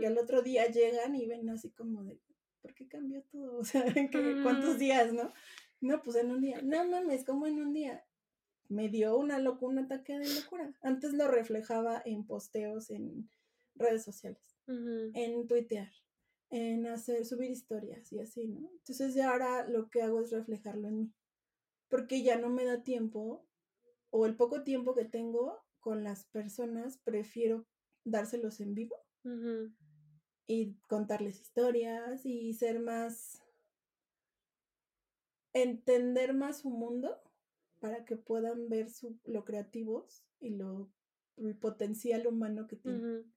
Y 0.00 0.04
al 0.04 0.18
otro 0.18 0.42
día 0.42 0.70
llegan 0.70 1.16
y 1.16 1.26
ven 1.26 1.48
así 1.48 1.70
como 1.72 2.04
de, 2.04 2.20
¿por 2.66 2.74
qué 2.74 2.88
cambió 2.88 3.22
todo? 3.30 3.58
O 3.60 3.64
sea, 3.64 3.84
¿cuántos 4.42 4.78
días, 4.78 5.12
no? 5.12 5.32
No, 5.80 6.02
pues 6.02 6.16
en 6.16 6.32
un 6.32 6.40
día. 6.40 6.60
No 6.62 6.84
mames, 6.88 7.24
como 7.24 7.46
en 7.46 7.60
un 7.60 7.72
día. 7.72 8.04
Me 8.68 8.88
dio 8.88 9.16
una 9.16 9.38
locura, 9.38 9.70
un 9.70 9.78
ataque 9.78 10.18
de 10.18 10.34
locura. 10.34 10.74
Antes 10.82 11.12
lo 11.12 11.28
reflejaba 11.28 12.02
en 12.04 12.26
posteos 12.26 12.90
en 12.90 13.30
redes 13.76 14.02
sociales, 14.02 14.42
en 14.66 15.46
tuitear, 15.46 15.92
en 16.50 16.86
hacer, 16.88 17.24
subir 17.24 17.52
historias 17.52 18.12
y 18.12 18.18
así, 18.18 18.48
¿no? 18.48 18.68
Entonces 18.72 19.14
ya 19.14 19.30
ahora 19.30 19.68
lo 19.68 19.88
que 19.88 20.02
hago 20.02 20.20
es 20.20 20.32
reflejarlo 20.32 20.88
en 20.88 20.98
mí. 20.98 21.12
Porque 21.88 22.24
ya 22.24 22.36
no 22.36 22.48
me 22.48 22.64
da 22.64 22.82
tiempo 22.82 23.46
o 24.10 24.26
el 24.26 24.34
poco 24.34 24.64
tiempo 24.64 24.96
que 24.96 25.04
tengo 25.04 25.62
con 25.78 26.02
las 26.02 26.24
personas, 26.24 26.98
prefiero 27.04 27.68
dárselos 28.02 28.60
en 28.60 28.74
vivo 28.74 28.96
y 30.46 30.74
contarles 30.88 31.40
historias 31.40 32.24
y 32.24 32.52
ser 32.54 32.80
más, 32.80 33.42
entender 35.52 36.34
más 36.34 36.60
su 36.60 36.70
mundo 36.70 37.20
para 37.80 38.04
que 38.04 38.16
puedan 38.16 38.68
ver 38.68 38.90
su, 38.90 39.18
lo 39.24 39.44
creativos 39.44 40.22
y 40.40 40.50
lo 40.50 40.90
el 41.36 41.54
potencial 41.54 42.26
humano 42.26 42.66
que 42.66 42.76
tienen. 42.76 43.32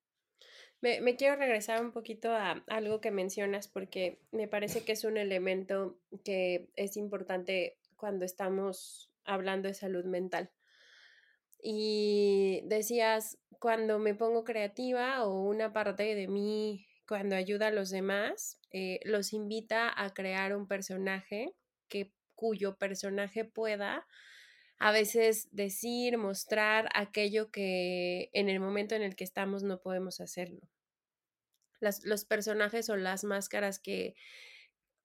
Me, 0.81 1.01
me, 1.01 1.17
quiero 1.17 1.35
regresar 1.35 1.83
un 1.83 1.91
poquito 1.91 2.31
a 2.31 2.63
algo 2.67 3.01
que 3.01 3.11
mencionas 3.11 3.67
porque 3.67 4.21
me 4.31 4.47
parece 4.47 4.85
que 4.85 4.93
es 4.93 5.03
un 5.03 5.17
elemento 5.17 5.99
que 6.23 6.69
es 6.77 6.95
importante 6.95 7.77
cuando 7.97 8.23
estamos 8.23 9.11
hablando 9.25 9.67
de 9.67 9.73
salud 9.73 10.05
mental. 10.05 10.49
Y 11.61 12.61
decías, 12.63 13.37
cuando 13.59 13.99
me 13.99 14.15
pongo 14.15 14.45
creativa 14.45 15.25
o 15.25 15.43
una 15.43 15.73
parte 15.73 16.15
de 16.15 16.29
mí, 16.29 16.87
cuando 17.09 17.35
ayuda 17.35 17.67
a 17.67 17.71
los 17.71 17.89
demás, 17.89 18.59
eh, 18.71 18.99
los 19.03 19.33
invita 19.33 19.91
a 19.99 20.13
crear 20.13 20.55
un 20.55 20.67
personaje 20.67 21.55
que, 21.87 22.13
cuyo 22.35 22.77
personaje 22.77 23.45
pueda 23.45 24.05
a 24.77 24.91
veces 24.91 25.49
decir, 25.51 26.19
mostrar 26.19 26.87
aquello 26.93 27.49
que 27.49 28.29
en 28.31 28.47
el 28.47 28.59
momento 28.59 28.93
en 28.93 29.01
el 29.01 29.15
que 29.15 29.23
estamos 29.23 29.63
no 29.63 29.81
podemos 29.81 30.21
hacerlo. 30.21 30.61
Los 31.81 32.25
personajes 32.25 32.89
o 32.91 32.95
las 32.95 33.23
máscaras 33.23 33.79
que, 33.79 34.13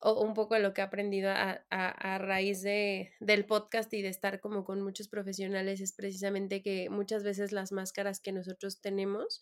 un 0.02 0.34
poco 0.34 0.58
lo 0.58 0.74
que 0.74 0.82
he 0.82 0.84
aprendido 0.84 1.30
a, 1.30 1.64
a, 1.70 2.14
a, 2.14 2.18
raíz 2.18 2.60
de, 2.60 3.14
del 3.18 3.46
podcast 3.46 3.92
y 3.94 4.02
de 4.02 4.10
estar 4.10 4.40
como 4.40 4.64
con 4.64 4.82
muchos 4.82 5.08
profesionales 5.08 5.80
es 5.80 5.94
precisamente 5.94 6.60
que 6.60 6.90
muchas 6.90 7.24
veces 7.24 7.50
las 7.50 7.72
máscaras 7.72 8.20
que 8.20 8.32
nosotros 8.32 8.82
tenemos 8.82 9.40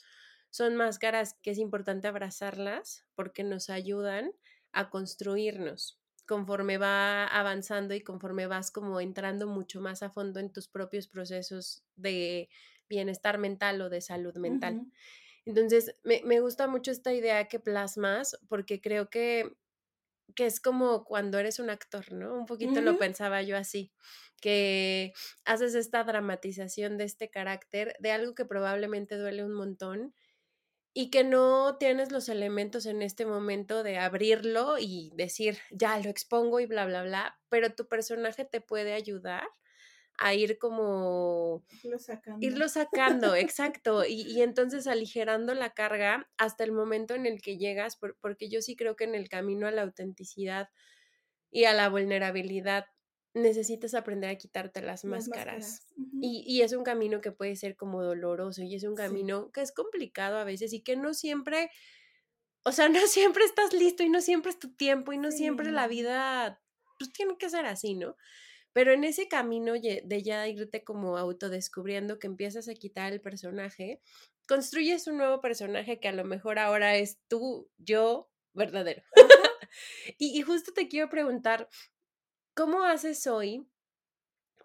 son 0.52 0.76
máscaras 0.76 1.34
que 1.42 1.50
es 1.50 1.58
importante 1.58 2.08
abrazarlas 2.08 3.06
porque 3.14 3.42
nos 3.42 3.70
ayudan 3.70 4.32
a 4.70 4.90
construirnos 4.90 5.98
conforme 6.26 6.76
va 6.76 7.26
avanzando 7.26 7.94
y 7.94 8.02
conforme 8.02 8.46
vas 8.46 8.70
como 8.70 9.00
entrando 9.00 9.46
mucho 9.46 9.80
más 9.80 10.02
a 10.02 10.10
fondo 10.10 10.40
en 10.40 10.52
tus 10.52 10.68
propios 10.68 11.08
procesos 11.08 11.82
de 11.96 12.50
bienestar 12.86 13.38
mental 13.38 13.80
o 13.80 13.88
de 13.88 14.02
salud 14.02 14.36
mental. 14.36 14.74
Uh 14.74 14.82
-huh. 14.82 14.92
Entonces, 15.46 15.96
me, 16.04 16.20
me, 16.24 16.40
gusta 16.40 16.68
mucho 16.68 16.90
esta 16.90 17.14
idea 17.14 17.48
que 17.48 17.58
plasmas 17.58 18.38
porque 18.48 18.80
creo 18.80 19.08
que, 19.08 19.56
que, 20.36 20.44
es 20.44 20.60
como 20.60 21.04
cuando 21.04 21.38
eres 21.38 21.60
un 21.60 21.70
actor, 21.70 22.12
¿no? 22.12 22.34
Un 22.34 22.46
poquito 22.46 22.74
uh 22.74 22.76
-huh. 22.76 22.92
lo 22.92 22.98
pensaba 22.98 23.42
yo 23.42 23.56
así, 23.56 23.90
que 24.40 25.14
haces 25.46 25.74
esta 25.74 26.04
dramatización 26.04 26.98
de 26.98 27.04
este 27.04 27.30
carácter, 27.30 27.96
de 28.00 28.12
algo 28.12 28.34
que 28.34 28.44
probablemente 28.44 29.16
duele 29.16 29.44
un 29.44 29.54
montón 29.54 30.14
y 30.94 31.10
que 31.10 31.24
no 31.24 31.76
tienes 31.78 32.12
los 32.12 32.28
elementos 32.28 32.86
en 32.86 33.00
este 33.02 33.24
momento 33.24 33.82
de 33.82 33.98
abrirlo 33.98 34.76
y 34.78 35.10
decir, 35.14 35.58
ya 35.70 35.98
lo 35.98 36.10
expongo 36.10 36.60
y 36.60 36.66
bla, 36.66 36.84
bla, 36.84 37.02
bla, 37.02 37.40
pero 37.48 37.74
tu 37.74 37.88
personaje 37.88 38.44
te 38.44 38.60
puede 38.60 38.92
ayudar 38.92 39.48
a 40.18 40.34
ir 40.34 40.58
como... 40.58 41.64
Irlo 41.82 41.98
sacando. 41.98 42.46
Irlo 42.46 42.68
sacando, 42.68 43.34
exacto. 43.34 44.04
Y, 44.04 44.22
y, 44.22 44.42
entonces 44.42 44.86
aligerando 44.86 45.54
la 45.54 45.70
carga 45.70 46.28
hasta 46.36 46.64
el 46.64 46.72
momento 46.72 47.14
en 47.14 47.24
el 47.24 47.40
que 47.40 47.56
llegas, 47.56 47.96
por, 47.96 48.18
porque 48.20 48.50
yo 48.50 48.60
sí 48.60 48.76
creo 48.76 48.94
que 48.94 49.04
en 49.04 49.14
el 49.14 49.30
camino 49.30 49.66
a 49.66 49.70
la 49.70 49.82
autenticidad 49.82 50.68
y 51.50 51.64
a 51.64 51.72
la 51.72 51.88
vulnerabilidad 51.88 52.86
necesitas 53.34 53.94
aprender 53.94 54.30
a 54.30 54.36
quitarte 54.36 54.80
las, 54.80 55.04
las 55.04 55.04
máscaras. 55.04 55.54
máscaras. 55.56 55.86
Uh 55.96 56.02
-huh. 56.02 56.18
y, 56.22 56.44
y, 56.46 56.62
es 56.62 56.72
un 56.72 56.84
camino 56.84 57.20
que 57.20 57.32
puede 57.32 57.56
ser 57.56 57.76
como 57.76 58.02
doloroso 58.02 58.62
y 58.62 58.74
es 58.74 58.84
un 58.84 58.94
camino 58.94 59.44
sí. 59.46 59.50
que 59.54 59.60
es 59.62 59.72
complicado 59.72 60.38
a 60.38 60.44
veces 60.44 60.72
y 60.72 60.80
que 60.82 60.96
no 60.96 61.14
siempre, 61.14 61.70
o 62.64 62.72
sea, 62.72 62.88
no 62.88 63.00
siempre 63.06 63.44
estás 63.44 63.72
listo 63.72 64.02
y 64.02 64.10
no 64.10 64.20
siempre 64.20 64.50
es 64.50 64.58
tu 64.58 64.74
tiempo 64.74 65.12
y 65.12 65.18
no 65.18 65.30
sí. 65.30 65.38
siempre 65.38 65.70
la 65.70 65.86
vida, 65.88 66.60
pues 66.98 67.12
tiene 67.12 67.36
que 67.38 67.48
ser 67.48 67.64
así, 67.66 67.94
¿no? 67.94 68.16
Pero 68.74 68.92
en 68.92 69.04
ese 69.04 69.28
camino 69.28 69.74
de 69.74 70.22
ya 70.22 70.48
irte 70.48 70.82
como 70.82 71.18
autodescubriendo 71.18 72.18
que 72.18 72.26
empiezas 72.26 72.68
a 72.68 72.74
quitar 72.74 73.12
el 73.12 73.20
personaje, 73.20 74.00
construyes 74.48 75.06
un 75.06 75.18
nuevo 75.18 75.40
personaje 75.42 76.00
que 76.00 76.08
a 76.08 76.12
lo 76.12 76.24
mejor 76.24 76.58
ahora 76.58 76.96
es 76.96 77.18
tú, 77.28 77.70
yo, 77.76 78.30
verdadero. 78.54 79.02
Uh 79.16 79.20
-huh. 79.20 80.14
y, 80.18 80.38
y 80.38 80.42
justo 80.42 80.72
te 80.72 80.88
quiero 80.88 81.10
preguntar, 81.10 81.68
¿Cómo 82.54 82.82
haces 82.82 83.26
hoy 83.26 83.66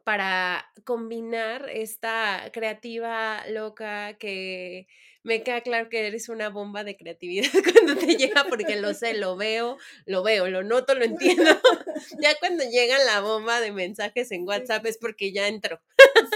para 0.04 0.70
combinar 0.84 1.70
esta 1.70 2.50
creativa 2.52 3.46
loca 3.50 4.18
que 4.18 4.88
me 5.24 5.42
queda 5.44 5.62
claro 5.62 5.90
que 5.90 6.06
eres 6.06 6.28
una 6.28 6.50
bomba 6.50 6.84
de 6.84 6.98
creatividad 6.98 7.50
cuando 7.74 7.96
te 7.96 8.16
llega 8.16 8.46
porque 8.50 8.76
lo 8.76 8.94
sé, 8.94 9.14
lo 9.14 9.38
veo, 9.38 9.78
lo 10.06 10.24
veo, 10.24 10.50
lo 10.50 10.64
noto, 10.64 10.96
lo 10.96 11.04
entiendo. 11.04 11.52
Ya 12.22 12.38
cuando 12.40 12.64
llega 12.64 12.98
la 13.06 13.22
bomba 13.22 13.60
de 13.60 13.72
mensajes 13.72 14.32
en 14.32 14.48
WhatsApp 14.48 14.86
es 14.86 14.98
porque 14.98 15.32
ya 15.32 15.48
entró. 15.48 15.82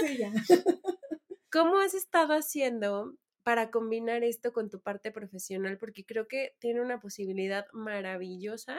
Sí, 0.00 0.18
ya. 0.18 0.32
¿Cómo 1.52 1.78
has 1.78 1.94
estado 1.94 2.34
haciendo 2.34 3.14
para 3.44 3.70
combinar 3.70 4.24
esto 4.24 4.52
con 4.52 4.70
tu 4.70 4.80
parte 4.80 5.12
profesional? 5.12 5.78
Porque 5.78 6.04
creo 6.04 6.26
que 6.26 6.56
tiene 6.58 6.80
una 6.80 6.98
posibilidad 6.98 7.66
maravillosa 7.72 8.76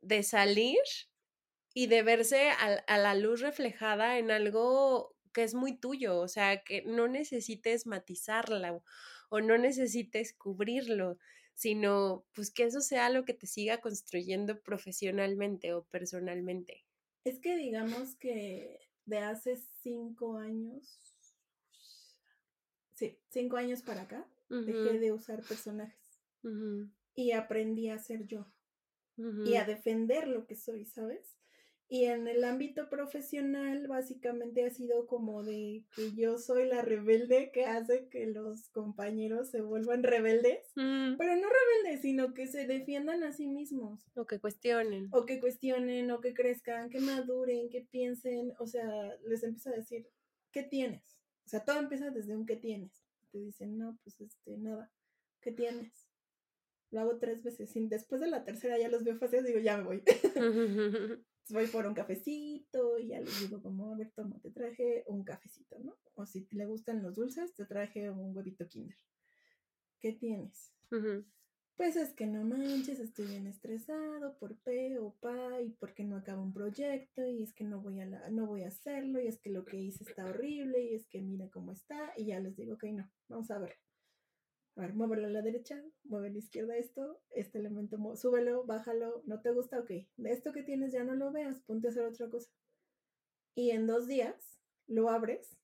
de 0.00 0.22
salir 0.22 0.78
y 1.74 1.86
de 1.86 2.02
verse 2.02 2.50
a, 2.50 2.74
a, 2.86 2.98
la 2.98 3.14
luz 3.14 3.40
reflejada 3.40 4.18
en 4.18 4.30
algo 4.30 5.14
que 5.32 5.42
es 5.42 5.54
muy 5.54 5.76
tuyo, 5.78 6.18
o 6.18 6.28
sea, 6.28 6.62
que 6.64 6.82
no 6.82 7.08
necesites 7.08 7.86
matizarla 7.86 8.74
o, 8.74 8.84
o, 9.30 9.40
no 9.40 9.58
necesites 9.58 10.32
cubrirlo, 10.32 11.18
sino 11.54 12.24
pues 12.34 12.50
que 12.50 12.64
eso 12.64 12.80
sea 12.80 13.10
lo 13.10 13.24
que 13.24 13.34
te 13.34 13.46
siga 13.46 13.80
construyendo 13.80 14.60
profesionalmente 14.62 15.74
o 15.74 15.84
personalmente. 15.84 16.84
Es 17.24 17.40
que 17.40 17.56
digamos 17.56 18.16
que 18.16 18.88
de 19.04 19.18
hace 19.18 19.56
cinco 19.82 20.38
años, 20.38 20.98
sí, 22.94 23.18
cinco 23.30 23.56
años 23.56 23.82
para 23.82 24.02
acá, 24.02 24.26
uh 24.50 24.54
-huh. 24.54 24.64
dejé 24.64 24.98
de 24.98 25.12
usar 25.12 25.42
personajes 25.42 26.20
uh 26.42 26.48
-huh. 26.48 26.92
y 27.14 27.32
aprendí 27.32 27.88
a 27.88 27.98
ser 27.98 28.26
yo 28.26 28.40
uh 29.16 29.22
-huh. 29.22 29.48
y 29.48 29.56
a 29.56 29.64
defender 29.64 30.28
lo 30.28 30.46
que 30.46 30.56
soy, 30.56 30.84
¿sabes? 30.84 31.37
Y 31.90 32.04
en 32.04 32.28
el 32.28 32.44
ámbito 32.44 32.90
profesional, 32.90 33.88
básicamente 33.88 34.66
ha 34.66 34.70
sido 34.70 35.06
como 35.06 35.42
de 35.42 35.86
que 35.96 36.14
yo 36.14 36.36
soy 36.36 36.68
la 36.68 36.82
rebelde 36.82 37.50
que 37.50 37.64
hace 37.64 38.08
que 38.08 38.26
los 38.26 38.68
compañeros 38.68 39.50
se 39.50 39.62
vuelvan 39.62 40.02
rebeldes, 40.02 40.60
mm. 40.76 41.16
pero 41.16 41.34
no 41.36 41.48
rebeldes, 41.48 42.02
sino 42.02 42.34
que 42.34 42.46
se 42.46 42.66
defiendan 42.66 43.22
a 43.22 43.32
sí 43.32 43.46
mismos. 43.46 44.06
O 44.14 44.26
que 44.26 44.38
cuestionen. 44.38 45.08
O 45.12 45.24
que 45.24 45.40
cuestionen, 45.40 46.10
o 46.10 46.20
que 46.20 46.34
crezcan, 46.34 46.90
que 46.90 47.00
maduren, 47.00 47.70
que 47.70 47.80
piensen, 47.90 48.52
o 48.58 48.66
sea, 48.66 49.16
les 49.26 49.42
empiezo 49.42 49.70
a 49.70 49.76
decir, 49.76 50.06
¿qué 50.52 50.64
tienes? 50.64 51.18
O 51.46 51.48
sea, 51.48 51.64
todo 51.64 51.78
empieza 51.78 52.10
desde 52.10 52.36
un 52.36 52.44
¿qué 52.44 52.56
tienes? 52.56 53.02
Te 53.32 53.38
dicen, 53.38 53.78
no, 53.78 53.98
pues 54.04 54.20
este, 54.20 54.58
nada, 54.58 54.92
¿qué 55.40 55.52
tienes? 55.52 56.06
Lo 56.90 57.00
hago 57.00 57.18
tres 57.18 57.42
veces. 57.42 57.74
Y 57.76 57.86
después 57.88 58.20
de 58.20 58.28
la 58.28 58.44
tercera 58.44 58.78
ya 58.78 58.90
los 58.90 59.04
veo 59.04 59.16
fáciles, 59.16 59.46
digo, 59.46 59.58
ya 59.58 59.78
me 59.78 59.84
voy. 59.84 60.02
voy 61.50 61.66
por 61.66 61.86
un 61.86 61.94
cafecito 61.94 62.98
y 62.98 63.08
ya 63.08 63.20
les 63.20 63.40
digo 63.40 63.62
como, 63.62 63.92
a 63.92 63.96
ver, 63.96 64.12
toma, 64.12 64.38
te 64.40 64.50
traje 64.50 65.04
un 65.06 65.24
cafecito, 65.24 65.78
¿no? 65.80 65.96
O 66.14 66.26
si 66.26 66.46
le 66.50 66.66
gustan 66.66 67.02
los 67.02 67.16
dulces, 67.16 67.54
te 67.54 67.64
traje 67.64 68.10
un 68.10 68.36
huevito 68.36 68.66
kinder. 68.68 68.96
¿Qué 70.00 70.12
tienes? 70.12 70.72
Uh 70.90 70.96
-huh. 70.96 71.24
Pues 71.76 71.94
es 71.94 72.12
que 72.12 72.26
no 72.26 72.42
manches, 72.42 72.98
estoy 72.98 73.26
bien 73.26 73.46
estresado 73.46 74.36
por 74.38 74.56
P 74.58 74.98
o 74.98 75.14
PA 75.20 75.60
y 75.62 75.70
porque 75.70 76.02
no 76.02 76.16
acabo 76.16 76.42
un 76.42 76.52
proyecto 76.52 77.24
y 77.24 77.44
es 77.44 77.52
que 77.52 77.62
no 77.62 77.80
voy 77.80 78.00
a 78.00 78.06
la, 78.06 78.30
no 78.30 78.46
voy 78.46 78.64
a 78.64 78.68
hacerlo 78.68 79.20
y 79.20 79.28
es 79.28 79.38
que 79.38 79.50
lo 79.50 79.64
que 79.64 79.76
hice 79.76 80.02
está 80.02 80.24
horrible 80.24 80.82
y 80.82 80.94
es 80.96 81.06
que 81.06 81.22
mira 81.22 81.48
cómo 81.50 81.70
está 81.70 82.12
y 82.16 82.26
ya 82.26 82.40
les 82.40 82.56
digo, 82.56 82.74
ok, 82.74 82.84
no, 82.94 83.08
vamos 83.28 83.50
a 83.52 83.58
ver. 83.58 83.76
A 84.78 84.82
ver, 84.82 84.94
muévelo 84.94 85.26
a 85.26 85.30
la 85.30 85.42
derecha, 85.42 85.84
mueve 86.04 86.28
a 86.28 86.30
la 86.30 86.38
izquierda 86.38 86.76
esto, 86.76 87.20
este 87.30 87.58
elemento, 87.58 87.98
súbelo, 88.14 88.64
bájalo, 88.64 89.24
no 89.26 89.40
te 89.40 89.50
gusta, 89.50 89.80
ok. 89.80 89.90
De 90.16 90.30
esto 90.30 90.52
que 90.52 90.62
tienes 90.62 90.92
ya 90.92 91.02
no 91.02 91.16
lo 91.16 91.32
veas, 91.32 91.60
ponte 91.62 91.88
a 91.88 91.90
hacer 91.90 92.04
otra 92.04 92.30
cosa. 92.30 92.48
Y 93.56 93.70
en 93.70 93.88
dos 93.88 94.06
días 94.06 94.60
lo 94.86 95.10
abres 95.10 95.58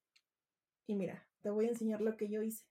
y 0.89 0.97
mira, 0.97 1.29
te 1.43 1.51
voy 1.51 1.67
a 1.67 1.69
enseñar 1.69 2.01
lo 2.01 2.17
que 2.17 2.29
yo 2.29 2.43
hice. 2.43 2.65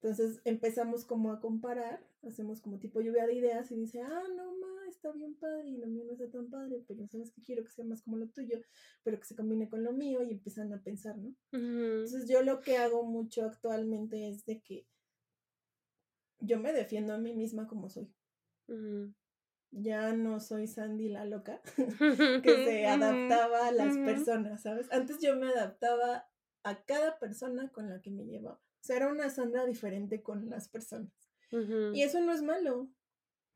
Entonces 0.00 0.40
empezamos 0.44 1.04
como 1.04 1.30
a 1.30 1.40
comparar, 1.40 2.02
hacemos 2.22 2.62
como 2.62 2.78
tipo 2.78 3.02
lluvia 3.02 3.26
de 3.26 3.34
ideas 3.34 3.70
y 3.70 3.76
dice, 3.76 4.00
ah, 4.00 4.22
no, 4.34 4.56
ma, 4.56 4.88
está 4.88 5.12
bien 5.12 5.34
padre 5.34 5.68
y 5.68 5.76
lo 5.76 5.88
mío 5.88 6.04
no 6.06 6.12
está 6.12 6.30
tan 6.30 6.48
padre, 6.48 6.82
pero 6.88 7.06
sabes 7.06 7.32
que 7.32 7.42
quiero 7.42 7.64
que 7.64 7.72
sea 7.72 7.84
más 7.84 8.00
como 8.00 8.16
lo 8.16 8.30
tuyo, 8.30 8.62
pero 9.02 9.18
que 9.18 9.26
se 9.26 9.36
combine 9.36 9.68
con 9.68 9.84
lo 9.84 9.92
mío 9.92 10.22
y 10.22 10.30
empiezan 10.30 10.72
a 10.72 10.82
pensar, 10.82 11.18
¿no? 11.18 11.28
Uh 11.28 11.58
-huh. 11.58 11.94
Entonces 11.96 12.26
yo 12.30 12.42
lo 12.42 12.62
que 12.62 12.78
hago 12.78 13.04
mucho 13.04 13.44
actualmente 13.44 14.26
es 14.30 14.46
de 14.46 14.62
que 14.62 14.86
yo 16.40 16.58
me 16.58 16.72
defiendo 16.72 17.14
a 17.14 17.18
mí 17.18 17.34
misma 17.34 17.66
como 17.66 17.88
soy. 17.88 18.12
Uh 18.68 18.74
-huh. 18.74 19.14
Ya 19.72 20.12
no 20.12 20.40
soy 20.40 20.66
Sandy 20.66 21.08
la 21.08 21.24
loca 21.24 21.60
que 22.42 22.54
se 22.64 22.86
adaptaba 22.86 23.68
a 23.68 23.72
las 23.72 23.96
personas, 23.96 24.62
¿sabes? 24.62 24.90
Antes 24.92 25.18
yo 25.20 25.36
me 25.36 25.48
adaptaba 25.48 26.28
a 26.62 26.84
cada 26.84 27.18
persona 27.18 27.68
con 27.70 27.88
la 27.88 28.00
que 28.00 28.10
me 28.10 28.24
llevaba. 28.24 28.56
O 28.56 28.84
sea, 28.86 28.96
era 28.96 29.08
una 29.08 29.30
Sandra 29.30 29.66
diferente 29.66 30.22
con 30.22 30.48
las 30.48 30.68
personas. 30.68 31.12
Uh 31.52 31.56
-huh. 31.56 31.96
Y 31.96 32.02
eso 32.02 32.20
no 32.20 32.32
es 32.32 32.42
malo. 32.42 32.88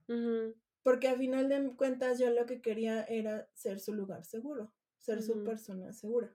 Uh 0.09 0.13
-huh. 0.13 0.55
Porque 0.83 1.09
a 1.09 1.17
final 1.17 1.49
de 1.49 1.77
cuentas 1.77 2.19
yo 2.19 2.31
lo 2.31 2.47
que 2.47 2.61
quería 2.61 3.05
era 3.05 3.49
ser 3.55 3.81
su 3.81 3.95
lugar 3.95 4.25
seguro, 4.25 4.73
ser 4.99 5.23
su 5.23 5.45
persona 5.45 5.93
segura. 5.93 6.35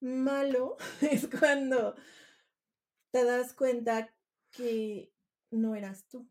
Malo 0.00 0.76
es 1.00 1.28
cuando 1.28 1.94
te 3.10 3.24
das 3.24 3.54
cuenta 3.54 4.14
que 4.50 5.12
no 5.50 5.74
eras 5.74 6.08
tú 6.08 6.28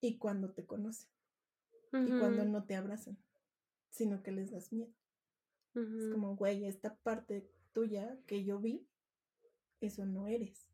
y 0.00 0.18
cuando 0.18 0.52
te 0.52 0.66
conocen 0.66 1.10
y 1.92 2.18
cuando 2.18 2.44
no 2.44 2.64
te 2.64 2.74
abrazan, 2.74 3.18
sino 3.90 4.22
que 4.22 4.32
les 4.32 4.50
das 4.50 4.72
miedo. 4.72 4.92
Es 5.74 6.10
como, 6.10 6.36
güey, 6.36 6.64
esta 6.64 6.96
parte 6.96 7.50
tuya 7.72 8.18
que 8.26 8.44
yo 8.44 8.58
vi, 8.58 8.86
eso 9.80 10.06
no 10.06 10.26
eres. 10.26 10.68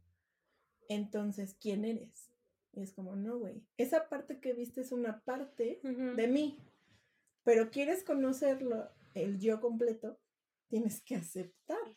Entonces, 0.89 1.57
¿quién 1.61 1.85
eres? 1.85 2.31
Y 2.73 2.83
es 2.83 2.93
como, 2.93 3.17
no, 3.17 3.39
güey, 3.39 3.65
esa 3.77 4.09
parte 4.09 4.41
que 4.41 4.53
viste 4.53 4.81
es 4.81 4.93
una 4.93 5.21
parte 5.21 5.81
de 5.83 6.29
mí, 6.29 6.59
pero 7.45 7.71
quieres 7.71 8.05
conocerlo, 8.05 8.91
el 9.15 9.39
yo 9.39 9.61
completo, 9.61 10.19
tienes 10.69 11.03
que 11.03 11.17
aceptar 11.17 11.97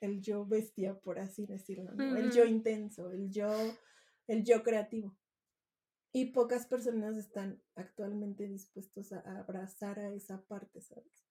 el 0.00 0.22
yo 0.22 0.46
bestia, 0.46 0.98
por 0.98 1.18
así 1.18 1.46
decirlo, 1.46 1.92
el 1.92 2.30
yo 2.30 2.44
intenso, 2.44 3.10
el 3.10 3.30
yo, 3.30 3.50
el 4.30 4.44
yo 4.44 4.62
creativo. 4.62 5.16
Y 6.12 6.26
pocas 6.26 6.66
personas 6.66 7.16
están 7.16 7.62
actualmente 7.74 8.48
dispuestos 8.48 9.12
a 9.12 9.20
abrazar 9.38 9.98
a 9.98 10.12
esa 10.12 10.42
parte, 10.42 10.80
¿sabes? 10.80 11.26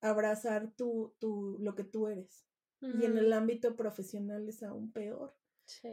Abrazar 0.00 0.72
tu, 0.72 1.14
tu, 1.18 1.58
lo 1.60 1.74
que 1.74 1.84
tú 1.84 2.08
eres. 2.08 2.46
Y 2.82 3.04
en 3.04 3.18
el 3.18 3.30
ámbito 3.34 3.76
profesional 3.76 4.48
es 4.48 4.62
aún 4.62 4.90
peor. 4.90 5.36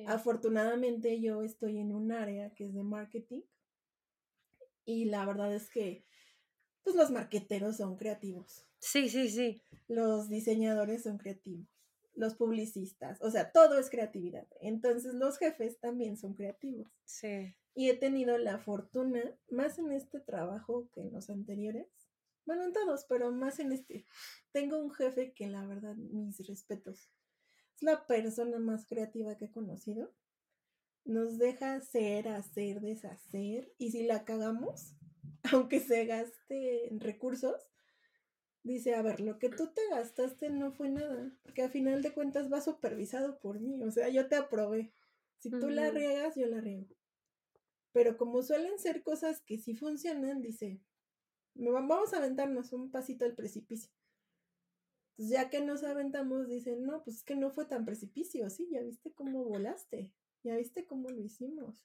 Afortunadamente 0.07 1.19
yo 1.19 1.43
estoy 1.43 1.79
en 1.79 1.91
un 1.91 2.13
área 2.13 2.53
que 2.53 2.65
es 2.65 2.73
de 2.73 2.83
marketing 2.83 3.41
y 4.85 5.05
la 5.05 5.25
verdad 5.25 5.53
es 5.53 5.69
que 5.69 6.05
pues 6.83 6.95
los 6.95 7.11
marqueteros 7.11 7.75
son 7.77 7.97
creativos. 7.97 8.65
Sí, 8.79 9.09
sí, 9.09 9.29
sí. 9.29 9.61
Los 9.89 10.29
diseñadores 10.29 11.03
son 11.03 11.17
creativos, 11.17 11.67
los 12.17 12.35
publicistas, 12.35 13.21
o 13.21 13.29
sea, 13.31 13.51
todo 13.51 13.77
es 13.77 13.89
creatividad. 13.89 14.47
Entonces 14.59 15.13
los 15.13 15.37
jefes 15.37 15.79
también 15.79 16.17
son 16.17 16.33
creativos. 16.33 16.89
Sí. 17.05 17.55
Y 17.75 17.89
he 17.89 17.95
tenido 17.95 18.37
la 18.37 18.57
fortuna, 18.57 19.21
más 19.49 19.77
en 19.77 19.91
este 19.91 20.19
trabajo 20.19 20.89
que 20.91 21.01
en 21.01 21.13
los 21.13 21.29
anteriores, 21.29 21.87
bueno, 22.47 22.63
en 22.63 22.73
todos, 22.73 23.05
pero 23.09 23.31
más 23.31 23.59
en 23.59 23.73
este. 23.73 24.05
Tengo 24.53 24.79
un 24.79 24.89
jefe 24.91 25.33
que 25.33 25.47
la 25.47 25.65
verdad, 25.65 25.95
mis 25.95 26.39
respetos. 26.47 27.11
Es 27.75 27.83
la 27.83 28.07
persona 28.07 28.57
más 28.57 28.85
creativa 28.87 29.35
que 29.35 29.45
he 29.45 29.51
conocido. 29.51 30.15
Nos 31.03 31.37
deja 31.37 31.81
ser, 31.81 32.29
hacer, 32.29 32.79
deshacer. 32.79 33.73
Y 33.77 33.91
si 33.91 34.07
la 34.07 34.23
cagamos, 34.23 34.95
aunque 35.53 35.81
se 35.81 36.05
gaste 36.05 36.87
en 36.87 37.01
recursos, 37.01 37.67
dice, 38.67 38.95
a 38.95 39.01
ver, 39.01 39.19
lo 39.19 39.39
que 39.39 39.49
tú 39.49 39.67
te 39.73 39.81
gastaste 39.89 40.49
no 40.49 40.71
fue 40.71 40.89
nada, 40.89 41.31
porque 41.43 41.63
a 41.63 41.69
final 41.69 42.01
de 42.01 42.13
cuentas 42.13 42.51
va 42.51 42.61
supervisado 42.61 43.39
por 43.39 43.59
mí, 43.59 43.81
o 43.83 43.91
sea, 43.91 44.09
yo 44.09 44.27
te 44.27 44.35
aprobé. 44.35 44.93
Si 45.39 45.49
tú 45.49 45.69
la 45.69 45.91
riegas, 45.91 46.35
yo 46.35 46.47
la 46.47 46.61
riego. 46.61 46.87
Pero 47.91 48.17
como 48.17 48.41
suelen 48.41 48.77
ser 48.79 49.03
cosas 49.03 49.41
que 49.41 49.57
sí 49.57 49.75
funcionan, 49.75 50.41
dice, 50.41 50.81
vamos 51.55 52.13
a 52.13 52.17
aventarnos 52.17 52.73
un 52.73 52.91
pasito 52.91 53.25
al 53.25 53.35
precipicio. 53.35 53.91
Entonces, 55.11 55.35
ya 55.35 55.49
que 55.49 55.61
nos 55.61 55.83
aventamos, 55.83 56.47
dicen, 56.47 56.83
no, 56.83 57.03
pues 57.03 57.17
es 57.17 57.23
que 57.23 57.35
no 57.35 57.49
fue 57.49 57.65
tan 57.65 57.85
precipicio, 57.85 58.49
sí, 58.49 58.67
ya 58.71 58.81
viste 58.81 59.11
cómo 59.13 59.43
volaste, 59.43 60.13
ya 60.43 60.55
viste 60.55 60.85
cómo 60.85 61.09
lo 61.09 61.21
hicimos. 61.21 61.83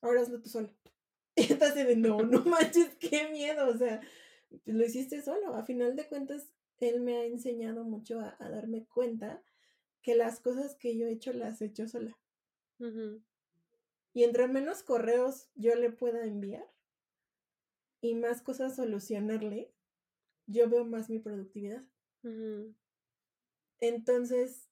Ahora 0.00 0.22
hazlo 0.22 0.40
tú 0.40 0.48
solo. 0.48 0.70
Y 1.34 1.50
entonces 1.50 1.86
de, 1.86 1.96
no, 1.96 2.18
no 2.18 2.44
manches, 2.44 2.94
qué 2.96 3.28
miedo, 3.28 3.66
o 3.68 3.78
sea, 3.78 4.02
lo 4.64 4.84
hiciste 4.84 5.22
solo. 5.22 5.54
A 5.54 5.64
final 5.64 5.96
de 5.96 6.08
cuentas, 6.08 6.48
él 6.78 7.00
me 7.00 7.16
ha 7.16 7.24
enseñado 7.24 7.84
mucho 7.84 8.20
a, 8.20 8.36
darme 8.38 8.84
cuenta 8.86 9.42
que 10.02 10.14
las 10.14 10.40
cosas 10.40 10.74
que 10.74 10.96
yo 10.96 11.06
he 11.06 11.12
hecho 11.12 11.32
las 11.32 11.60
he 11.62 11.66
hecho 11.66 11.86
sola. 11.86 12.18
Y 14.12 14.24
entre 14.24 14.48
menos 14.48 14.82
correos 14.82 15.48
yo 15.54 15.74
le 15.76 15.90
pueda 15.90 16.24
enviar 16.24 16.68
y 18.00 18.16
más 18.16 18.42
cosas 18.42 18.74
solucionarle, 18.74 19.72
yo 20.46 20.68
veo 20.68 20.84
más 20.84 21.08
mi 21.08 21.20
productividad. 21.20 21.84
Entonces, 23.78 24.68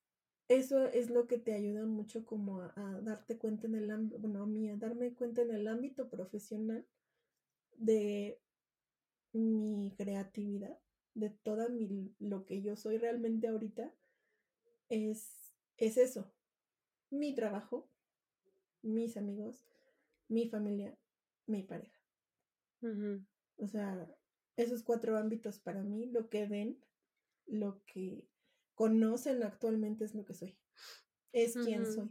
eso 0.49 0.87
es 0.87 1.11
lo 1.11 1.29
que 1.29 1.39
te 1.39 1.55
ayuda 1.55 1.87
mucho 1.87 2.27
como 2.27 2.61
a, 2.61 3.01
darte 3.03 3.39
cuenta 3.39 3.69
en 3.69 3.77
el 3.77 3.91
ámbito, 3.91 4.19
bueno, 4.19 4.43
a 4.43 4.47
mí, 4.47 4.69
a 4.69 4.77
darme 4.77 5.15
cuenta 5.15 5.43
en 5.43 5.53
el 5.53 5.69
ámbito 5.69 6.11
profesional 6.11 6.85
de 7.77 8.41
mi 9.33 9.95
creatividad, 9.97 10.79
de 11.15 11.31
toda 11.31 11.69
mi, 11.69 12.15
lo 12.19 12.45
que 12.47 12.63
yo 12.63 12.77
soy 12.77 12.99
realmente 12.99 13.49
ahorita, 13.49 13.95
es, 14.89 15.53
es 15.77 15.97
eso, 15.97 16.33
mi 17.11 17.35
trabajo, 17.35 17.89
mis 18.83 19.17
amigos, 19.17 19.67
mi 20.29 20.49
familia, 20.49 20.97
mi 21.47 21.63
pareja. 21.63 21.99
O 23.59 23.67
sea, 23.67 24.09
esos 24.57 24.83
cuatro 24.83 25.19
ámbitos 25.19 25.59
para 25.59 25.83
mí, 25.83 26.07
lo 26.07 26.31
que 26.31 26.47
ven, 26.47 26.83
lo 27.47 27.85
que 27.85 28.27
conocen 28.75 29.43
actualmente 29.43 30.05
es 30.05 30.15
lo 30.15 30.25
que 30.25 30.35
soy. 30.35 30.57
Es 31.33 31.55
quien 31.55 31.85
soy. 31.85 32.11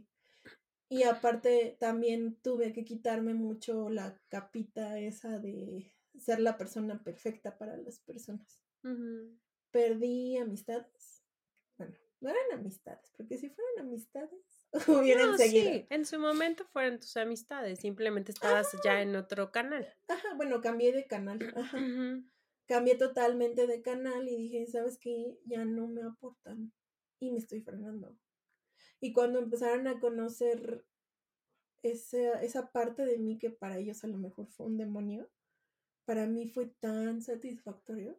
Y 0.88 1.04
aparte 1.04 1.76
también 1.78 2.36
tuve 2.42 2.72
que 2.72 2.84
quitarme 2.84 3.34
mucho 3.34 3.90
la 3.90 4.20
capita 4.28 4.98
esa 4.98 5.38
de 5.38 5.92
ser 6.20 6.40
la 6.40 6.56
persona 6.56 7.02
perfecta 7.02 7.58
para 7.58 7.76
las 7.76 8.00
personas. 8.00 8.62
Perdí 9.70 10.36
amistades. 10.36 11.24
Bueno, 11.76 11.94
no 12.20 12.28
eran 12.28 12.60
amistades, 12.60 13.12
porque 13.16 13.38
si 13.38 13.50
fueran 13.50 13.86
amistades, 13.86 14.68
hubieran 14.88 15.36
seguido. 15.38 15.72
Sí, 15.72 15.86
en 15.90 16.04
su 16.04 16.18
momento 16.18 16.64
fueron 16.64 16.98
tus 16.98 17.16
amistades, 17.16 17.80
simplemente 17.80 18.32
estabas 18.32 18.68
ya 18.84 19.00
en 19.00 19.16
otro 19.16 19.50
canal. 19.50 19.86
Ajá, 20.08 20.34
bueno, 20.36 20.60
cambié 20.60 20.92
de 20.92 21.06
canal. 21.06 21.52
Ajá 21.56 21.78
cambié 22.70 22.94
totalmente 22.94 23.66
de 23.66 23.82
canal 23.82 24.28
y 24.28 24.36
dije, 24.36 24.64
¿sabes 24.68 24.96
qué? 24.96 25.36
Ya 25.44 25.64
no 25.64 25.88
me 25.88 26.04
aportan 26.04 26.72
y 27.18 27.32
me 27.32 27.38
estoy 27.38 27.62
frenando. 27.62 28.16
Y 29.00 29.12
cuando 29.12 29.40
empezaron 29.40 29.88
a 29.88 29.98
conocer 29.98 30.86
esa, 31.82 32.40
esa 32.42 32.70
parte 32.70 33.04
de 33.04 33.18
mí 33.18 33.38
que 33.38 33.50
para 33.50 33.78
ellos 33.78 34.04
a 34.04 34.06
lo 34.06 34.18
mejor 34.18 34.46
fue 34.46 34.66
un 34.66 34.78
demonio, 34.78 35.28
para 36.04 36.26
mí 36.26 36.48
fue 36.48 36.66
tan 36.66 37.22
satisfactorio 37.22 38.18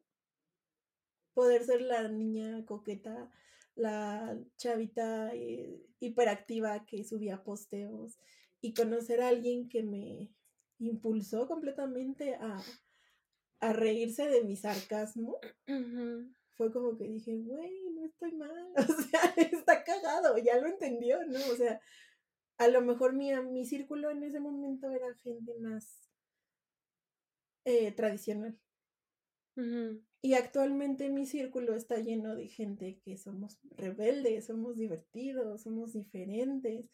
poder 1.34 1.64
ser 1.64 1.82
la 1.82 2.08
niña 2.08 2.66
coqueta, 2.66 3.32
la 3.76 4.38
chavita 4.58 5.34
eh, 5.34 5.82
hiperactiva 6.00 6.86
que 6.86 7.04
subía 7.04 7.44
posteos 7.44 8.20
y 8.60 8.74
conocer 8.74 9.22
a 9.22 9.30
alguien 9.30 9.70
que 9.70 9.84
me 9.84 10.30
impulsó 10.80 11.48
completamente 11.48 12.36
a, 12.36 12.62
a 13.60 13.74
reírse 13.74 14.28
de 14.28 14.44
mi 14.44 14.56
sarcasmo, 14.56 15.40
fue 16.52 16.72
como 16.72 16.98
que 16.98 17.08
dije, 17.08 17.38
güey, 17.38 17.90
no 17.92 18.06
estoy 18.06 18.34
mal, 18.34 18.74
o 18.78 19.02
sea, 19.02 19.34
está 19.38 19.84
cagado, 19.84 20.38
ya 20.38 20.58
lo 20.60 20.68
entendió, 20.68 21.24
¿no? 21.26 21.40
O 21.52 21.56
sea, 21.56 21.80
a 22.58 22.68
lo 22.68 22.82
mejor 22.82 23.14
mi, 23.14 23.34
mi 23.52 23.66
círculo 23.66 24.10
en 24.10 24.24
ese 24.24 24.40
momento 24.40 24.92
era 24.92 25.14
gente 25.16 25.54
más 25.60 26.11
eh, 27.66 27.91
tradicional. 27.91 28.57
Y 30.24 30.34
actualmente 30.34 31.09
mi 31.09 31.26
círculo 31.26 31.76
está 31.76 31.97
lleno 31.97 32.36
de 32.36 32.47
gente 32.47 32.99
que 33.03 33.18
somos 33.18 33.59
rebeldes, 33.76 34.45
somos 34.45 34.78
divertidos, 34.78 35.62
somos 35.62 35.93
diferentes, 35.93 36.89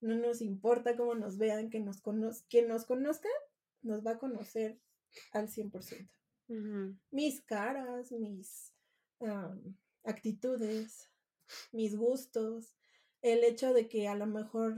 no 0.00 0.16
nos 0.16 0.40
importa 0.40 0.96
cómo 0.96 1.14
nos 1.14 1.38
vean, 1.38 1.70
que 1.70 1.80
nos, 1.80 2.02
que 2.48 2.62
nos 2.62 2.84
conozca, 2.84 3.28
nos 3.82 4.04
va 4.04 4.12
a 4.12 4.18
conocer 4.18 4.80
al 5.32 5.48
100%. 5.48 6.08
Mis 7.10 7.40
caras, 7.42 8.12
mis 8.12 8.74
actitudes, 10.04 11.08
mis 11.70 11.96
gustos, 11.96 12.74
el 13.22 13.44
hecho 13.44 13.72
de 13.72 13.88
que 13.88 14.08
a 14.08 14.16
lo 14.16 14.26
mejor 14.26 14.74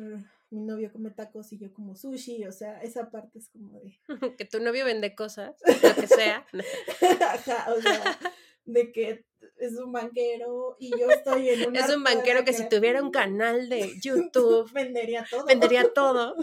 mi 0.55 0.63
novio 0.63 0.93
come 0.93 1.11
tacos 1.11 1.53
y 1.53 1.59
yo 1.59 1.73
como 1.75 1.97
sushi, 1.97 2.47
o 2.47 2.53
sea, 2.53 2.81
esa 2.83 3.11
parte 3.11 3.39
es 3.39 3.49
como 3.49 3.73
de... 3.73 3.99
que 4.39 4.45
tu 4.45 4.61
novio 4.61 4.85
vende 4.85 5.15
cosas, 5.15 5.57
lo 5.67 5.95
que 5.95 6.07
sea. 6.07 6.47
o 7.77 7.83
sea, 7.83 8.19
de 8.65 8.93
que 8.93 9.27
es 9.59 9.75
un 9.75 9.93
banquero 9.93 10.77
y 10.79 10.91
yo 10.99 11.11
estoy 11.11 11.49
en 11.51 11.69
un... 11.69 11.77
Es 11.77 11.95
un 11.95 12.05
banquero 12.05 12.45
que 12.45 12.53
si 12.53 12.69
tuviera 12.69 13.03
un 13.03 13.11
canal 13.11 13.69
de 13.69 13.99
YouTube... 14.03 14.73
vendería 14.73 15.27
todo. 15.29 15.45
Vendería 15.45 15.93
todo. 15.93 16.37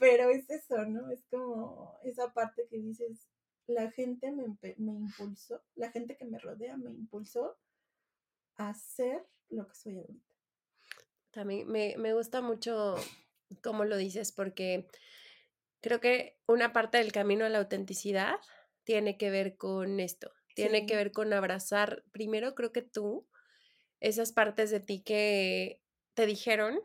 Pero 0.00 0.30
es 0.30 0.50
eso, 0.50 0.84
¿no? 0.86 1.10
Es 1.10 1.24
como 1.30 1.98
esa 2.02 2.32
parte 2.32 2.66
que 2.68 2.78
dices, 2.78 3.28
la 3.66 3.90
gente 3.92 4.32
me, 4.32 4.44
me 4.78 4.92
impulsó, 4.92 5.62
la 5.76 5.90
gente 5.90 6.16
que 6.16 6.24
me 6.24 6.38
rodea 6.38 6.76
me 6.76 6.90
impulsó 6.90 7.56
a 8.56 8.74
ser 8.74 9.24
lo 9.48 9.68
que 9.68 9.74
soy 9.74 9.98
ahorita. 9.98 10.29
También 11.30 11.68
me, 11.68 11.96
me 11.96 12.12
gusta 12.12 12.40
mucho 12.40 12.96
cómo 13.62 13.84
lo 13.84 13.96
dices, 13.96 14.32
porque 14.32 14.86
creo 15.80 16.00
que 16.00 16.38
una 16.46 16.72
parte 16.72 16.98
del 16.98 17.12
camino 17.12 17.44
a 17.44 17.48
la 17.48 17.58
autenticidad 17.58 18.36
tiene 18.84 19.16
que 19.16 19.30
ver 19.30 19.56
con 19.56 20.00
esto, 20.00 20.32
tiene 20.54 20.86
que 20.86 20.96
ver 20.96 21.12
con 21.12 21.32
abrazar, 21.32 22.04
primero 22.12 22.54
creo 22.54 22.72
que 22.72 22.82
tú, 22.82 23.26
esas 24.00 24.32
partes 24.32 24.70
de 24.70 24.80
ti 24.80 25.02
que 25.02 25.80
te 26.14 26.26
dijeron 26.26 26.80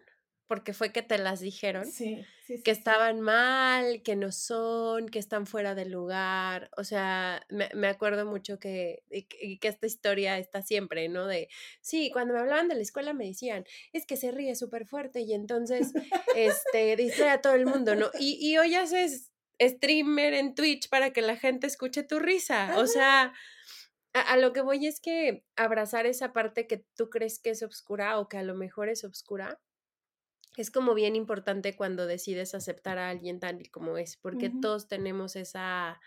porque 0.48 0.74
fue 0.74 0.92
que 0.92 1.02
te 1.02 1.18
las 1.18 1.40
dijeron, 1.40 1.86
Sí, 1.86 2.24
sí, 2.46 2.58
sí, 2.58 2.64
que 2.64 2.72
estaban 2.72 3.20
mal, 3.22 4.02
que 4.04 4.16
no 4.16 4.32
son, 4.32 5.10
que 5.10 5.18
están 5.20 5.48
fuera 5.48 5.74
del 5.76 5.92
lugar. 5.92 6.70
O 6.78 6.84
sea, 6.84 7.46
me, 7.50 7.70
me 7.74 7.88
acuerdo 7.88 8.26
mucho 8.26 8.60
que, 8.60 9.04
y 9.10 9.24
que- 9.58 9.68
esta 9.68 9.88
historia 9.88 10.38
está 10.38 10.62
siempre, 10.62 11.10
¿no? 11.10 11.26
De, 11.26 11.50
sí, 11.82 12.12
cuando 12.14 12.34
me 12.36 12.40
hablaban 12.42 12.68
de 12.68 12.76
la 12.76 12.82
escuela 12.82 13.14
me 13.14 13.26
decían, 13.26 13.66
es 13.94 14.06
que 14.06 14.18
se 14.18 14.32
ríe 14.32 14.56
súper 14.56 14.86
fuerte 14.86 15.22
y 15.22 15.34
entonces, 15.34 15.92
este, 16.36 16.96
distrae 16.96 17.30
a 17.32 17.42
todo 17.42 17.54
el 17.56 17.66
mundo, 17.66 17.96
¿no? 17.96 18.10
Y, 18.20 18.38
y 18.40 18.58
hoy 18.58 18.76
haces 18.76 19.32
streamer 19.60 20.34
en 20.34 20.54
Twitch 20.54 20.90
para 20.90 21.12
que 21.14 21.22
la 21.22 21.38
gente 21.38 21.66
escuche 21.68 22.04
tu 22.04 22.20
risa. 22.20 22.78
O 22.78 22.88
sea, 22.88 23.34
a, 24.14 24.22
a 24.22 24.38
lo 24.38 24.54
que 24.54 24.62
voy 24.62 24.86
es 24.86 25.00
que 25.00 25.44
abrazar 25.56 26.06
esa 26.06 26.34
parte 26.34 26.68
que 26.68 26.86
tú 26.96 27.10
crees 27.10 27.40
que 27.40 27.52
es 27.52 27.64
oscura 27.64 28.20
o 28.20 28.28
que 28.30 28.38
a 28.38 28.44
lo 28.44 28.56
mejor 28.56 28.90
es 28.90 29.04
oscura 29.04 29.60
es 30.58 30.72
como 30.72 30.94
bien 30.94 31.16
importante 31.16 31.76
cuando 31.76 32.08
decides 32.08 32.56
aceptar 32.56 32.98
a 32.98 33.10
alguien 33.10 33.40
tal 33.40 33.62
y 33.62 33.70
como 33.70 33.98
es, 33.98 34.18
porque 34.18 34.52
todos 34.62 34.88
tenemos 34.88 35.36
esa, 35.36 36.00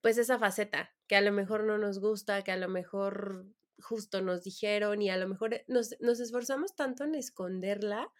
pues 0.00 0.18
esa 0.18 0.38
faceta 0.38 0.94
que 1.06 1.16
a 1.16 1.20
lo 1.20 1.32
mejor 1.32 1.64
no 1.64 1.78
nos 1.78 1.98
gusta, 1.98 2.42
que 2.42 2.52
a 2.52 2.56
lo 2.56 2.68
mejor 2.68 3.46
justo 3.78 4.20
nos 4.20 4.42
dijeron 4.42 5.02
y 5.02 5.10
a 5.10 5.16
lo 5.16 5.28
mejor 5.28 5.62
nos, 5.68 5.96
nos 6.00 6.20
esforzamos 6.20 6.74
tanto 6.74 7.04
en 7.04 7.14
esconderla, 7.14 8.10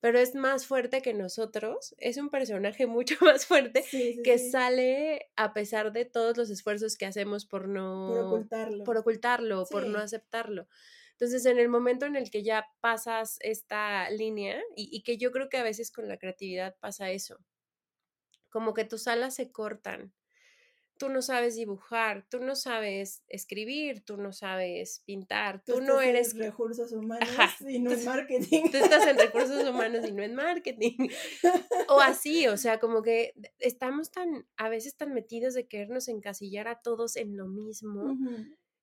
pero 0.00 0.18
es 0.18 0.34
más 0.34 0.66
fuerte 0.66 1.02
que 1.02 1.12
nosotros, 1.14 1.94
es 1.98 2.16
un 2.16 2.30
personaje 2.30 2.86
mucho 2.86 3.16
más 3.20 3.46
fuerte 3.46 3.82
Sí, 3.82 4.14
sí, 4.14 4.22
que 4.22 4.38
sí, 4.38 4.50
sale 4.50 5.30
a 5.36 5.52
pesar 5.52 5.92
de 5.92 6.04
todos 6.04 6.36
los 6.36 6.50
esfuerzos 6.50 6.96
que 6.96 7.06
hacemos 7.06 7.46
por 7.46 7.68
no 7.68 8.08
por 8.08 8.18
ocultarlo. 8.24 8.84
por 8.84 8.96
ocultarlo, 8.96 9.66
por 9.70 9.86
no 9.86 9.98
aceptarlo. 9.98 10.68
Entonces, 11.20 11.44
en 11.44 11.58
el 11.58 11.68
momento 11.68 12.06
en 12.06 12.16
el 12.16 12.30
que 12.30 12.42
ya 12.42 12.64
pasas 12.80 13.36
esta 13.40 14.08
línea, 14.08 14.58
y, 14.74 14.88
y 14.90 15.02
que 15.02 15.18
yo 15.18 15.30
creo 15.32 15.50
que 15.50 15.58
a 15.58 15.62
veces 15.62 15.92
con 15.92 16.08
la 16.08 16.16
creatividad 16.16 16.76
pasa 16.80 17.10
eso, 17.10 17.38
como 18.48 18.72
que 18.72 18.86
tus 18.86 19.06
alas 19.06 19.34
se 19.34 19.52
cortan. 19.52 20.14
Tú 20.96 21.10
no 21.10 21.20
sabes 21.20 21.56
dibujar, 21.56 22.26
tú 22.30 22.40
no 22.40 22.54
sabes 22.54 23.22
escribir, 23.28 24.02
tú 24.02 24.16
no 24.16 24.32
sabes 24.32 25.02
pintar, 25.06 25.62
tú, 25.64 25.80
no 25.80 26.00
estás 26.00 26.02
en 26.02 26.08
eres... 26.08 26.38
recursos 26.38 26.92
humanos 26.92 27.28
Ajá, 27.38 27.54
y 27.66 27.78
no 27.78 27.92
en 27.92 28.04
marketing. 28.04 28.70
Tú 28.70 28.78
estás 28.78 29.06
en 29.06 29.18
recursos 29.18 29.62
humanos 29.68 30.06
y 30.06 30.12
no 30.12 30.22
en 30.22 30.34
marketing. 30.34 31.08
O 31.88 32.00
así, 32.00 32.46
o 32.46 32.56
sea, 32.56 32.78
como 32.78 33.02
que 33.02 33.34
estamos 33.58 34.10
tan, 34.10 34.46
a 34.56 34.68
veces 34.68 34.96
tan 34.96 35.12
metidos 35.12 35.54
de 35.54 35.66
querernos 35.66 36.06
encasillar 36.08 36.68
a 36.68 36.80
todos 36.80 37.16
en 37.16 37.36
lo 37.36 37.46
mismo. 37.46 38.16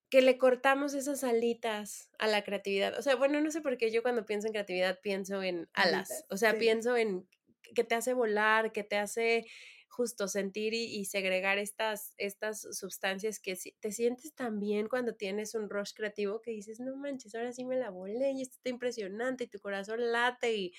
Que 0.09 0.21
le 0.21 0.37
cortamos 0.37 0.93
esas 0.93 1.23
alitas 1.23 2.11
a 2.19 2.27
la 2.27 2.43
creatividad. 2.43 2.97
O 2.97 3.01
sea, 3.01 3.15
bueno, 3.15 3.41
no 3.41 3.51
sé 3.51 3.61
por 3.61 3.77
qué 3.77 3.91
yo 3.91 4.01
cuando 4.03 4.25
pienso 4.25 4.47
en 4.47 4.53
creatividad 4.53 4.99
pienso 5.01 5.43
en 5.43 5.69
alas. 5.73 6.09
Alitas, 6.09 6.25
O 6.29 6.37
sea, 6.37 6.57
sí. 6.57 6.57
pienso 6.57 6.95
en 6.97 7.27
que 7.75 7.83
te 7.83 7.95
hace 7.95 8.13
volar, 8.13 8.71
que 8.71 8.83
te 8.83 8.97
hace 8.97 9.45
justo 9.89 10.27
sentir 10.27 10.73
y, 10.73 10.85
y 10.85 11.05
segregar 11.05 11.57
estas, 11.57 12.13
estas 12.17 12.61
sustancias 12.77 13.39
que 13.39 13.55
si- 13.55 13.73
te 13.79 13.91
sientes 13.91 14.33
tan 14.35 14.59
bien 14.59 14.87
cuando 14.87 15.15
tienes 15.15 15.55
un 15.55 15.69
rush 15.69 15.93
creativo 15.93 16.41
que 16.41 16.51
dices, 16.51 16.79
no 16.79 16.95
manches, 16.95 17.35
ahora 17.35 17.51
sí 17.51 17.65
me 17.65 17.77
la 17.77 17.89
volé 17.89 18.31
y 18.31 18.41
esto 18.41 18.55
está 18.57 18.69
impresionante 18.69 19.45
y 19.45 19.47
tu 19.47 19.59
corazón 19.59 20.11
late 20.11 20.53
y 20.55 20.73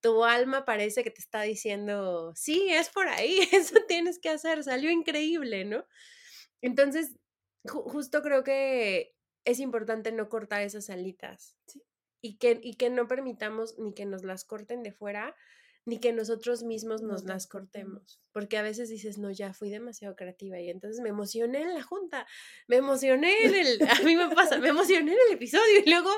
tu 0.00 0.24
alma 0.24 0.64
parece 0.64 1.04
que 1.04 1.10
te 1.10 1.20
está 1.20 1.42
diciendo, 1.42 2.32
sí, 2.36 2.68
es 2.70 2.90
por 2.90 3.08
ahí, 3.08 3.40
eso 3.52 3.76
tienes 3.88 4.18
que 4.18 4.30
hacer, 4.30 4.64
salió 4.64 4.90
increíble, 4.90 5.64
¿no? 5.64 5.86
Entonces, 6.62 7.16
ju- 7.66 7.82
justo 7.84 8.22
creo 8.22 8.42
que 8.44 9.14
es 9.44 9.60
importante 9.60 10.12
no 10.12 10.28
cortar 10.28 10.62
esas 10.62 10.90
alitas 10.90 11.56
Sí. 11.66 11.82
y, 12.20 12.38
que, 12.38 12.58
y 12.62 12.74
que 12.74 12.90
no 12.90 13.06
permitamos 13.08 13.78
ni 13.78 13.94
que 13.94 14.06
nos 14.06 14.24
las 14.24 14.44
corten 14.44 14.82
de 14.82 14.92
fuera, 14.92 15.34
ni 15.84 16.00
que 16.00 16.12
nosotros 16.12 16.64
mismos 16.64 17.02
nos, 17.02 17.24
las 17.24 17.46
cortemos. 17.46 18.20
Porque 18.32 18.56
a 18.58 18.62
veces 18.62 18.88
dices, 18.88 19.18
no, 19.18 19.30
ya 19.30 19.54
fui 19.54 19.70
demasiado 19.70 20.16
creativa 20.16 20.58
y 20.60 20.68
entonces 20.68 21.00
me 21.00 21.10
emocioné 21.10 21.62
en 21.62 21.74
la 21.74 21.82
junta, 21.82 22.26
me 22.66 22.76
emocioné 22.76 23.32
en 23.44 23.54
el, 23.54 23.88
a 23.88 24.02
mí 24.02 24.16
me 24.16 24.28
pasa, 24.34 24.58
me 24.58 24.68
emocioné 24.70 25.12
en 25.12 25.18
el 25.28 25.34
episodio 25.34 25.80
y 25.84 25.88
luego 25.88 26.10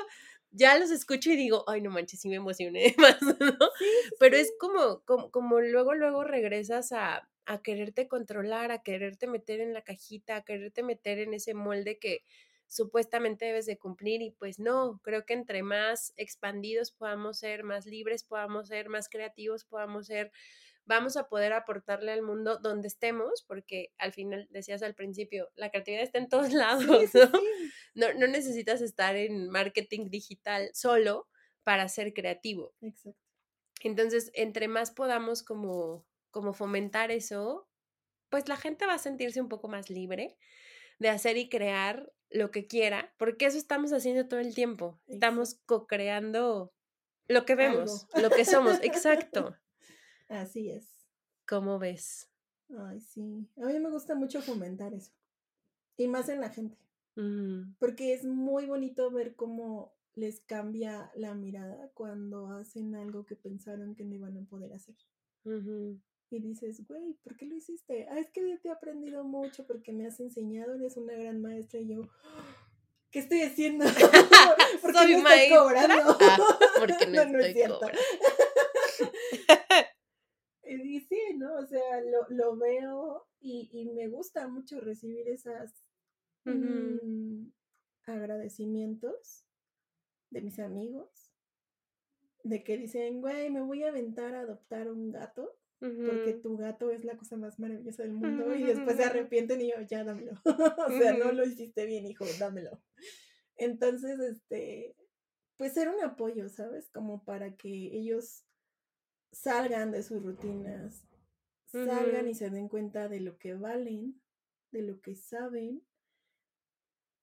ya 0.51 0.79
los 0.79 0.89
escucho 0.89 1.29
y 1.31 1.35
digo, 1.35 1.63
ay, 1.67 1.81
no 1.81 1.91
manches, 1.91 2.19
sí 2.21 2.29
me 2.29 2.37
emocioné 2.37 2.95
más, 2.97 3.21
¿no? 3.21 3.35
Sí, 3.77 3.85
Pero 4.19 4.37
es 4.37 4.51
como, 4.59 5.03
como, 5.05 5.29
como 5.29 5.59
luego, 5.61 5.93
luego 5.93 6.23
regresas 6.23 6.91
a, 6.91 7.29
a 7.49 7.63
quererte 7.63 8.07
controlar, 8.07 8.71
a 8.71 8.83
quererte 8.83 9.25
meter 9.25 9.59
en 9.59 9.73
la 9.73 9.81
cajita, 9.81 10.35
a 10.35 10.43
quererte 10.43 10.83
meter 10.83 11.17
en 11.17 11.33
ese 11.33 11.55
molde 11.55 11.97
que 11.97 12.23
supuestamente 12.67 13.45
debes 13.45 13.65
de 13.65 13.79
cumplir 13.79 14.21
y 14.21 14.29
pues 14.29 14.59
no, 14.59 15.01
creo 15.03 15.25
que 15.25 15.33
entre 15.33 15.63
más 15.63 16.13
expandidos 16.15 16.91
podamos 16.91 17.39
ser, 17.39 17.63
más 17.63 17.87
libres 17.87 18.23
podamos 18.23 18.67
ser, 18.67 18.89
más 18.89 19.09
creativos 19.09 19.65
podamos 19.65 20.05
ser, 20.05 20.31
vamos 20.85 21.17
a 21.17 21.27
poder 21.27 21.53
aportarle 21.53 22.11
al 22.11 22.21
mundo 22.21 22.59
donde 22.59 22.87
estemos, 22.87 23.43
porque 23.47 23.93
al 23.97 24.13
final 24.13 24.47
decías 24.51 24.83
al 24.83 24.93
principio, 24.93 25.49
la 25.55 25.71
creatividad 25.71 26.03
está 26.03 26.19
en 26.19 26.29
todos 26.29 26.53
lados, 26.53 26.85
sí, 26.85 27.07
sí, 27.07 27.17
¿no? 27.17 27.31
sí. 27.31 27.71
No, 27.95 28.13
no 28.13 28.27
necesitas 28.27 28.79
estar 28.81 29.15
en 29.15 29.49
marketing 29.49 30.11
digital 30.11 30.69
solo 30.75 31.27
para 31.63 31.89
ser 31.89 32.13
creativo. 32.13 32.75
Exacto. 32.81 33.19
Entonces, 33.81 34.29
entre 34.33 34.67
más 34.67 34.91
podamos 34.91 35.41
como, 35.41 36.05
como 36.31 36.53
fomentar 36.53 37.11
eso, 37.11 37.67
pues 38.29 38.47
la 38.47 38.57
gente 38.57 38.85
va 38.85 38.93
a 38.95 38.99
sentirse 38.99 39.41
un 39.41 39.49
poco 39.49 39.67
más 39.67 39.89
libre 39.89 40.37
de 40.99 41.09
hacer 41.09 41.37
y 41.37 41.49
crear 41.49 42.11
lo 42.29 42.51
que 42.51 42.67
quiera, 42.67 43.13
porque 43.17 43.45
eso 43.45 43.57
estamos 43.57 43.91
haciendo 43.91 44.27
todo 44.27 44.39
el 44.39 44.53
tiempo. 44.53 44.99
Estamos 45.07 45.55
co-creando 45.65 46.73
lo 47.27 47.45
que 47.45 47.55
vemos, 47.55 48.07
Algo. 48.13 48.29
lo 48.29 48.35
que 48.35 48.45
somos. 48.45 48.79
Exacto. 48.83 49.55
Así 50.29 50.69
es. 50.69 51.07
¿Cómo 51.47 51.79
ves? 51.79 52.29
Ay, 52.77 52.99
sí. 52.99 53.47
A 53.57 53.65
mí 53.65 53.79
me 53.79 53.89
gusta 53.89 54.13
mucho 54.13 54.41
fomentar 54.41 54.93
eso. 54.93 55.11
Y 55.97 56.07
más 56.07 56.29
en 56.29 56.39
la 56.39 56.49
gente. 56.49 56.77
Mm, 57.15 57.73
Porque 57.79 58.13
es 58.13 58.25
muy 58.25 58.67
bonito 58.67 59.09
ver 59.09 59.35
cómo 59.35 59.95
les 60.13 60.41
cambia 60.41 61.11
la 61.15 61.33
mirada 61.33 61.89
cuando 61.93 62.51
hacen 62.51 62.93
algo 62.95 63.25
que 63.25 63.35
pensaron 63.35 63.95
que 63.95 64.05
no 64.05 64.15
iban 64.15 64.37
a 64.37 64.41
poder 64.45 64.73
hacer. 64.73 64.95
ujú. 65.45 65.99
Y 66.31 66.39
dices, 66.39 66.85
güey, 66.87 67.13
¿por 67.23 67.35
qué 67.35 67.45
lo 67.45 67.55
hiciste? 67.55 68.07
Ah, 68.09 68.19
es 68.19 68.29
que 68.29 68.57
te 68.61 68.67
he 68.67 68.71
aprendido 68.71 69.23
mucho 69.23 69.65
porque 69.65 69.91
me 69.91 70.05
has 70.05 70.19
enseñado, 70.19 70.75
eres 70.75 70.95
una 70.97 71.13
gran 71.13 71.41
maestra. 71.41 71.79
Y 71.79 71.87
yo, 71.87 72.07
¿qué 73.09 73.19
estoy 73.19 73.41
haciendo? 73.41 73.85
¿Por 74.81 74.91
qué 74.91 74.97
Soy 74.99 75.11
no 75.11 75.17
estoy 75.17 75.21
maestra. 75.23 75.57
cobrando? 75.57 76.17
Ah, 76.21 76.37
porque 76.77 77.05
no, 77.07 77.25
No, 77.25 77.31
no 77.31 77.39
es 77.39 77.45
estoy 77.47 77.53
cierto. 77.53 77.79
cobrando. 77.79 78.01
Y 80.71 80.99
sí, 81.01 81.19
¿no? 81.35 81.55
O 81.55 81.65
sea, 81.65 81.99
lo, 82.01 82.27
lo 82.29 82.55
veo 82.55 83.27
y, 83.39 83.69
y 83.71 83.85
me 83.89 84.07
gusta 84.07 84.47
mucho 84.47 84.79
recibir 84.79 85.27
esas 85.27 85.73
mm, 86.45 87.47
agradecimientos 88.03 89.45
de 90.29 90.41
mis 90.41 90.59
amigos, 90.59 91.31
de 92.43 92.63
que 92.63 92.77
dicen, 92.77 93.19
güey, 93.21 93.49
me 93.49 93.61
voy 93.61 93.83
a 93.83 93.87
aventar 93.89 94.35
a 94.35 94.41
adoptar 94.41 94.91
un 94.91 95.11
gato 95.11 95.57
porque 95.79 96.37
tu 96.41 96.57
gato 96.57 96.91
es 96.91 97.05
la 97.05 97.15
cosa 97.15 97.37
más 97.37 97.57
maravillosa 97.57 98.03
del 98.03 98.11
mundo 98.11 98.53
y 98.53 98.63
después 98.63 98.97
se 98.97 99.05
arrepienten 99.05 99.61
y 99.61 99.71
yo, 99.71 99.81
ya 99.81 100.03
dámelo. 100.03 100.33
o 100.45 100.91
sea, 100.91 101.13
no 101.13 101.31
lo 101.31 101.45
hiciste 101.45 101.85
bien, 101.85 102.05
hijo, 102.05 102.25
dámelo. 102.37 102.81
Entonces, 103.55 104.19
este, 104.19 104.95
pues 105.57 105.73
ser 105.73 105.89
un 105.89 106.01
apoyo, 106.03 106.49
¿sabes? 106.49 106.89
Como 106.89 107.23
para 107.23 107.55
que 107.55 107.69
ellos 107.69 108.45
salgan 109.31 109.91
de 109.91 110.03
sus 110.03 110.21
rutinas, 110.21 111.07
salgan 111.65 112.27
y 112.27 112.35
se 112.35 112.49
den 112.49 112.67
cuenta 112.67 113.07
de 113.07 113.21
lo 113.21 113.37
que 113.37 113.53
valen, 113.53 114.21
de 114.71 114.81
lo 114.81 115.01
que 115.01 115.15
saben 115.15 115.83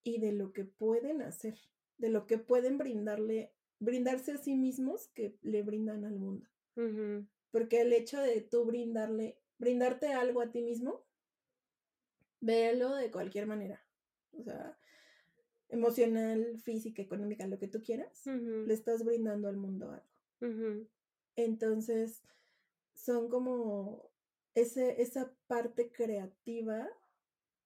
y 0.03 0.21
de 0.21 0.33
lo 0.33 0.53
que 0.53 0.65
pueden 0.65 1.21
hacer, 1.21 1.59
de 1.99 2.09
lo 2.09 2.27
que 2.27 2.39
pueden 2.39 2.79
brindarle, 2.79 3.53
brindarse 3.81 4.33
a 4.33 4.39
sí 4.39 4.55
mismos 4.55 5.09
que 5.09 5.37
le 5.43 5.63
brindan 5.63 6.05
al 6.05 6.17
mundo. 6.17 6.47
Porque 7.51 7.81
el 7.81 7.93
hecho 7.93 8.21
de 8.21 8.41
tú 8.41 8.65
brindarle, 8.65 9.39
brindarte 9.59 10.13
algo 10.13 10.41
a 10.41 10.51
ti 10.51 10.63
mismo, 10.63 11.05
véalo 12.41 12.95
de 12.95 13.11
cualquier 13.11 13.47
manera. 13.47 13.85
O 14.33 14.43
sea, 14.43 14.79
emocional, 15.69 16.59
física, 16.59 17.03
económica, 17.03 17.47
lo 17.47 17.59
que 17.59 17.69
tú 17.69 17.83
quieras, 17.83 18.27
le 18.27 18.73
estás 18.73 19.05
brindando 19.05 19.49
al 19.49 19.57
mundo 19.57 19.91
algo. 19.91 20.87
Entonces, 21.37 22.23
son 22.95 23.29
como 23.29 24.11
ese, 24.55 25.01
esa 25.03 25.33
parte 25.47 25.91
creativa. 25.91 26.89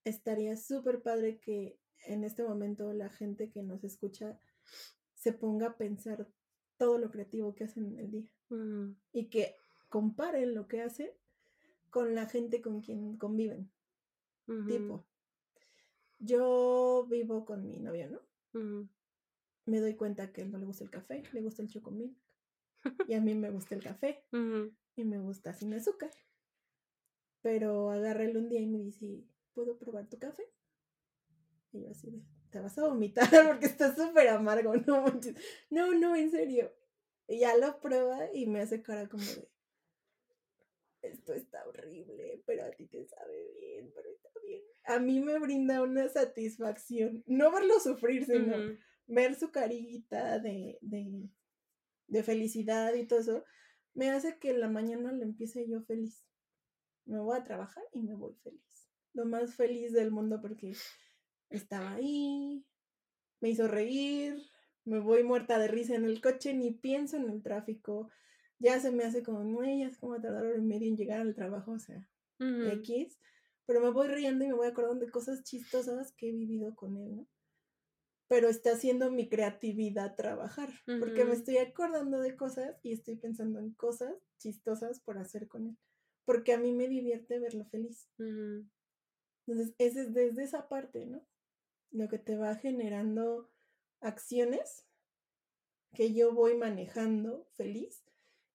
Estaría 0.05 0.57
súper 0.57 1.03
padre 1.03 1.39
que 1.39 1.78
en 2.07 2.24
este 2.24 2.43
momento 2.43 2.93
la 2.93 3.11
gente 3.11 3.51
que 3.51 3.62
nos 3.62 3.85
escucha 3.85 4.39
se 5.14 5.33
ponga 5.33 5.68
a 5.68 5.76
pensar 5.76 6.26
todo 6.78 6.99
lo 6.99 7.11
creativo 7.11 7.55
que 7.55 7.64
hacen 7.64 7.87
en 7.87 7.99
el 7.99 8.11
día 8.11 8.28
y 9.12 9.26
que 9.26 9.55
comparen 9.91 10.55
lo 10.55 10.66
que 10.66 10.80
hacen 10.80 11.11
con 11.91 12.14
la 12.14 12.26
gente 12.26 12.62
con 12.62 12.80
quien 12.80 13.18
conviven. 13.18 13.70
Tipo, 14.66 15.07
yo 16.18 17.07
vivo 17.09 17.45
con 17.45 17.68
mi 17.68 17.78
novio, 17.78 18.11
¿no? 18.11 18.20
Me 19.66 19.78
doy 19.78 19.95
cuenta 19.95 20.32
que 20.32 20.41
a 20.41 20.45
él 20.45 20.51
no 20.51 20.59
le 20.59 20.66
gusta 20.66 20.82
el 20.82 20.91
café, 20.91 21.22
le 21.32 21.43
gusta 21.43 21.62
el 21.62 21.68
chocomilk. 21.68 22.16
y 23.07 23.14
a 23.14 23.20
mí 23.20 23.34
me 23.34 23.51
gusta 23.51 23.74
el 23.74 23.82
café 23.82 24.24
y 24.97 25.05
me 25.05 25.18
gusta 25.20 25.53
sin 25.53 25.72
azúcar. 25.74 26.11
Pero 27.43 27.91
agarra 27.91 28.24
el 28.24 28.36
un 28.36 28.49
día 28.49 28.61
y 28.61 28.66
me 28.66 28.78
dice, 28.78 29.24
¿puedo 29.55 29.78
probar 29.78 30.09
tu 30.09 30.18
café? 30.18 30.43
Y 31.72 31.82
yo 31.82 31.91
así 31.91 32.11
de, 32.11 32.22
te 32.51 32.61
vas 32.61 32.76
a 32.78 32.86
vomitar 32.86 33.28
porque 33.47 33.66
está 33.66 33.95
súper 33.95 34.28
amargo, 34.28 34.74
no 34.76 35.05
No, 35.70 35.95
no, 35.95 36.16
en 36.16 36.30
serio. 36.30 36.72
Y 37.28 37.41
ya 37.41 37.57
lo 37.57 37.80
prueba 37.80 38.34
y 38.34 38.47
me 38.47 38.61
hace 38.61 38.82
cara 38.82 39.09
como 39.09 39.22
de, 39.22 39.49
esto 41.33 41.47
está 41.47 41.66
horrible, 41.66 42.43
pero 42.47 42.64
a 42.64 42.70
ti 42.70 42.87
te 42.87 43.05
sabe 43.07 43.53
bien, 43.59 43.93
pero 43.95 44.11
está 44.11 44.28
bien. 44.45 44.62
A 44.85 44.99
mí 44.99 45.20
me 45.20 45.39
brinda 45.39 45.83
una 45.83 46.09
satisfacción, 46.09 47.22
no 47.26 47.51
verlo 47.53 47.78
sufrir, 47.81 48.24
sino 48.24 48.57
ver 49.07 49.35
su 49.35 49.51
carita 49.51 50.39
de, 50.39 50.78
de, 50.81 51.28
de 52.07 52.22
felicidad 52.22 52.95
y 52.95 53.07
todo 53.07 53.20
eso, 53.20 53.45
me 53.95 54.11
hace 54.11 54.39
que 54.39 54.53
la 54.53 54.68
mañana 54.68 55.12
le 55.12 55.24
empiece 55.24 55.68
yo 55.68 55.83
feliz. 55.83 56.24
Me 57.07 57.18
voy 57.18 57.37
a 57.37 57.45
trabajar 57.45 57.83
y 57.93 58.03
me 58.03 58.14
voy 58.14 58.35
feliz. 58.43 58.89
Lo 59.12 59.24
más 59.24 59.55
feliz 59.55 59.93
del 59.93 60.12
mundo 60.12 60.41
porque 60.41 60.72
estaba 61.51 61.95
ahí, 61.95 62.64
me 63.41 63.51
hizo 63.51 63.66
reír, 63.66 64.41
me 64.85 65.01
voy 65.01 65.24
muerta 65.24 65.59
de 65.59 65.68
risa 65.68 65.95
en 65.95 66.05
el 66.05 66.20
coche, 66.20 66.55
ni 66.55 66.72
pienso 66.72 67.16
en 67.16 67.28
el 67.28 67.43
tráfico, 67.43 68.11
ya 68.61 68.79
se 68.79 68.93
me 68.93 69.03
hace 69.03 69.25
como, 69.25 69.43
no, 69.43 69.65
ya 69.65 69.89
es 69.89 69.99
como 69.99 70.21
tardar 70.21 70.47
hora 70.47 70.59
y 70.59 70.63
media 70.63 70.87
en 70.87 70.97
llegar 70.97 71.21
al 71.21 71.35
trabajo, 71.35 71.73
o 71.73 71.79
sea, 71.79 72.07
X, 72.39 73.19
pero 73.67 73.81
me 73.81 73.91
voy 73.91 74.07
riendo 74.07 74.45
y 74.45 74.49
me 74.49 74.55
voy 74.55 74.69
acordando 74.69 75.05
de 75.05 75.11
cosas 75.11 75.43
chistosas 75.43 76.13
que 76.13 76.29
he 76.29 76.33
vivido 76.33 76.75
con 76.77 76.97
él, 76.97 77.17
¿no? 77.17 77.27
Pero 78.29 78.49
está 78.49 78.73
haciendo 78.73 79.11
mi 79.11 79.29
creatividad 79.29 80.15
trabajar, 80.15 80.71
porque 81.01 81.25
me 81.25 81.35
estoy 81.35 81.59
acordando 81.59 82.21
de 82.21 82.37
cosas 82.37 82.77
y 82.83 82.93
estoy 82.93 83.17
pensando 83.17 83.59
en 83.59 83.73
cosas 83.73 84.15
chistosas 84.39 85.01
por 85.01 85.19
hacer 85.19 85.49
con 85.49 85.67
él, 85.67 85.77
porque 86.25 86.53
a 86.53 86.59
mí 86.59 86.73
me 86.73 86.87
divierte 86.87 87.41
verlo 87.41 87.65
feliz. 87.67 88.09
Entonces, 89.47 89.75
ese 89.79 90.03
es 90.03 90.15
desde 90.15 90.45
esa 90.45 90.69
parte, 90.69 91.07
¿no? 91.07 91.27
lo 91.91 92.09
que 92.09 92.19
te 92.19 92.37
va 92.37 92.55
generando 92.57 93.51
acciones 94.01 94.87
que 95.93 96.15
yo 96.15 96.33
voy 96.33 96.57
manejando 96.57 97.47
feliz 97.55 98.05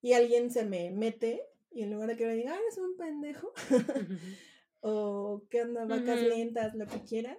y 0.05 0.13
alguien 0.13 0.51
se 0.51 0.63
me 0.63 0.91
mete 0.91 1.41
y 1.71 1.81
en 1.81 1.91
lugar 1.91 2.09
de 2.09 2.15
que 2.15 2.27
me 2.27 2.35
diga, 2.35 2.53
ah, 2.53 2.59
eres 2.59 2.77
un 2.77 2.95
pendejo, 2.95 3.51
o 4.81 5.41
qué 5.49 5.63
onda, 5.63 5.85
vacas 5.85 6.21
lentas, 6.21 6.75
lo 6.75 6.85
que 6.85 7.01
quieran, 7.01 7.35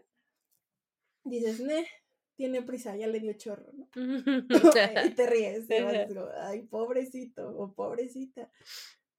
dices, 1.22 1.60
ne, 1.60 1.86
tiene 2.34 2.62
prisa, 2.62 2.96
ya 2.96 3.06
le 3.06 3.20
dio 3.20 3.34
chorro, 3.34 3.72
¿no? 3.72 3.88
y 5.06 5.10
te 5.10 5.26
ríes, 5.28 5.68
ay, 6.40 6.62
pobrecito 6.62 7.56
o 7.56 7.72
pobrecita. 7.72 8.50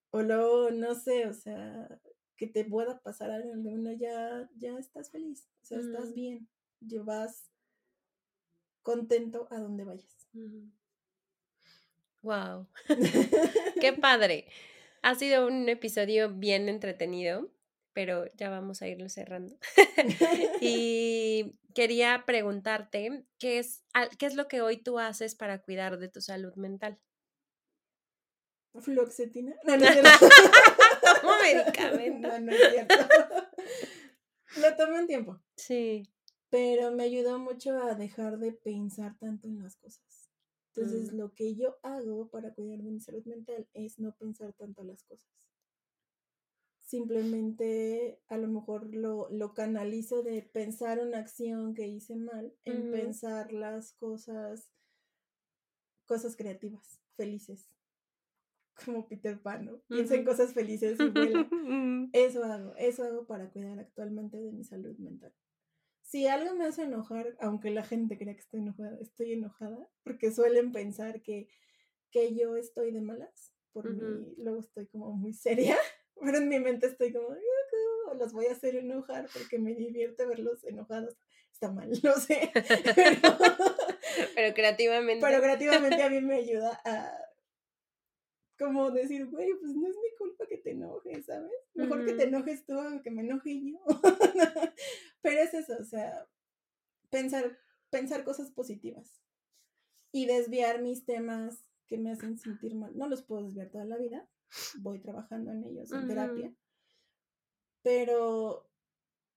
O 0.09 0.21
luego, 0.23 0.69
no 0.71 0.93
sé, 0.93 1.25
o 1.25 1.33
sea, 1.33 1.87
que 2.35 2.47
te 2.47 2.65
pueda 2.65 2.99
pasar 2.99 3.31
algo 3.31 3.53
uno 3.53 3.93
ya, 3.93 4.49
ya 4.57 4.77
estás 4.77 5.09
feliz, 5.09 5.47
o 5.63 5.65
sea, 5.67 5.79
estás 5.79 6.13
bien 6.13 6.49
llevas 6.81 7.49
contento 8.83 9.47
a 9.51 9.57
donde 9.57 9.85
vayas. 9.85 10.27
Wow. 12.27 12.67
Qué 13.79 13.93
padre. 13.93 14.47
Ha 15.01 15.15
sido 15.15 15.47
un 15.47 15.69
episodio 15.69 16.29
bien 16.29 16.67
entretenido, 16.67 17.49
pero 17.93 18.25
ya 18.35 18.49
vamos 18.49 18.81
a 18.81 18.87
irlo 18.89 19.07
cerrando. 19.07 19.55
y 20.61 21.57
quería 21.73 22.23
preguntarte, 22.25 23.23
¿qué 23.39 23.59
es, 23.59 23.85
¿qué 24.19 24.25
es 24.25 24.35
lo 24.35 24.49
que 24.49 24.59
hoy 24.59 24.75
tú 24.75 24.99
haces 24.99 25.35
para 25.35 25.61
cuidar 25.61 25.99
de 25.99 26.09
tu 26.09 26.19
salud 26.19 26.53
mental? 26.55 26.99
Fluoxetina. 28.77 29.55
No, 29.63 29.77
no 29.77 29.85
es 29.85 29.95
Tomo 30.01 31.33
medicamento. 31.41 32.27
No, 32.27 32.39
no 32.39 32.51
es 32.51 32.71
cierto. 32.71 32.95
Lo 34.57 34.75
tomo 34.75 34.97
un 34.97 35.07
tiempo. 35.07 35.39
Sí 35.55 36.03
pero 36.49 36.91
me 36.91 37.03
ayudó 37.03 37.39
mucho 37.39 37.77
a 37.77 37.95
dejar 37.95 38.37
de 38.37 38.53
pensar 38.53 39.17
tanto 39.19 39.47
en 39.47 39.59
las 39.59 39.75
cosas. 39.77 40.01
Entonces, 40.77 41.11
mm. 41.11 41.17
lo 41.17 41.33
que 41.33 41.55
yo 41.55 41.77
hago 41.81 42.29
para 42.29 42.53
cuidar 42.53 42.83
de 42.83 42.91
mi 42.91 42.99
salud 42.99 43.25
mental 43.25 43.67
es 43.73 43.97
no 43.97 44.15
pensar 44.15 44.53
tanto 44.53 44.83
las 44.83 45.03
cosas. 45.03 45.27
Simplemente 46.79 48.21
a 48.27 48.37
lo 48.37 48.47
mejor 48.47 48.93
lo, 48.93 49.27
lo 49.31 49.53
canalizo 49.53 50.21
de 50.21 50.43
pensar 50.43 50.99
una 50.99 51.17
acción 51.17 51.73
que 51.73 51.87
hice 51.87 52.15
mal 52.15 52.53
en 52.63 52.91
pensar 52.91 53.51
las 53.51 53.93
cosas, 53.93 54.71
cosas 56.05 56.37
creativas, 56.37 57.01
felices. 57.15 57.75
Como 58.85 59.07
Peter 59.07 59.41
Pan, 59.41 59.65
¿no? 59.65 59.79
Piensa 59.87 60.13
en 60.13 60.25
cosas 60.25 60.53
felices 60.53 60.99
y 60.99 61.09
vuela. 61.09 61.49
Eso 62.13 62.43
hago, 62.43 62.73
eso 62.77 63.03
hago 63.03 63.25
para 63.25 63.49
cuidar 63.49 63.79
actualmente 63.79 64.37
de 64.37 64.51
mi 64.51 64.63
salud 64.63 64.95
mental 64.97 65.33
si 66.07 66.25
algo 66.25 66.55
me 66.55 66.63
hace 66.63 66.83
enojar, 66.83 67.35
aunque 67.41 67.69
la 67.69 67.83
gente 67.83 68.17
crea 68.17 68.33
que 68.33 68.39
estoy 68.39 68.61
enojada, 68.61 68.97
estoy 69.01 69.33
enojada, 69.33 69.89
porque 70.03 70.31
suelen 70.31 70.71
pensar 70.71 71.21
que, 71.21 71.49
que 72.11 72.33
yo 72.33 72.55
estoy 72.55 72.91
de 72.91 73.01
malas, 73.01 73.53
por 73.73 73.93
mí 73.93 74.33
luego 74.37 74.61
estoy 74.61 74.87
como 74.87 75.11
muy 75.11 75.33
seria, 75.33 75.75
pero 76.21 76.37
en 76.37 76.47
mi 76.47 76.61
mente 76.61 76.87
estoy 76.87 77.11
como, 77.11 77.35
los 78.17 78.31
voy 78.31 78.45
a 78.45 78.53
hacer 78.53 78.77
enojar 78.77 79.27
porque 79.33 79.59
me 79.59 79.75
divierte 79.75 80.25
verlos 80.25 80.63
enojados. 80.63 81.17
Está 81.51 81.71
mal, 81.71 81.89
no 82.03 82.13
sé. 82.13 82.51
pero 84.35 84.53
creativamente. 84.53 85.25
Pero 85.25 85.41
creativamente 85.41 86.01
a 86.03 86.09
mí 86.09 86.21
me 86.21 86.35
ayuda 86.35 86.79
a 86.85 87.26
como 88.57 88.91
decir, 88.91 89.27
güey, 89.27 89.49
pues 89.59 89.75
no 89.75 89.87
es 89.87 89.95
mi 89.95 90.17
culpa 90.17 90.45
que 90.47 90.57
te 90.57 90.71
enojes, 90.71 91.25
¿sabes? 91.25 91.51
Mejor 91.73 92.05
que 92.05 92.13
te 92.13 92.23
enojes 92.23 92.65
tú 92.65 92.75
que 93.03 93.11
me 93.11 93.21
enoje 93.21 93.61
yo. 93.61 93.79
Pero 95.21 95.41
es 95.41 95.53
eso, 95.53 95.77
o 95.79 95.83
sea, 95.83 96.27
pensar, 97.09 97.57
pensar 97.89 98.23
cosas 98.23 98.51
positivas 98.51 99.21
y 100.11 100.25
desviar 100.25 100.81
mis 100.81 101.05
temas 101.05 101.65
que 101.87 101.97
me 101.97 102.11
hacen 102.11 102.37
sentir 102.37 102.75
mal. 102.75 102.97
No 102.97 103.07
los 103.07 103.23
puedo 103.23 103.43
desviar 103.43 103.69
toda 103.69 103.85
la 103.85 103.97
vida, 103.97 104.27
voy 104.79 104.99
trabajando 104.99 105.51
en 105.51 105.63
ellos 105.63 105.91
en 105.91 106.07
terapia, 106.07 106.53
pero 107.83 108.69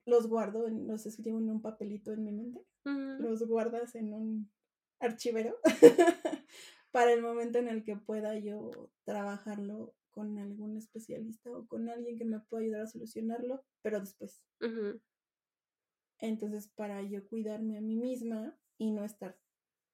los 0.07 0.29
guardo, 0.29 0.66
en, 0.66 0.87
los 0.87 1.07
escribo 1.07 1.39
en 1.39 1.51
un 1.51 1.62
papelito 1.62 2.12
en 2.12 2.25
mi 2.25 2.33
mente, 2.33 2.64
los 2.85 3.47
guardas 3.47 3.95
en 3.95 4.14
un 4.14 4.51
archivero 4.99 5.59
para 6.91 7.12
el 7.12 7.22
momento 7.22 7.59
en 7.59 7.68
el 7.68 7.84
que 7.84 7.97
pueda 7.97 8.38
yo 8.38 8.91
trabajarlo 9.05 9.95
con 10.11 10.38
algún 10.38 10.76
especialista 10.76 11.51
o 11.51 11.66
con 11.66 11.88
alguien 11.88 12.18
que 12.18 12.24
me 12.24 12.41
pueda 12.41 12.64
ayudar 12.64 12.82
a 12.82 12.86
solucionarlo, 12.86 13.64
pero 13.82 14.01
después. 14.01 14.43
Entonces, 16.18 16.68
para 16.68 17.03
yo 17.03 17.26
cuidarme 17.26 17.78
a 17.78 17.80
mí 17.80 17.97
misma 17.97 18.59
y 18.76 18.91
no 18.91 19.05
estar 19.05 19.38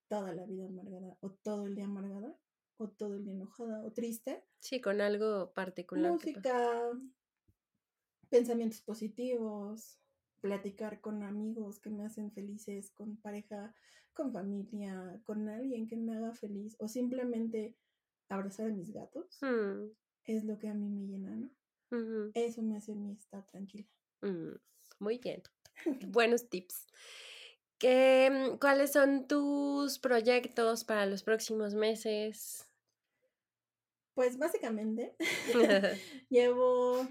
toda 0.09 0.35
la 0.35 0.47
vida 0.47 0.67
amargada 0.67 1.17
o 1.21 1.31
todo 1.31 1.67
el 1.67 1.75
día 1.75 1.85
amargada 1.85 2.37
o 2.79 2.89
todo 2.89 3.15
el 3.15 3.25
día 3.25 3.35
enojada 3.35 3.85
o 3.85 3.93
triste. 3.93 4.45
Sí, 4.59 4.81
con 4.81 5.01
algo 5.01 5.53
particular. 5.53 6.13
Música, 6.13 6.91
pensamientos 8.29 8.81
positivos, 8.83 9.99
platicar 10.47 11.01
con 11.01 11.25
amigos 11.25 11.81
que 11.81 11.91
me 11.91 12.05
hacen 12.05 12.31
felices, 12.31 12.91
con 12.91 13.17
pareja, 13.17 13.75
con 14.15 14.33
familia, 14.33 15.21
con 15.25 15.49
alguien 15.49 15.89
que 15.89 15.97
me 15.97 16.17
haga 16.17 16.33
feliz 16.35 16.77
o 16.79 16.87
simplemente 16.87 17.77
abrazar 18.29 18.67
a 18.67 18.73
mis 18.73 18.93
gatos 18.93 19.39
mm. 19.43 19.91
es 20.25 20.45
lo 20.45 20.57
que 20.59 20.69
a 20.69 20.75
mí 20.75 20.89
me 20.89 21.07
llena, 21.07 21.35
¿no? 21.35 21.51
Eso 22.35 22.63
me 22.63 22.77
hace 22.77 22.93
a 22.93 22.95
mí 22.95 23.13
estar 23.13 23.45
tranquila. 23.47 23.87
Mm, 24.23 24.55
muy 25.01 25.19
bien. 25.19 25.43
Buenos 26.09 26.49
tips. 26.49 26.87
¿Qué, 27.79 28.31
mm, 28.31 28.59
¿Cuáles 28.59 28.93
son 28.93 29.27
tus 29.27 29.99
proyectos 29.99 30.85
para 30.85 31.07
los 31.07 31.25
próximos 31.25 31.75
meses? 31.75 32.67
Pues 34.15 34.39
básicamente 34.39 35.17
llevo 36.31 37.07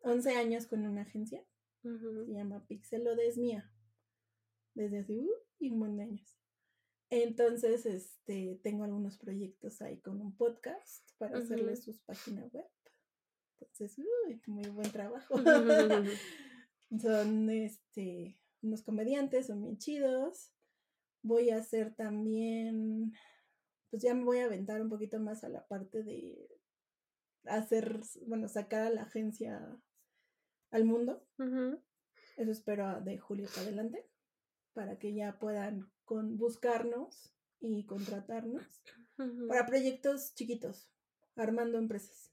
11 0.00 0.36
años 0.36 0.66
con 0.66 0.84
una 0.84 1.02
agencia 1.02 1.44
se 1.82 2.32
llama 2.32 2.64
Pixelodesmia. 2.66 3.70
Desde 4.74 5.00
hace 5.00 5.18
uh, 5.18 5.30
un 5.60 5.78
buen 5.78 5.96
de 5.96 6.04
años. 6.04 6.36
Entonces, 7.10 7.84
este, 7.84 8.58
tengo 8.62 8.84
algunos 8.84 9.18
proyectos 9.18 9.82
ahí 9.82 10.00
con 10.00 10.20
un 10.20 10.34
podcast 10.34 11.10
para 11.18 11.38
hacerles 11.38 11.84
sus 11.84 12.00
páginas 12.00 12.50
web. 12.52 12.64
Entonces, 13.60 13.98
muy 14.46 14.68
buen 14.70 14.90
trabajo. 14.90 15.34
son 17.00 17.50
este, 17.50 18.38
unos 18.62 18.82
comediantes, 18.82 19.48
son 19.48 19.62
bien 19.62 19.76
chidos. 19.78 20.52
Voy 21.22 21.50
a 21.50 21.58
hacer 21.58 21.94
también, 21.94 23.12
pues 23.90 24.02
ya 24.02 24.14
me 24.14 24.24
voy 24.24 24.38
a 24.38 24.46
aventar 24.46 24.80
un 24.80 24.88
poquito 24.88 25.20
más 25.20 25.44
a 25.44 25.48
la 25.48 25.66
parte 25.68 26.02
de 26.02 26.48
hacer, 27.44 28.00
bueno, 28.26 28.48
sacar 28.48 28.82
a 28.82 28.90
la 28.90 29.02
agencia 29.02 29.78
al 30.72 30.84
mundo. 30.84 31.24
Eso 32.36 32.50
espero 32.50 33.00
de 33.02 33.18
julio 33.18 33.46
para 33.48 33.62
adelante, 33.62 34.04
para 34.72 34.98
que 34.98 35.14
ya 35.14 35.38
puedan 35.38 35.90
con 36.04 36.36
buscarnos 36.36 37.32
y 37.60 37.84
contratarnos. 37.84 38.64
para 39.48 39.66
proyectos 39.66 40.34
chiquitos, 40.34 40.88
armando 41.36 41.78
empresas. 41.78 42.32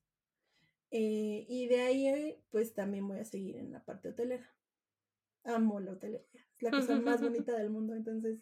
Eh, 0.92 1.46
y 1.48 1.68
de 1.68 1.82
ahí, 1.82 2.44
pues 2.50 2.74
también 2.74 3.08
voy 3.08 3.20
a 3.20 3.26
seguir 3.26 3.58
en 3.58 3.72
la 3.72 3.84
parte 3.84 4.10
hotelera. 4.10 4.50
Amo 5.44 5.80
la 5.80 5.92
hotelería, 5.92 6.48
es 6.58 6.64
la 6.64 6.72
cosa 6.72 7.00
más 7.00 7.22
bonita 7.22 7.56
del 7.56 7.70
mundo. 7.70 7.94
Entonces, 7.94 8.40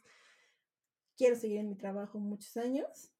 quiero 1.18 1.36
seguir 1.36 1.58
en 1.58 1.70
mi 1.70 1.76
trabajo 1.76 2.20
muchos 2.20 2.56
años, 2.58 3.12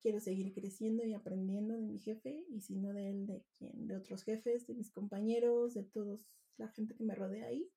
quiero 0.00 0.20
seguir 0.20 0.52
creciendo 0.52 1.04
y 1.04 1.14
aprendiendo 1.14 1.74
de 1.74 1.82
mi 1.82 1.98
jefe, 1.98 2.44
y 2.48 2.60
si 2.60 2.76
no 2.76 2.92
de 2.92 3.10
él, 3.10 3.26
de 3.26 3.44
quien, 3.58 3.86
de 3.86 3.96
otros 3.96 4.22
jefes, 4.24 4.66
de 4.66 4.74
mis 4.74 4.90
compañeros, 4.90 5.74
de 5.74 5.84
toda 5.84 6.16
la 6.56 6.68
gente 6.68 6.94
que 6.94 7.04
me 7.04 7.14
rodea 7.14 7.46
ahí. 7.46 7.70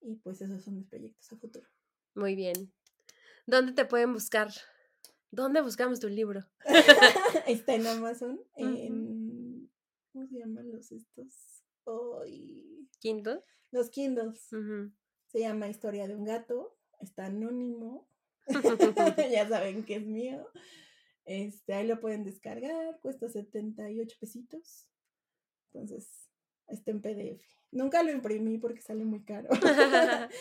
Y 0.00 0.16
pues 0.16 0.40
esos 0.40 0.62
son 0.62 0.76
mis 0.76 0.86
proyectos 0.86 1.30
a 1.32 1.36
futuro. 1.36 1.66
Muy 2.14 2.34
bien. 2.34 2.72
¿Dónde 3.46 3.72
te 3.72 3.84
pueden 3.84 4.12
buscar? 4.12 4.50
¿Dónde 5.30 5.60
buscamos 5.60 6.00
tu 6.00 6.08
libro? 6.08 6.44
Está 7.46 7.74
en 7.74 7.86
Amazon, 7.86 8.40
en... 8.56 9.70
¿Cómo 10.12 10.26
se 10.26 10.38
llaman 10.38 10.70
los 10.72 10.90
estos? 10.90 11.62
Hoy... 11.84 12.88
¿Kindle? 12.98 13.42
Los 13.70 13.90
Kindles. 13.90 14.48
Se 15.28 15.38
llama 15.38 15.68
Historia 15.68 16.08
de 16.08 16.16
un 16.16 16.24
gato. 16.24 16.76
Está 17.00 17.26
anónimo. 17.26 18.08
ya 19.30 19.48
saben 19.48 19.84
que 19.84 19.96
es 19.96 20.06
mío. 20.06 20.46
Este, 21.24 21.74
ahí 21.74 21.86
lo 21.86 22.00
pueden 22.00 22.24
descargar. 22.24 22.98
Cuesta 23.00 23.28
78 23.28 24.16
pesitos. 24.20 24.88
Entonces, 25.72 26.28
está 26.68 26.90
en 26.90 27.00
PDF. 27.00 27.42
Nunca 27.72 28.02
lo 28.02 28.10
imprimí 28.10 28.58
porque 28.58 28.82
sale 28.82 29.04
muy 29.04 29.24
caro. 29.24 29.48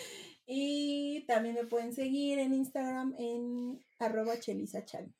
y 0.45 1.25
también 1.27 1.55
me 1.55 1.65
pueden 1.65 1.93
seguir 1.93 2.39
en 2.39 2.53
Instagram 2.53 3.15
en 3.17 3.86
arroba 3.99 4.39
chelisachan. 4.39 5.13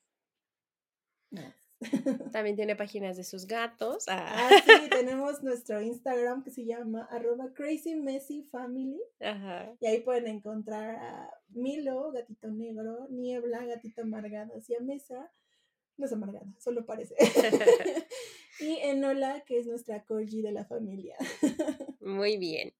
También 2.32 2.56
tiene 2.56 2.76
páginas 2.76 3.16
de 3.16 3.24
sus 3.24 3.46
gatos. 3.46 4.04
Ah. 4.08 4.26
ah 4.28 4.50
sí, 4.64 4.90
tenemos 4.90 5.42
nuestro 5.42 5.80
Instagram 5.80 6.42
que 6.42 6.50
se 6.50 6.66
llama 6.66 7.08
arroba 7.10 7.52
Crazy 7.54 7.94
Messy 7.94 8.42
Family. 8.50 9.00
Ajá. 9.20 9.72
Y 9.80 9.86
ahí 9.86 10.00
pueden 10.00 10.26
encontrar 10.26 10.96
a 10.96 11.30
Milo, 11.48 12.12
gatito 12.12 12.50
negro, 12.50 13.06
Niebla, 13.08 13.64
gatito 13.64 14.02
amargado 14.02 14.58
hacia 14.58 14.80
mesa. 14.80 15.30
No 16.00 16.06
es 16.06 16.12
amargada, 16.14 16.46
solo 16.58 16.86
parece. 16.86 17.14
y 18.60 18.78
Enola, 18.78 19.44
que 19.44 19.58
es 19.58 19.66
nuestra 19.66 20.02
corgi 20.06 20.40
de 20.40 20.50
la 20.50 20.64
familia. 20.64 21.14
Muy 22.00 22.38
bien. 22.38 22.72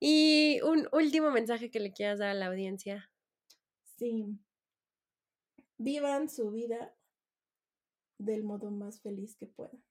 Y 0.00 0.58
un 0.62 0.88
último 0.92 1.30
mensaje 1.30 1.70
que 1.70 1.78
le 1.78 1.92
quieras 1.92 2.20
dar 2.20 2.30
a 2.30 2.34
la 2.34 2.46
audiencia. 2.46 3.12
Sí. 3.98 4.38
Vivan 5.76 6.30
su 6.30 6.50
vida 6.50 6.96
del 8.16 8.44
modo 8.44 8.70
más 8.70 9.02
feliz 9.02 9.36
que 9.36 9.46
puedan. 9.46 9.84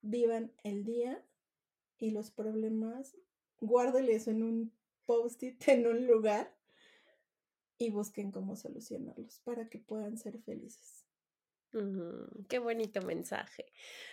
Vivan 0.00 0.50
el 0.62 0.84
día 0.84 1.22
y 1.98 2.10
los 2.10 2.30
problemas, 2.30 3.18
guárdeles 3.60 4.28
en 4.28 4.42
un 4.42 4.72
post-it 5.04 5.68
en 5.68 5.86
un 5.86 6.06
lugar 6.06 6.56
y 7.78 7.90
busquen 7.90 8.30
cómo 8.30 8.56
solucionarlos 8.56 9.40
para 9.40 9.68
que 9.68 9.78
puedan 9.78 10.18
ser 10.18 10.38
felices 10.40 11.04
qué 12.48 12.58
bonito 12.58 13.02
mensaje. 13.02 13.66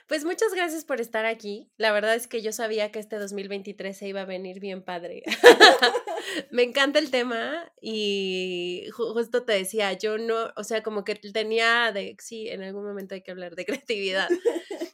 Pues 0.08 0.26
muchas 0.26 0.54
gracias 0.54 0.84
por 0.84 1.00
estar 1.00 1.26
aquí. 1.26 1.72
La 1.78 1.92
verdad 1.92 2.16
es 2.16 2.28
que 2.28 2.42
yo 2.42 2.52
sabía 2.52 2.92
que 2.92 3.00
este 3.00 3.18
2023 3.18 3.96
se 3.96 4.08
iba 4.08 4.22
a 4.22 4.26
venir 4.26 4.60
bien 4.60 4.84
padre. 4.84 5.24
Me 6.52 6.64
encanta 6.64 7.00
el 7.00 7.12
tema 7.12 7.72
y 7.82 8.86
justo 8.94 9.44
te 9.44 9.54
decía, 9.54 9.94
yo 9.94 10.18
no, 10.18 10.52
o 10.56 10.64
sea, 10.64 10.82
como 10.82 11.04
que 11.04 11.16
tenía 11.16 11.92
de, 11.92 12.16
sí, 12.20 12.50
en 12.50 12.64
algún 12.64 12.84
momento 12.84 13.16
hay 13.16 13.22
que 13.22 13.32
hablar 13.32 13.56
de 13.56 13.66
creatividad. 13.66 14.30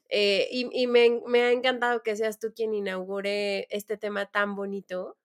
Eh, 0.10 0.48
y, 0.52 0.70
y 0.72 0.88
me, 0.88 1.22
me 1.26 1.42
ha 1.44 1.52
encantado 1.52 2.02
que 2.04 2.16
seas 2.16 2.40
tú 2.40 2.54
quien 2.56 2.74
inaugure 2.74 3.68
este 3.70 3.98
tema 3.98 4.26
tan 4.26 4.56
bonito 4.56 5.18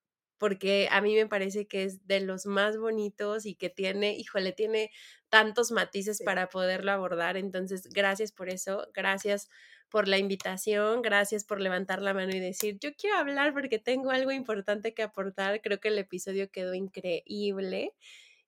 porque 0.43 0.89
a 0.91 1.01
mí 1.01 1.15
me 1.15 1.29
parece 1.29 1.69
que 1.69 1.85
es 1.85 2.05
de 2.09 2.19
los 2.19 2.47
más 2.47 2.77
bonitos 2.77 3.47
y 3.47 3.55
que 3.55 3.71
tiene, 3.71 4.17
híjole, 4.17 4.51
tiene 4.51 4.91
tantos 5.29 5.71
matices 5.71 6.21
para 6.21 6.49
poderlo 6.49 6.91
abordar. 6.91 7.37
Entonces, 7.37 7.85
gracias 7.91 8.33
por 8.33 8.49
eso, 8.49 8.89
gracias 8.93 9.49
por 9.89 10.09
la 10.09 10.19
invitación, 10.19 11.01
gracias 11.01 11.45
por 11.45 11.61
levantar 11.61 12.03
la 12.03 12.13
mano 12.13 12.35
y 12.35 12.41
decir, 12.41 12.77
yo 12.81 12.93
quiero 12.97 13.19
hablar 13.19 13.53
porque 13.53 13.79
tengo 13.79 14.11
algo 14.11 14.33
importante 14.33 14.95
que 14.95 15.05
aportar. 15.05 15.63
Creo 15.63 15.79
que 15.79 15.91
el 15.91 15.99
episodio 15.99 16.51
quedó 16.51 16.75
increíble. 16.75 17.95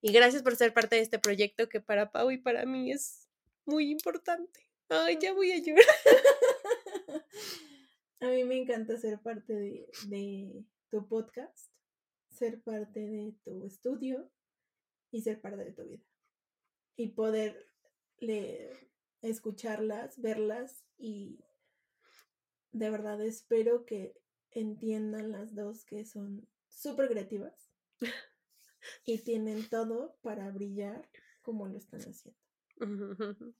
Y 0.01 0.13
gracias 0.13 0.43
por 0.43 0.57
ser 0.57 0.75
parte 0.75 0.97
de 0.97 1.03
este 1.03 1.21
proyecto 1.21 1.69
que 1.69 1.81
para 1.81 2.11
Pau 2.11 2.33
y 2.33 2.39
para 2.39 2.67
mí 2.67 2.91
es 2.91 3.29
muy 3.67 3.93
importante. 3.93 4.69
Ay, 4.89 5.17
ya 5.23 5.33
voy 5.33 5.53
a 5.53 5.59
llorar. 5.59 5.85
A 8.21 8.27
mí 8.31 8.43
me 8.43 8.57
encanta 8.57 8.97
ser 8.97 9.21
parte 9.21 9.53
de, 9.53 9.87
de 10.09 10.65
tu 10.91 11.07
podcast 11.07 11.74
ser 12.45 12.61
parte 12.61 13.01
de 13.01 13.35
tu 13.43 13.65
estudio 13.65 14.31
y 15.11 15.23
ser 15.23 15.41
parte 15.41 15.65
de 15.65 15.73
tu 15.73 15.83
vida. 15.85 16.05
Y 16.95 17.09
poder 17.13 17.71
leer, 18.19 18.91
escucharlas, 19.23 20.21
verlas 20.21 20.85
y 20.99 21.43
de 22.73 22.91
verdad 22.91 23.19
espero 23.23 23.87
que 23.87 24.21
entiendan 24.51 25.33
las 25.33 25.55
dos 25.55 25.87
que 25.87 26.05
son 26.05 26.47
súper 26.69 27.09
creativas 27.09 27.73
y 29.07 29.19
tienen 29.21 29.67
todo 29.71 30.19
para 30.21 30.51
brillar 30.51 31.09
como 31.41 31.67
lo 31.67 31.79
están 31.79 32.01
haciendo. 32.01 32.39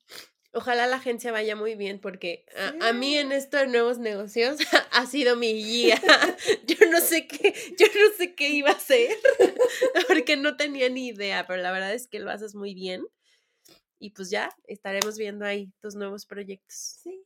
Ojalá 0.55 0.87
la 0.87 0.97
agencia 0.97 1.33
vaya 1.33 1.57
muy 1.57 1.75
bien 1.75 1.99
porque 1.99 2.47
a, 2.81 2.93
mí 2.93 3.17
en 3.17 3.33
esto 3.33 3.57
de 3.57 3.67
nuevos 3.67 3.99
negocios 3.99 4.59
ha 4.93 5.07
sido 5.07 5.37
mi 5.37 5.53
guía. 5.53 6.01
Yo 6.67 6.87
no 6.91 7.01
sé 7.01 7.27
qué, 7.27 7.53
yo 7.79 7.87
no 7.87 8.17
sé 8.17 8.35
qué 8.35 8.51
iba 8.51 8.71
a 8.71 8.75
hacer 8.75 9.17
porque 10.09 10.37
no 10.37 10.57
tenía 10.57 10.89
ni 10.89 11.09
idea, 11.09 11.47
pero 11.47 11.61
la 11.61 11.73
verdad 11.73 11.93
es 11.93 12.07
que 12.07 12.21
lo 12.21 12.31
haces 12.31 12.55
muy 12.55 12.75
bien. 12.75 13.05
Y 13.99 14.11
pues 14.11 14.31
ya 14.31 14.51
estaremos 14.67 15.19
viendo 15.19 15.45
ahí 15.45 15.73
tus 15.81 15.95
nuevos 15.95 16.27
proyectos. 16.27 17.01
Sí. 17.03 17.25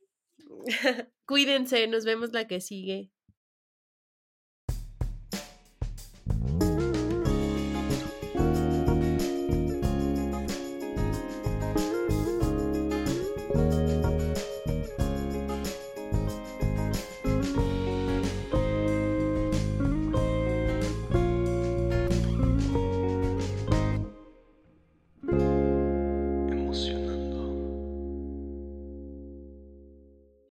Cuídense, 1.25 1.85
nos 1.87 2.05
vemos 2.05 2.31
la 2.31 2.47
que 2.47 2.61
sigue. 2.61 3.11